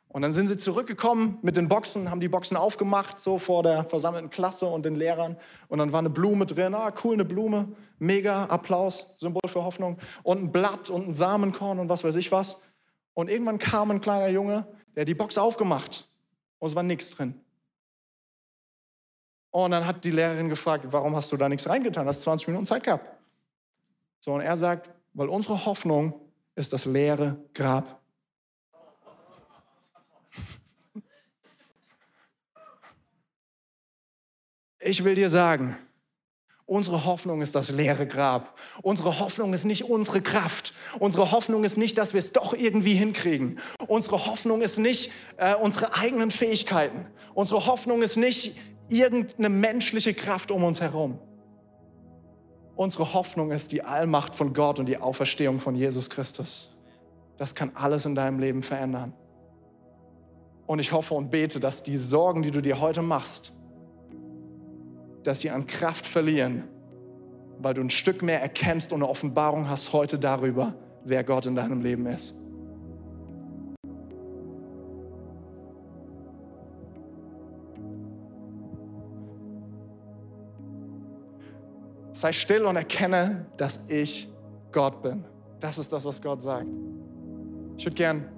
Und 0.09 0.21
dann 0.21 0.35
sind 0.35 0.47
sie 0.47 0.59
zurückgekommen 0.59 1.39
mit 1.41 1.57
den 1.57 1.69
Boxen, 1.69 2.11
haben 2.11 2.21
die 2.21 2.29
Boxen 2.29 2.59
aufgemacht, 2.59 3.19
so 3.19 3.39
vor 3.39 3.63
der 3.63 3.85
versammelten 3.85 4.29
Klasse 4.29 4.67
und 4.67 4.85
den 4.85 4.95
Lehrern. 4.95 5.39
Und 5.69 5.79
dann 5.79 5.91
war 5.93 6.01
eine 6.01 6.11
Blume 6.11 6.45
drin, 6.45 6.75
ah, 6.75 6.93
cool, 7.03 7.15
eine 7.15 7.25
Blume, 7.25 7.69
mega, 7.99 8.45
Applaus, 8.45 9.17
Symbol 9.19 9.49
für 9.49 9.65
Hoffnung. 9.65 9.99
Und 10.23 10.43
ein 10.43 10.53
Blatt 10.53 10.91
und 10.91 11.09
ein 11.09 11.13
Samenkorn 11.15 11.79
und 11.79 11.89
was 11.89 12.05
weiß 12.05 12.17
ich 12.17 12.31
was. 12.31 12.63
Und 13.15 13.31
irgendwann 13.31 13.59
kam 13.59 13.91
ein 13.91 14.03
kleiner 14.03 14.29
Junge, 14.29 14.67
der 14.95 15.03
hat 15.03 15.09
die 15.09 15.15
Box 15.15 15.39
aufgemacht 15.39 16.09
und 16.59 16.69
es 16.69 16.75
war 16.75 16.83
nichts 16.83 17.11
drin. 17.11 17.41
Und 19.53 19.71
dann 19.71 19.87
hat 19.87 20.03
die 20.03 20.11
Lehrerin 20.11 20.49
gefragt, 20.49 20.87
warum 20.89 21.15
hast 21.15 21.31
du 21.31 21.37
da 21.37 21.49
nichts 21.49 21.69
reingetan? 21.69 22.07
Hast 22.07 22.23
20 22.23 22.49
Minuten 22.49 22.67
Zeit 22.67 22.83
gehabt. 22.83 23.07
So, 24.19 24.33
und 24.33 24.41
er 24.41 24.57
sagt, 24.57 24.91
weil 25.13 25.29
unsere 25.29 25.67
Hoffnung 25.67 26.15
ist 26.55 26.73
das 26.73 26.87
leere 26.87 27.39
Grab. 27.53 28.01
Ich 34.81 35.05
will 35.05 35.15
dir 35.15 35.29
sagen, 35.29 35.77
unsere 36.65 37.05
Hoffnung 37.05 37.43
ist 37.43 37.55
das 37.55 37.71
leere 37.71 38.07
Grab. 38.07 38.59
Unsere 38.81 39.19
Hoffnung 39.19 39.53
ist 39.53 39.65
nicht 39.65 39.85
unsere 39.85 40.23
Kraft. 40.23 40.73
Unsere 40.99 41.31
Hoffnung 41.31 41.63
ist 41.63 41.77
nicht, 41.77 41.99
dass 41.99 42.15
wir 42.15 42.21
es 42.21 42.33
doch 42.33 42.55
irgendwie 42.55 42.95
hinkriegen. 42.95 43.61
Unsere 43.87 44.25
Hoffnung 44.25 44.63
ist 44.63 44.79
nicht 44.79 45.13
äh, 45.37 45.55
unsere 45.55 45.95
eigenen 45.95 46.31
Fähigkeiten. 46.31 47.07
Unsere 47.35 47.67
Hoffnung 47.67 48.01
ist 48.01 48.17
nicht 48.17 48.59
irgendeine 48.93 49.49
menschliche 49.49 50.15
Kraft 50.15 50.51
um 50.51 50.65
uns 50.65 50.81
herum. 50.81 51.19
Unsere 52.77 53.13
Hoffnung 53.15 53.51
ist 53.51 53.73
die 53.73 53.83
Allmacht 53.83 54.35
von 54.35 54.53
Gott 54.55 54.79
und 54.79 54.87
die 54.87 54.99
Auferstehung 54.99 55.61
von 55.61 55.75
Jesus 55.75 56.11
Christus. 56.11 56.77
Das 57.39 57.55
kann 57.55 57.73
alles 57.75 58.07
in 58.07 58.15
deinem 58.15 58.39
Leben 58.39 58.63
verändern. 58.63 59.13
Und 60.67 60.79
ich 60.79 60.93
hoffe 60.93 61.15
und 61.15 61.31
bete, 61.31 61.61
dass 61.61 61.83
die 61.83 61.97
Sorgen, 61.97 62.43
die 62.43 62.51
du 62.51 62.61
dir 62.61 62.81
heute 62.81 63.03
machst, 63.03 63.59
dass 65.23 65.41
sie 65.41 65.51
an 65.51 65.67
Kraft 65.67 66.07
verlieren, 66.07 66.65
weil 67.59 67.75
du 67.75 67.81
ein 67.81 67.91
Stück 67.91 68.23
mehr 68.23 68.41
erkennst 68.41 68.93
und 68.93 69.03
eine 69.03 69.09
Offenbarung 69.09 69.69
hast 69.69 69.93
heute 69.93 70.19
darüber, 70.19 70.75
wer 71.05 71.25
Gott 71.25 71.47
in 71.47 71.55
deinem 71.55 71.81
Leben 71.81 72.07
ist. 72.07 72.42
Sei 82.13 82.33
still 82.33 82.65
und 82.65 82.77
erkenne, 82.77 83.47
dass 83.57 83.87
ich 83.89 84.29
Gott 84.71 85.03
bin. 85.03 85.25
Das 85.61 85.79
ist 85.79 85.93
das, 85.93 86.05
was 86.05 86.21
Gott 86.21 86.43
sagt. 86.43 86.67
Ich 87.77 87.85
würde 87.85 87.97
gern 87.97 88.29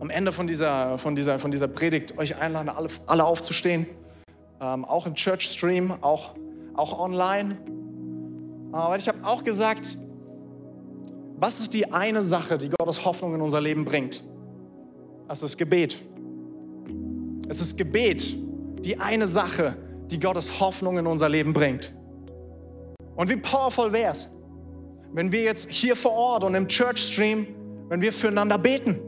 am 0.00 0.10
Ende 0.10 0.32
von 0.32 0.46
dieser, 0.46 0.96
von 0.98 1.14
dieser, 1.14 1.38
von 1.38 1.50
dieser 1.50 1.68
Predigt 1.68 2.16
euch 2.18 2.40
einladen, 2.40 2.68
alle, 2.68 2.88
alle 3.06 3.24
aufzustehen. 3.24 3.86
Ähm, 4.60 4.84
auch 4.84 5.06
im 5.06 5.14
Church 5.14 5.42
Stream, 5.42 5.92
auch, 6.00 6.34
auch 6.74 6.98
online. 6.98 7.58
Aber 8.72 8.96
ich 8.96 9.08
habe 9.08 9.18
auch 9.24 9.44
gesagt, 9.44 9.98
was 11.36 11.60
ist 11.60 11.74
die 11.74 11.92
eine 11.92 12.22
Sache, 12.22 12.58
die 12.58 12.68
Gottes 12.68 13.04
Hoffnung 13.04 13.34
in 13.34 13.40
unser 13.40 13.60
Leben 13.60 13.84
bringt? 13.84 14.22
Das 15.28 15.42
ist 15.42 15.56
Gebet. 15.56 15.98
Es 17.48 17.60
ist 17.60 17.76
Gebet, 17.76 18.36
die 18.84 18.98
eine 18.98 19.26
Sache, 19.26 19.76
die 20.10 20.20
Gottes 20.20 20.60
Hoffnung 20.60 20.98
in 20.98 21.06
unser 21.06 21.28
Leben 21.28 21.52
bringt. 21.52 21.94
Und 23.16 23.28
wie 23.28 23.36
powerful 23.36 23.92
wäre 23.92 24.12
es, 24.12 24.28
wenn 25.12 25.32
wir 25.32 25.42
jetzt 25.42 25.70
hier 25.70 25.96
vor 25.96 26.12
Ort 26.12 26.44
und 26.44 26.54
im 26.54 26.68
Church 26.68 26.98
Stream, 26.98 27.46
wenn 27.88 28.00
wir 28.00 28.12
füreinander 28.12 28.58
beten. 28.58 29.00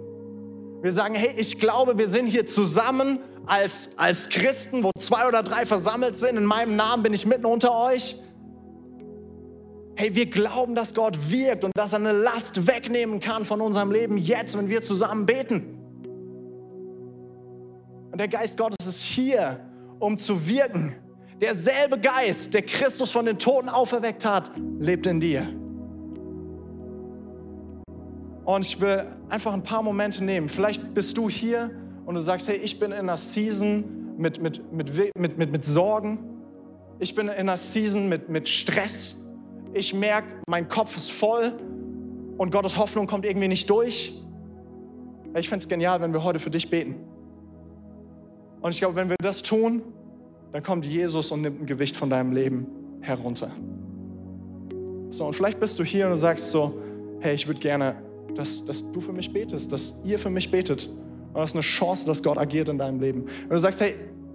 Wir 0.83 0.93
sagen, 0.93 1.15
hey, 1.15 1.33
ich 1.37 1.61
glaube, 1.61 1.97
wir 1.97 2.09
sind 2.09 2.27
hier 2.27 2.45
zusammen 2.47 3.21
als, 3.47 3.91
als 3.97 4.29
Christen, 4.29 4.83
wo 4.83 4.91
zwei 4.99 5.29
oder 5.29 5.43
drei 5.43 5.65
versammelt 5.65 6.17
sind. 6.17 6.37
In 6.37 6.45
meinem 6.45 6.75
Namen 6.75 7.05
bin 7.05 7.13
ich 7.13 7.25
mitten 7.25 7.47
unter 7.47 7.75
euch. 7.75 8.17
Hey, 9.95 10.15
wir 10.15 10.27
glauben, 10.27 10.75
dass 10.75 10.95
Gott 10.95 11.31
wirkt 11.31 11.65
und 11.65 11.71
dass 11.77 11.93
er 11.93 12.01
eine 12.01 12.13
Last 12.13 12.67
wegnehmen 12.67 13.21
kann 13.21 13.45
von 13.45 13.61
unserem 13.61 13.93
Leben 13.93 14.19
jetzt, 14.19 14.59
wenn 14.59 14.69
wir 14.69 14.83
zusammen 14.83 15.27
beten. 15.27 15.79
Und 18.11 18.19
der 18.19 18.29
Geist 18.29 18.59
Gottes 18.59 18.87
ist 18.87 19.03
hier, 19.03 19.61
um 20.01 20.19
zu 20.19 20.47
wirken. 20.49 20.97
Derselbe 21.43 21.99
Geist, 21.99 22.55
der 22.55 22.63
Christus 22.63 23.11
von 23.11 23.27
den 23.27 23.37
Toten 23.37 23.69
auferweckt 23.69 24.25
hat, 24.25 24.53
lebt 24.79 25.09
in 25.09 25.19
dir. 25.19 25.49
Und 28.45 28.65
ich 28.65 28.81
will 28.81 29.05
einfach 29.29 29.53
ein 29.53 29.65
paar 29.65 29.83
Momente 29.83 30.23
nehmen. 30.23 30.49
Vielleicht 30.49 30.95
bist 30.95 31.19
du 31.19 31.29
hier 31.29 31.73
und 32.07 32.15
du 32.15 32.21
sagst, 32.21 32.47
hey, 32.47 32.59
ich 32.59 32.79
bin 32.79 32.93
in 32.93 32.99
einer 32.99 33.17
Season 33.17 34.15
mit, 34.17 34.41
mit, 34.41 34.73
mit, 34.73 35.19
mit, 35.19 35.37
mit, 35.37 35.51
mit 35.51 35.65
Sorgen. 35.65 36.21
Ich 37.01 37.13
bin 37.13 37.27
in 37.27 37.35
einer 37.35 37.57
Season 37.57 38.09
mit, 38.09 38.29
mit 38.29 38.49
Stress. 38.49 39.29
Ich 39.75 39.93
merke, 39.95 40.29
mein 40.47 40.69
Kopf 40.69 40.97
ist 40.97 41.11
voll 41.11 41.55
und 42.39 42.53
Gottes 42.53 42.77
Hoffnung 42.77 43.09
kommt 43.09 43.25
irgendwie 43.25 43.49
nicht 43.49 43.69
durch. 43.69 44.15
Ich 45.35 45.49
fände 45.49 45.65
es 45.65 45.69
genial, 45.69 46.01
wenn 46.03 46.13
wir 46.13 46.23
heute 46.23 46.39
für 46.39 46.51
dich 46.51 46.71
beten. 46.71 46.95
Und 48.61 48.71
ich 48.71 48.79
glaube, 48.79 48.95
wenn 48.95 49.11
wir 49.11 49.17
das 49.21 49.43
tun, 49.43 49.83
dann 50.53 50.63
kommt 50.63 50.87
Jesus 50.87 51.31
und 51.31 51.43
nimmt 51.43 51.63
ein 51.63 51.67
Gewicht 51.67 51.97
von 51.97 52.11
deinem 52.11 52.33
Leben 52.33 52.67
herunter. 53.01 53.51
So, 55.11 55.27
und 55.27 55.35
vielleicht 55.35 55.61
bist 55.61 55.79
du 55.79 55.85
hier 55.85 56.07
und 56.07 56.13
du 56.13 56.17
sagst 56.17 56.51
so, 56.51 56.81
hey, 57.21 57.35
ich 57.35 57.47
würde 57.47 57.61
gerne 57.61 57.97
dass, 58.35 58.65
dass 58.65 58.91
du 58.93 59.01
für 59.01 59.13
mich 59.13 59.33
betest, 59.33 59.73
dass 59.73 60.01
ihr 60.05 60.19
für 60.19 60.31
mich 60.31 60.51
betet. 60.51 60.87
Und 60.87 61.37
das 61.37 61.51
ist 61.51 61.57
eine 61.57 61.63
Chance, 61.63 62.07
dass 62.07 62.23
Gott 62.23 62.39
agiert 62.39 62.69
in 62.69 62.79
deinem 62.79 63.01
Leben. 63.01 63.27
Wenn 63.43 63.51
du 63.51 63.59
sagst, 63.59 63.81
hey, 63.81 63.95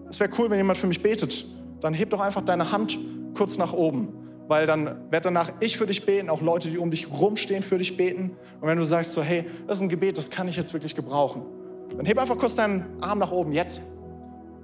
es 0.10 0.20
wäre 0.20 0.32
cool, 0.38 0.50
wenn 0.50 0.58
jemand 0.58 0.78
für 0.78 0.88
mich 0.88 1.02
betet, 1.02 1.46
dann 1.82 1.94
heb 1.94 2.10
doch 2.10 2.20
einfach 2.20 2.42
deine 2.42 2.72
Hand 2.72 2.98
kurz 3.36 3.58
nach 3.58 3.74
oben. 3.74 4.10
Weil 4.48 4.66
dann 4.66 4.86
werde 5.12 5.26
danach 5.26 5.52
ich 5.60 5.78
für 5.78 5.86
dich 5.86 6.06
beten, 6.06 6.30
auch 6.30 6.42
Leute, 6.42 6.70
die 6.70 6.78
um 6.78 6.90
dich 6.90 7.12
rumstehen, 7.12 7.64
für 7.64 7.78
dich 7.78 7.98
beten. 7.98 8.32
Und 8.62 8.68
wenn 8.68 8.78
du 8.78 8.86
sagst 8.86 9.12
so, 9.12 9.22
hey, 9.22 9.46
das 9.68 9.78
ist 9.78 9.84
ein 9.84 9.90
Gebet, 9.90 10.18
das 10.18 10.32
kann 10.32 10.48
ich 10.48 10.56
jetzt 10.56 10.74
wirklich 10.74 10.96
gebrauchen, 10.96 11.44
dann 11.96 12.06
heb 12.06 12.18
einfach 12.18 12.38
kurz 12.38 12.56
deinen 12.56 12.86
Arm 13.02 13.20
nach 13.20 13.32
oben, 13.32 13.52
jetzt. 13.52 13.82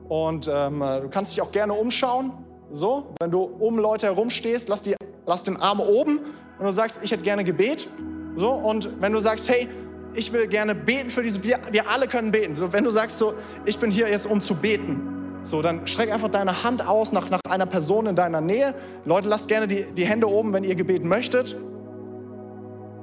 Und 0.10 0.50
ähm, 0.52 0.80
du 0.80 1.10
kannst 1.10 1.32
dich 1.32 1.42
auch 1.42 1.52
gerne 1.52 1.74
umschauen. 1.74 2.32
So, 2.72 3.14
wenn 3.20 3.32
du 3.32 3.42
um 3.42 3.78
Leute 3.78 4.08
herum 4.08 4.30
stehst, 4.30 4.68
lass, 4.68 4.82
die, 4.82 4.96
lass 5.26 5.44
den 5.44 5.58
Arm 5.58 5.80
oben 5.80 6.20
und 6.58 6.66
du 6.66 6.72
sagst, 6.72 7.00
ich 7.04 7.12
hätte 7.12 7.24
gerne 7.24 7.44
Gebet. 7.44 7.88
So, 8.36 8.50
und 8.50 9.00
wenn 9.00 9.14
du 9.14 9.20
sagst, 9.20 9.48
hey, 9.50 9.70
ich 10.16 10.34
will 10.34 10.48
gerne 10.48 10.76
beten 10.76 11.10
für 11.10 11.24
diese, 11.24 11.44
wir, 11.44 11.60
wir 11.72 11.90
alle 11.90 12.08
können 12.08 12.32
beten. 12.32 12.56
So, 12.56 12.74
wenn 12.74 12.84
du 12.84 12.90
sagst 12.90 13.18
so, 13.18 13.34
ich 13.66 13.78
bin 13.78 13.92
hier 13.92 14.10
jetzt, 14.10 14.26
um 14.26 14.42
zu 14.42 14.56
beten, 14.56 15.40
so, 15.44 15.62
dann 15.62 15.86
streck 15.88 16.12
einfach 16.12 16.30
deine 16.30 16.64
Hand 16.64 16.88
aus 16.88 17.12
nach, 17.12 17.30
nach 17.30 17.40
einer 17.50 17.66
Person 17.66 18.08
in 18.08 18.16
deiner 18.16 18.42
Nähe. 18.42 18.74
Leute, 19.06 19.30
lasst 19.30 19.48
gerne 19.48 19.68
die, 19.68 19.84
die 19.92 20.06
Hände 20.06 20.30
oben, 20.30 20.54
wenn 20.54 20.64
ihr 20.64 20.76
Gebet 20.76 21.04
möchtet. 21.04 21.56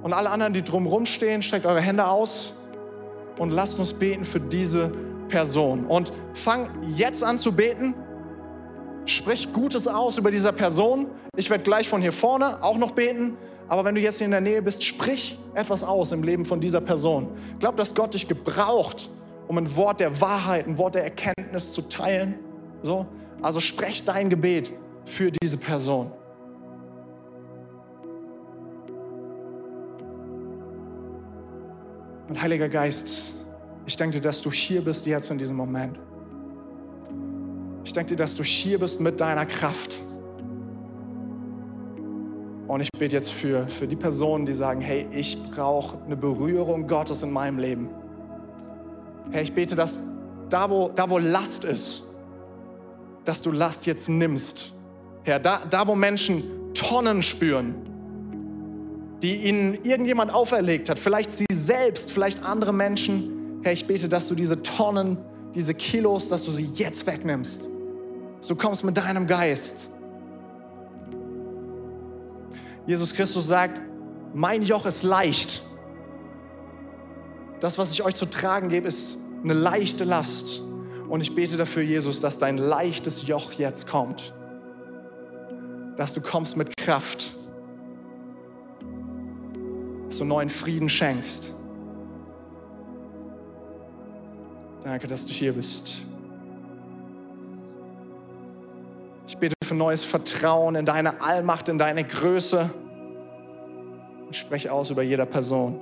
Und 0.02 0.12
alle 0.12 0.30
anderen, 0.30 0.54
die 0.54 0.62
drumherum 0.62 1.06
stehen, 1.06 1.42
streckt 1.42 1.66
eure 1.66 1.80
Hände 1.80 2.06
aus 2.06 2.56
und 3.38 3.50
lasst 3.50 3.78
uns 3.78 3.92
beten 3.92 4.24
für 4.24 4.40
diese 4.40 4.88
Person. 4.88 5.09
Und 5.86 6.12
fang 6.34 6.68
jetzt 6.88 7.24
an 7.24 7.38
zu 7.38 7.52
beten. 7.52 7.94
Sprich 9.06 9.52
Gutes 9.52 9.88
aus 9.88 10.18
über 10.18 10.30
diese 10.30 10.52
Person. 10.52 11.06
Ich 11.36 11.48
werde 11.50 11.64
gleich 11.64 11.88
von 11.88 12.00
hier 12.00 12.12
vorne 12.12 12.62
auch 12.62 12.76
noch 12.76 12.92
beten. 12.92 13.36
Aber 13.68 13.84
wenn 13.84 13.94
du 13.94 14.00
jetzt 14.00 14.20
in 14.20 14.32
der 14.32 14.40
Nähe 14.40 14.62
bist, 14.62 14.84
sprich 14.84 15.38
etwas 15.54 15.84
aus 15.84 16.12
im 16.12 16.22
Leben 16.22 16.44
von 16.44 16.60
dieser 16.60 16.80
Person. 16.80 17.28
Glaub, 17.60 17.76
dass 17.76 17.94
Gott 17.94 18.14
dich 18.14 18.26
gebraucht, 18.26 19.10
um 19.46 19.58
ein 19.58 19.76
Wort 19.76 20.00
der 20.00 20.20
Wahrheit, 20.20 20.66
ein 20.66 20.76
Wort 20.76 20.96
der 20.96 21.04
Erkenntnis 21.04 21.72
zu 21.72 21.82
teilen. 21.82 22.34
So, 22.82 23.06
also 23.42 23.60
sprech 23.60 24.04
dein 24.04 24.28
Gebet 24.28 24.72
für 25.04 25.30
diese 25.30 25.56
Person. 25.58 26.10
Und 32.28 32.40
Heiliger 32.40 32.68
Geist, 32.68 33.36
ich 33.86 33.96
danke 33.96 34.14
dir, 34.14 34.20
dass 34.20 34.40
du 34.40 34.50
hier 34.50 34.82
bist 34.82 35.06
jetzt 35.06 35.30
in 35.30 35.38
diesem 35.38 35.56
Moment. 35.56 35.98
Ich 37.84 37.92
danke 37.92 38.10
dir, 38.10 38.16
dass 38.16 38.34
du 38.34 38.42
hier 38.42 38.78
bist 38.78 39.00
mit 39.00 39.20
deiner 39.20 39.46
Kraft. 39.46 40.02
Und 42.68 42.82
ich 42.82 42.88
bete 42.96 43.16
jetzt 43.16 43.32
für, 43.32 43.66
für 43.66 43.88
die 43.88 43.96
Personen, 43.96 44.46
die 44.46 44.54
sagen, 44.54 44.80
hey, 44.80 45.08
ich 45.10 45.50
brauche 45.50 45.98
eine 46.04 46.16
Berührung 46.16 46.86
Gottes 46.86 47.22
in 47.24 47.32
meinem 47.32 47.58
Leben. 47.58 47.88
Hey, 49.32 49.42
ich 49.42 49.52
bete, 49.52 49.74
dass 49.74 50.00
da 50.48 50.70
wo, 50.70 50.88
da, 50.88 51.10
wo 51.10 51.18
Last 51.18 51.64
ist, 51.64 52.06
dass 53.24 53.42
du 53.42 53.50
Last 53.50 53.86
jetzt 53.86 54.08
nimmst. 54.08 54.72
Herr, 55.24 55.40
da, 55.40 55.62
da, 55.68 55.86
wo 55.86 55.94
Menschen 55.94 56.44
Tonnen 56.74 57.22
spüren, 57.22 57.74
die 59.22 59.36
ihnen 59.36 59.74
irgendjemand 59.82 60.32
auferlegt 60.32 60.88
hat, 60.88 60.98
vielleicht 60.98 61.32
sie 61.32 61.46
selbst, 61.52 62.12
vielleicht 62.12 62.44
andere 62.44 62.72
Menschen. 62.72 63.39
Herr, 63.62 63.72
ich 63.72 63.86
bete, 63.86 64.08
dass 64.08 64.28
du 64.28 64.34
diese 64.34 64.62
Tonnen, 64.62 65.18
diese 65.54 65.74
Kilos, 65.74 66.28
dass 66.28 66.44
du 66.44 66.50
sie 66.50 66.70
jetzt 66.74 67.06
wegnimmst. 67.06 67.68
Du 68.48 68.56
kommst 68.56 68.84
mit 68.84 68.96
deinem 68.96 69.26
Geist 69.26 69.90
Jesus 72.90 73.14
Christus 73.14 73.46
sagt, 73.46 73.80
mein 74.34 74.64
Joch 74.64 74.84
ist 74.84 75.04
leicht. 75.04 75.62
Das, 77.60 77.78
was 77.78 77.92
ich 77.92 78.02
euch 78.02 78.16
zu 78.16 78.26
tragen 78.26 78.68
gebe, 78.68 78.88
ist 78.88 79.20
eine 79.44 79.54
leichte 79.54 80.02
Last. 80.02 80.62
Und 81.08 81.20
ich 81.20 81.34
bete 81.34 81.56
dafür, 81.56 81.82
Jesus, 81.82 82.20
dass 82.20 82.38
dein 82.38 82.58
leichtes 82.58 83.28
Joch 83.28 83.52
jetzt 83.52 83.88
kommt. 83.88 84.34
Dass 85.96 86.14
du 86.14 86.20
kommst 86.20 86.56
mit 86.56 86.76
Kraft. 86.76 87.34
Dass 90.08 90.18
du 90.18 90.24
neuen 90.24 90.48
Frieden 90.48 90.88
schenkst. 90.88 91.54
Danke, 94.82 95.06
dass 95.06 95.26
du 95.26 95.32
hier 95.32 95.52
bist. 95.52 96.06
Ich 99.26 99.36
bete 99.36 99.54
für 99.64 99.74
neues 99.74 100.04
Vertrauen 100.04 100.74
in 100.74 100.84
deine 100.84 101.20
Allmacht, 101.20 101.68
in 101.68 101.78
deine 101.78 102.04
Größe. 102.04 102.70
Ich 104.30 104.38
spreche 104.38 104.72
aus 104.72 104.90
über 104.90 105.02
jeder 105.02 105.26
Person, 105.26 105.80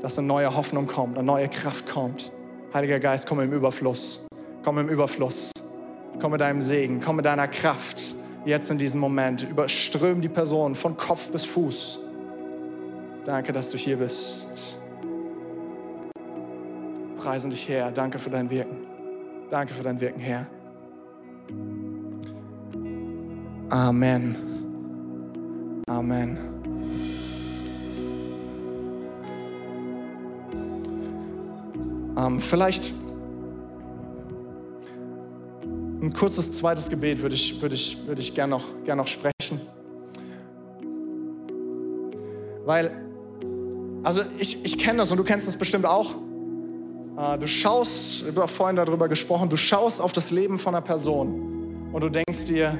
dass 0.00 0.18
eine 0.18 0.26
neue 0.26 0.54
Hoffnung 0.54 0.86
kommt, 0.86 1.16
eine 1.16 1.26
neue 1.26 1.48
Kraft 1.48 1.88
kommt. 1.88 2.32
Heiliger 2.74 2.98
Geist, 3.00 3.26
komm 3.26 3.40
im 3.40 3.52
Überfluss. 3.52 4.26
Komm 4.64 4.78
im 4.78 4.88
Überfluss. 4.88 5.50
Komm 6.20 6.32
mit 6.32 6.40
deinem 6.40 6.60
Segen, 6.60 7.00
komm 7.00 7.16
mit 7.16 7.26
deiner 7.26 7.48
Kraft. 7.48 8.02
Jetzt 8.44 8.70
in 8.70 8.78
diesem 8.78 9.00
Moment. 9.00 9.48
Überström 9.48 10.20
die 10.20 10.28
Person 10.28 10.74
von 10.74 10.96
Kopf 10.96 11.30
bis 11.30 11.44
Fuß. 11.44 12.00
Danke, 13.24 13.52
dass 13.52 13.70
du 13.70 13.78
hier 13.78 13.96
bist. 13.96 14.71
Preisen 17.22 17.50
dich, 17.50 17.68
Herr. 17.68 17.92
Danke 17.92 18.18
für 18.18 18.30
dein 18.30 18.50
Wirken. 18.50 18.78
Danke 19.48 19.72
für 19.72 19.84
dein 19.84 20.00
Wirken, 20.00 20.18
Herr. 20.18 20.44
Amen. 23.68 24.34
Amen. 25.86 26.36
Ähm, 32.18 32.40
vielleicht 32.40 32.92
ein 36.02 36.12
kurzes 36.12 36.50
zweites 36.50 36.90
Gebet 36.90 37.22
würde 37.22 37.36
ich, 37.36 37.62
würde 37.62 37.76
ich, 37.76 38.04
würde 38.04 38.20
ich 38.20 38.34
gerne 38.34 38.50
noch, 38.50 38.64
gern 38.84 38.98
noch 38.98 39.06
sprechen. 39.06 39.60
Weil, 42.64 42.90
also 44.02 44.22
ich, 44.38 44.64
ich 44.64 44.76
kenne 44.76 44.98
das 44.98 45.12
und 45.12 45.18
du 45.18 45.24
kennst 45.24 45.46
das 45.46 45.56
bestimmt 45.56 45.86
auch. 45.86 46.16
Äh, 47.22 47.38
du 47.38 47.46
schaust, 47.46 48.24
du 48.34 48.42
hast 48.42 48.54
vorhin 48.54 48.76
darüber 48.76 49.08
gesprochen, 49.08 49.48
du 49.48 49.56
schaust 49.56 50.00
auf 50.00 50.12
das 50.12 50.30
Leben 50.30 50.58
von 50.58 50.74
einer 50.74 50.82
Person 50.82 51.90
und 51.92 52.00
du 52.02 52.08
denkst 52.08 52.46
dir, 52.46 52.78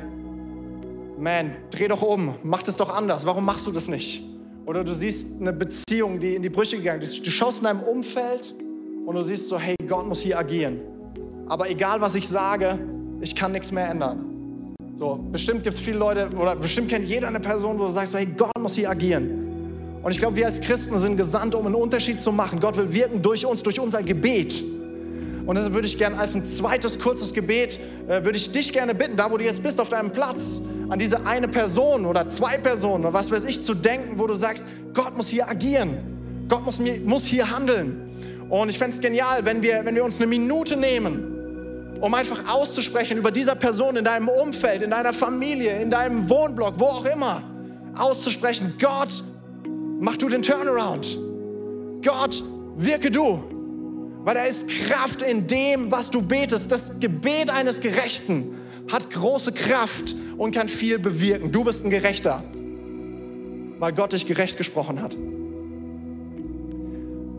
man, 1.19 1.53
dreh 1.71 1.89
doch 1.89 2.03
um, 2.03 2.35
mach 2.43 2.63
das 2.63 2.77
doch 2.77 2.95
anders, 2.95 3.25
warum 3.27 3.45
machst 3.45 3.67
du 3.67 3.73
das 3.73 3.89
nicht? 3.89 4.25
Oder 4.67 4.85
du 4.85 4.95
siehst 4.95 5.41
eine 5.41 5.53
Beziehung, 5.53 6.19
die 6.19 6.35
in 6.35 6.43
die 6.43 6.49
Brüche 6.49 6.77
gegangen 6.77 7.03
ist. 7.03 7.25
Du 7.25 7.31
schaust 7.31 7.59
in 7.59 7.65
deinem 7.65 7.81
Umfeld 7.81 8.55
und 9.07 9.15
du 9.15 9.23
siehst 9.23 9.49
so, 9.49 9.59
hey, 9.59 9.75
Gott 9.89 10.07
muss 10.07 10.21
hier 10.21 10.39
agieren. 10.39 10.81
Aber 11.49 11.69
egal, 11.69 12.01
was 12.01 12.15
ich 12.15 12.29
sage, 12.29 12.79
ich 13.21 13.35
kann 13.35 13.53
nichts 13.53 13.73
mehr 13.73 13.89
ändern. 13.89 14.75
So, 14.95 15.19
bestimmt 15.31 15.65
gibt 15.65 15.77
es 15.77 15.83
viele 15.83 15.99
Leute, 15.99 16.31
oder 16.37 16.55
bestimmt 16.55 16.89
kennt 16.89 17.07
jeder 17.07 17.29
eine 17.29 17.41
Person, 17.41 17.79
wo 17.79 17.85
du 17.85 17.91
sagst, 17.91 18.13
so, 18.13 18.19
hey, 18.19 18.27
Gott 18.27 18.57
muss 18.61 18.75
hier 18.77 18.89
agieren. 18.89 19.42
Und 20.03 20.11
ich 20.11 20.19
glaube, 20.19 20.37
wir 20.37 20.47
als 20.47 20.61
Christen 20.61 20.99
sind 20.99 21.17
gesandt, 21.17 21.55
um 21.55 21.65
einen 21.65 21.77
Unterschied 21.77 22.21
zu 22.21 22.33
machen. 22.33 22.59
Gott 22.59 22.77
will 22.77 22.93
wirken 22.93 23.23
durch 23.23 23.47
uns, 23.47 23.63
durch 23.63 23.79
unser 23.79 24.03
Gebet. 24.03 24.63
Und 25.47 25.57
deshalb 25.57 25.75
würde 25.75 25.87
ich 25.87 25.99
gerne 25.99 26.19
als 26.19 26.35
ein 26.35 26.45
zweites 26.45 26.99
kurzes 26.99 27.33
Gebet, 27.33 27.79
äh, 28.09 28.25
würde 28.25 28.37
ich 28.37 28.53
dich 28.53 28.73
gerne 28.73 28.95
bitten, 28.95 29.17
da 29.17 29.31
wo 29.31 29.37
du 29.37 29.45
jetzt 29.45 29.63
bist 29.63 29.81
auf 29.81 29.89
deinem 29.89 30.11
Platz, 30.11 30.63
an 30.89 30.99
diese 30.99 31.27
eine 31.27 31.49
Person 31.49 32.07
oder 32.07 32.29
zwei 32.29 32.59
Personen 32.59 33.05
oder 33.05 33.15
was 33.15 33.31
weiß 33.31 33.45
ich 33.45 33.61
zu 33.61 33.75
denken, 33.75 34.19
wo 34.19 34.27
du 34.27 34.35
sagst, 34.35 34.65
Gott 34.95 35.17
muss 35.17 35.29
hier 35.29 35.49
agieren. 35.49 36.47
Gott 36.49 36.65
muss, 36.65 36.81
muss 37.05 37.25
hier 37.25 37.51
handeln. 37.51 38.11
Und 38.49 38.69
ich 38.69 38.79
fände 38.79 38.95
es 38.97 39.01
genial, 39.01 39.45
wenn 39.45 39.63
wir, 39.63 39.85
wenn 39.85 39.95
wir 39.95 40.05
uns 40.05 40.19
eine 40.19 40.27
Minute 40.27 40.77
nehmen, 40.77 41.99
um 42.01 42.13
einfach 42.15 42.53
auszusprechen 42.53 43.17
über 43.17 43.31
dieser 43.31 43.55
Person 43.55 43.97
in 43.97 44.05
deinem 44.05 44.29
Umfeld, 44.29 44.83
in 44.83 44.91
deiner 44.91 45.13
Familie, 45.13 45.81
in 45.81 45.91
deinem 45.91 46.29
Wohnblock, 46.29 46.75
wo 46.77 46.87
auch 46.87 47.05
immer, 47.05 47.43
auszusprechen, 47.97 48.75
Gott, 48.81 49.25
mach 50.03 50.17
du 50.17 50.29
den 50.29 50.43
Turnaround. 50.43 51.17
Gott, 52.05 52.43
wirke 52.77 53.11
du. 53.11 53.43
Weil 54.25 54.35
da 54.35 54.45
ist 54.45 54.69
Kraft 54.69 55.23
in 55.23 55.47
dem, 55.47 55.91
was 55.91 56.11
du 56.11 56.23
betest. 56.23 56.71
Das 56.71 57.01
Gebet 57.01 57.51
eines 57.51 57.81
Gerechten 57.81 58.57
hat 58.91 59.11
große 59.11 59.53
Kraft 59.53 60.15
und 60.37 60.55
kann 60.55 60.69
viel 60.69 60.99
bewirken. 60.99 61.53
Du 61.53 61.65
bist 61.65 61.85
ein 61.85 61.91
Gerechter, 61.91 62.43
weil 63.79 63.93
Gott 63.93 64.13
dich 64.13 64.27
gerecht 64.27 64.59
gesprochen 64.59 65.01
hat. 65.01 65.17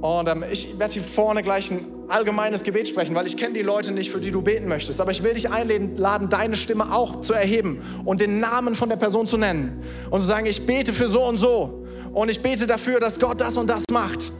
Und 0.01 0.27
ähm, 0.27 0.43
ich 0.51 0.77
werde 0.79 0.93
hier 0.93 1.03
vorne 1.03 1.43
gleich 1.43 1.71
ein 1.71 1.79
allgemeines 2.09 2.63
Gebet 2.63 2.89
sprechen, 2.89 3.15
weil 3.15 3.25
ich 3.27 3.37
kenne 3.37 3.53
die 3.53 3.61
Leute 3.61 3.93
nicht, 3.93 4.11
für 4.11 4.19
die 4.19 4.31
du 4.31 4.41
beten 4.41 4.67
möchtest. 4.67 4.99
Aber 4.99 5.11
ich 5.11 5.23
will 5.23 5.33
dich 5.33 5.49
einladen, 5.49 6.29
deine 6.29 6.57
Stimme 6.57 6.93
auch 6.93 7.21
zu 7.21 7.33
erheben 7.33 7.81
und 8.03 8.19
den 8.19 8.39
Namen 8.39 8.75
von 8.75 8.89
der 8.89 8.97
Person 8.97 9.27
zu 9.27 9.37
nennen. 9.37 9.83
Und 10.09 10.19
zu 10.19 10.27
sagen, 10.27 10.45
ich 10.45 10.65
bete 10.65 10.91
für 10.91 11.07
so 11.07 11.23
und 11.23 11.37
so. 11.37 11.82
Und 12.13 12.29
ich 12.29 12.41
bete 12.41 12.67
dafür, 12.67 12.99
dass 12.99 13.19
Gott 13.19 13.41
das 13.41 13.57
und 13.57 13.67
das 13.67 13.83
macht. 13.91 14.31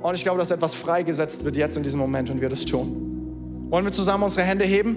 Und 0.00 0.14
ich 0.14 0.22
glaube, 0.22 0.38
dass 0.38 0.52
etwas 0.52 0.74
freigesetzt 0.74 1.44
wird 1.44 1.56
jetzt 1.56 1.76
in 1.76 1.82
diesem 1.82 1.98
Moment, 1.98 2.28
wenn 2.28 2.40
wir 2.40 2.48
das 2.48 2.64
tun. 2.64 3.66
Wollen 3.68 3.84
wir 3.84 3.92
zusammen 3.92 4.22
unsere 4.22 4.44
Hände 4.46 4.64
heben? 4.64 4.96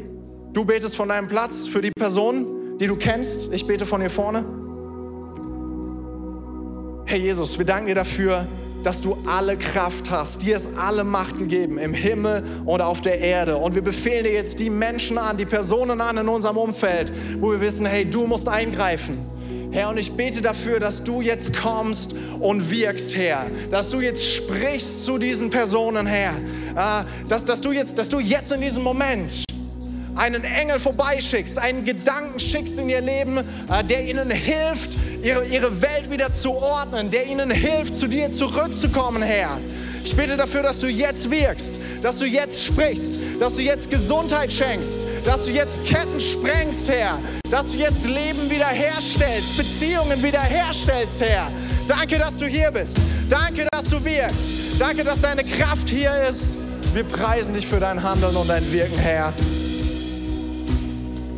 Du 0.54 0.64
betest 0.64 0.96
von 0.96 1.10
deinem 1.10 1.28
Platz 1.28 1.66
für 1.68 1.82
die 1.82 1.92
Person, 1.92 2.78
die 2.80 2.86
du 2.86 2.96
kennst. 2.96 3.52
Ich 3.52 3.66
bete 3.66 3.86
von 3.86 4.00
hier 4.00 4.12
vorne. 4.12 4.46
Herr 7.06 7.18
Jesus, 7.18 7.58
wir 7.58 7.66
danken 7.66 7.88
dir 7.88 7.96
dafür, 7.96 8.48
dass 8.84 9.02
du 9.02 9.18
alle 9.26 9.58
Kraft 9.58 10.12
hast. 10.12 10.44
Dir 10.44 10.56
ist 10.56 10.70
alle 10.78 11.04
Macht 11.04 11.40
gegeben 11.40 11.78
im 11.78 11.94
Himmel 11.94 12.44
und 12.66 12.82
auf 12.82 13.02
der 13.02 13.20
Erde. 13.20 13.58
Und 13.58 13.76
wir 13.76 13.82
befehlen 13.82 14.24
dir 14.24 14.34
jetzt 14.34 14.60
die 14.60 14.70
Menschen 14.70 15.18
an, 15.18 15.38
die 15.38 15.46
Personen 15.46 16.00
an 16.00 16.18
in 16.18 16.28
unserem 16.28 16.58
Umfeld, 16.58 17.12
wo 17.40 17.52
wir 17.52 17.60
wissen, 17.60 17.86
hey, 17.86 18.08
du 18.08 18.28
musst 18.28 18.48
eingreifen. 18.48 19.18
Herr, 19.72 19.90
und 19.90 19.98
ich 19.98 20.12
bete 20.12 20.42
dafür, 20.42 20.82
dass 20.82 21.02
du 21.02 21.22
jetzt 21.22 21.56
kommst 21.56 22.14
und 22.42 22.70
wirkst, 22.70 23.16
Herr. 23.16 23.46
Dass 23.70 23.90
du 23.90 24.02
jetzt 24.02 24.26
sprichst 24.26 25.06
zu 25.06 25.18
diesen 25.18 25.50
Personen, 25.50 26.06
Herr. 26.06 26.34
Äh, 26.76 27.06
dass, 27.30 27.46
dass, 27.46 27.62
du 27.62 27.72
jetzt, 27.72 27.98
dass 27.98 28.10
du 28.10 28.20
jetzt 28.20 28.52
in 28.52 28.60
diesem 28.60 28.84
Moment 28.84 29.46
einen 30.16 30.44
Engel 30.44 30.78
vorbeischickst, 30.78 31.58
einen 31.58 31.86
Gedanken 31.86 32.38
schickst 32.38 32.80
in 32.80 32.90
ihr 32.90 33.00
Leben, 33.00 33.38
äh, 33.38 33.84
der 33.84 34.04
ihnen 34.04 34.30
hilft, 34.30 34.98
ihre, 35.24 35.46
ihre 35.46 35.82
Welt 35.82 36.12
wieder 36.12 36.34
zu 36.34 36.52
ordnen, 36.52 37.10
der 37.10 37.26
ihnen 37.28 37.50
hilft, 37.50 37.96
zu 37.96 38.08
dir 38.08 38.30
zurückzukommen, 38.30 39.24
Herr. 39.24 39.58
Ich 40.04 40.16
bitte 40.16 40.36
dafür, 40.36 40.64
dass 40.64 40.80
du 40.80 40.88
jetzt 40.88 41.30
wirkst, 41.30 41.80
dass 42.02 42.20
du 42.20 42.26
jetzt 42.26 42.64
sprichst, 42.64 43.16
dass 43.40 43.56
du 43.56 43.62
jetzt 43.62 43.90
Gesundheit 43.90 44.52
schenkst, 44.52 45.06
dass 45.24 45.46
du 45.46 45.52
jetzt 45.52 45.84
Ketten 45.86 46.20
sprengst, 46.20 46.90
Herr, 46.90 47.20
dass 47.50 47.72
du 47.72 47.78
jetzt 47.78 48.06
Leben 48.06 48.50
wiederherstellst, 48.50 49.58
Beziehungen 49.58 50.22
wiederherstellst, 50.24 51.22
Herr. 51.22 51.52
Danke, 51.88 52.18
dass 52.18 52.38
du 52.38 52.46
hier 52.46 52.72
bist. 52.72 52.98
Danke, 53.30 53.68
dass 53.72 53.90
du 53.90 54.04
wirkst. 54.04 54.50
Danke, 54.80 55.04
dass 55.04 55.22
deine 55.22 55.44
Kraft 55.44 55.90
hier 55.90 56.12
ist. 56.30 56.58
Wir 56.94 57.04
preisen 57.04 57.54
dich 57.54 57.68
für 57.68 57.80
dein 57.80 58.02
Handeln 58.02 58.36
und 58.36 58.48
dein 58.50 58.70
Wirken, 58.72 58.98
Herr. 58.98 59.34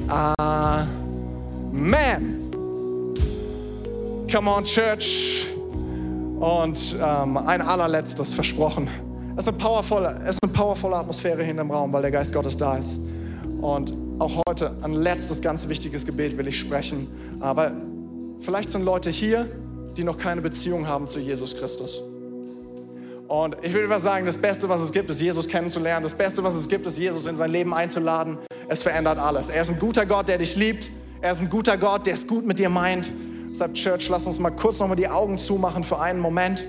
Amen. 0.07 0.89
Come 4.31 4.49
on, 4.49 4.63
Church. 4.65 5.52
Und 6.43 6.97
ähm, 7.01 7.37
ein 7.37 7.61
allerletztes 7.61 8.33
versprochen. 8.33 8.89
Es 9.37 9.45
ist, 9.45 9.47
eine 9.47 9.57
powervolle, 9.57 10.19
es 10.25 10.35
ist 10.35 10.39
eine 10.43 10.51
powervolle 10.51 10.97
Atmosphäre 10.97 11.41
hier 11.41 11.57
im 11.57 11.71
Raum, 11.71 11.93
weil 11.93 12.01
der 12.01 12.11
Geist 12.11 12.33
Gottes 12.33 12.57
da 12.57 12.75
ist. 12.75 12.99
Und 13.61 13.93
auch 14.19 14.41
heute 14.45 14.75
ein 14.81 14.91
letztes 14.91 15.41
ganz 15.41 15.69
wichtiges 15.69 16.05
Gebet 16.05 16.37
will 16.37 16.45
ich 16.49 16.59
sprechen. 16.59 17.07
Aber 17.39 17.71
vielleicht 18.39 18.71
sind 18.71 18.83
Leute 18.83 19.09
hier, 19.09 19.47
die 19.95 20.03
noch 20.03 20.17
keine 20.17 20.41
Beziehung 20.41 20.85
haben 20.85 21.07
zu 21.07 21.19
Jesus 21.19 21.55
Christus. 21.55 22.03
Und 23.29 23.55
ich 23.61 23.73
immer 23.73 24.01
sagen, 24.01 24.25
das 24.25 24.37
Beste, 24.37 24.67
was 24.67 24.81
es 24.81 24.91
gibt, 24.91 25.09
ist 25.11 25.21
Jesus 25.21 25.47
kennenzulernen. 25.47 26.03
Das 26.03 26.13
Beste, 26.13 26.43
was 26.43 26.55
es 26.55 26.67
gibt, 26.67 26.85
ist 26.85 26.97
Jesus 26.97 27.25
in 27.25 27.37
sein 27.37 27.51
Leben 27.51 27.73
einzuladen. 27.73 28.37
Es 28.67 28.83
verändert 28.83 29.17
alles. 29.17 29.47
Er 29.47 29.61
ist 29.61 29.71
ein 29.71 29.79
guter 29.79 30.05
Gott, 30.05 30.27
der 30.27 30.39
dich 30.39 30.57
liebt. 30.57 30.91
Er 31.21 31.31
ist 31.31 31.39
ein 31.39 31.49
guter 31.49 31.77
Gott, 31.77 32.05
der 32.05 32.15
es 32.15 32.27
gut 32.27 32.45
mit 32.45 32.59
dir 32.59 32.67
meint. 32.67 33.13
Deshalb, 33.53 33.75
Church, 33.75 34.09
lass 34.09 34.25
uns 34.25 34.39
mal 34.39 34.49
kurz 34.49 34.79
nochmal 34.79 34.97
die 34.97 35.07
Augen 35.07 35.37
zumachen 35.37 35.83
für 35.83 35.99
einen 35.99 36.19
Moment. 36.19 36.67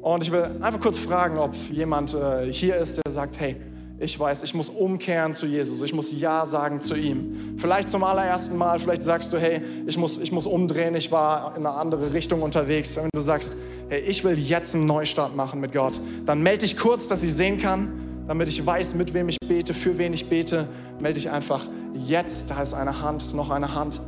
Und 0.00 0.22
ich 0.22 0.32
will 0.32 0.42
einfach 0.62 0.80
kurz 0.80 0.96
fragen, 0.96 1.36
ob 1.36 1.54
jemand 1.70 2.14
äh, 2.14 2.50
hier 2.50 2.76
ist, 2.76 2.98
der 3.04 3.12
sagt, 3.12 3.38
hey, 3.38 3.56
ich 3.98 4.18
weiß, 4.18 4.42
ich 4.42 4.54
muss 4.54 4.70
umkehren 4.70 5.34
zu 5.34 5.44
Jesus, 5.44 5.82
ich 5.82 5.92
muss 5.92 6.18
Ja 6.18 6.46
sagen 6.46 6.80
zu 6.80 6.96
ihm. 6.96 7.58
Vielleicht 7.58 7.90
zum 7.90 8.04
allerersten 8.04 8.56
Mal, 8.56 8.78
vielleicht 8.78 9.04
sagst 9.04 9.34
du, 9.34 9.38
hey, 9.38 9.60
ich 9.86 9.98
muss, 9.98 10.16
ich 10.16 10.32
muss 10.32 10.46
umdrehen, 10.46 10.94
ich 10.94 11.12
war 11.12 11.54
in 11.58 11.66
eine 11.66 11.76
andere 11.76 12.10
Richtung 12.14 12.40
unterwegs. 12.40 12.96
Wenn 12.96 13.10
du 13.12 13.20
sagst, 13.20 13.52
hey, 13.90 14.00
ich 14.00 14.24
will 14.24 14.38
jetzt 14.38 14.74
einen 14.74 14.86
Neustart 14.86 15.36
machen 15.36 15.60
mit 15.60 15.74
Gott, 15.74 16.00
dann 16.24 16.42
melde 16.42 16.60
dich 16.60 16.78
kurz, 16.78 17.08
dass 17.08 17.22
ich 17.22 17.34
sehen 17.34 17.60
kann, 17.60 18.24
damit 18.26 18.48
ich 18.48 18.64
weiß, 18.64 18.94
mit 18.94 19.12
wem 19.12 19.28
ich 19.28 19.36
bete, 19.46 19.74
für 19.74 19.98
wen 19.98 20.14
ich 20.14 20.30
bete, 20.30 20.68
melde 21.00 21.20
dich 21.20 21.30
einfach 21.30 21.66
jetzt. 21.92 22.50
Da 22.50 22.62
ist 22.62 22.72
eine 22.72 23.02
Hand, 23.02 23.20
ist 23.20 23.34
noch 23.34 23.50
eine 23.50 23.74
Hand. 23.74 24.00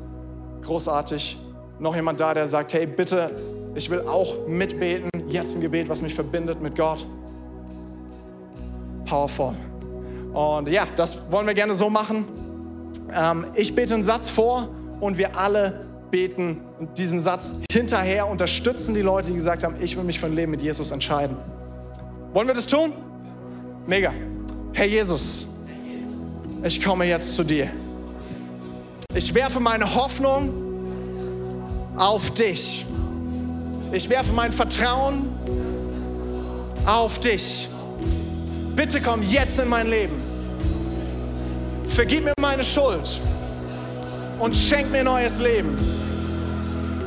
Großartig 0.62 1.38
noch 1.80 1.96
jemand 1.96 2.20
da, 2.20 2.34
der 2.34 2.46
sagt, 2.46 2.74
hey, 2.74 2.86
bitte, 2.86 3.30
ich 3.74 3.90
will 3.90 4.00
auch 4.00 4.46
mitbeten, 4.46 5.08
jetzt 5.28 5.56
ein 5.56 5.60
Gebet, 5.60 5.88
was 5.88 6.02
mich 6.02 6.14
verbindet 6.14 6.60
mit 6.60 6.76
Gott. 6.76 7.06
Powerful. 9.06 9.54
Und 10.32 10.68
ja, 10.68 10.86
das 10.96 11.30
wollen 11.32 11.46
wir 11.46 11.54
gerne 11.54 11.74
so 11.74 11.88
machen. 11.88 12.26
Ähm, 13.12 13.46
ich 13.54 13.74
bete 13.74 13.94
einen 13.94 14.02
Satz 14.02 14.28
vor 14.30 14.68
und 15.00 15.18
wir 15.18 15.36
alle 15.36 15.86
beten 16.10 16.60
diesen 16.96 17.20
Satz 17.20 17.54
hinterher, 17.72 18.28
unterstützen 18.28 18.94
die 18.94 19.00
Leute, 19.00 19.28
die 19.28 19.34
gesagt 19.34 19.64
haben, 19.64 19.76
ich 19.80 19.96
will 19.96 20.04
mich 20.04 20.20
für 20.20 20.26
ein 20.26 20.34
Leben 20.34 20.50
mit 20.50 20.62
Jesus 20.62 20.90
entscheiden. 20.90 21.36
Wollen 22.32 22.46
wir 22.46 22.54
das 22.54 22.66
tun? 22.66 22.92
Mega. 23.86 24.12
Herr 24.72 24.86
Jesus, 24.86 25.48
ich 26.62 26.82
komme 26.82 27.06
jetzt 27.06 27.34
zu 27.34 27.42
dir. 27.42 27.68
Ich 29.14 29.34
werfe 29.34 29.58
meine 29.58 29.94
Hoffnung 29.94 30.69
auf 31.96 32.30
dich. 32.30 32.86
Ich 33.92 34.08
werfe 34.08 34.32
mein 34.32 34.52
Vertrauen 34.52 35.28
auf 36.86 37.18
dich. 37.18 37.68
Bitte 38.76 39.00
komm 39.00 39.22
jetzt 39.22 39.58
in 39.58 39.68
mein 39.68 39.88
Leben. 39.88 40.14
Vergib 41.86 42.24
mir 42.24 42.32
meine 42.40 42.62
Schuld 42.62 43.20
und 44.38 44.56
schenk 44.56 44.90
mir 44.90 45.04
neues 45.04 45.38
Leben. 45.38 45.76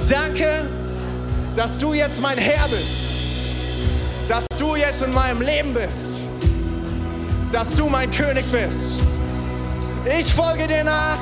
Danke, 0.10 0.68
dass 1.56 1.78
du 1.78 1.94
jetzt 1.94 2.22
mein 2.22 2.38
Herr 2.38 2.68
bist. 2.68 3.16
Dass 4.28 4.46
du 4.58 4.76
jetzt 4.76 5.02
in 5.02 5.14
meinem 5.14 5.42
Leben 5.42 5.74
bist. 5.74 6.28
Dass 7.52 7.74
du 7.74 7.88
mein 7.88 8.12
König 8.12 8.46
bist. 8.52 9.02
Ich 10.20 10.34
folge 10.34 10.68
dir 10.68 10.84
nach 10.84 11.18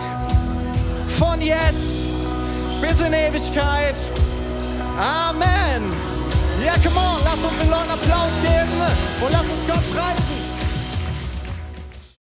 von 1.07 1.39
jetzt 1.39 2.07
bis 2.82 2.99
in 2.99 3.13
Ewigkeit. 3.13 3.95
Amen. 4.97 5.84
Ja, 6.63 6.73
come 6.84 6.97
on, 6.97 7.21
lass 7.23 7.43
uns 7.43 7.59
den 7.59 7.69
Leuten 7.69 7.91
Applaus 7.91 8.36
geben 8.41 8.71
und 9.21 9.32
lass 9.32 9.49
uns 9.49 9.67
Gott 9.67 9.84
preisen. 9.93 10.40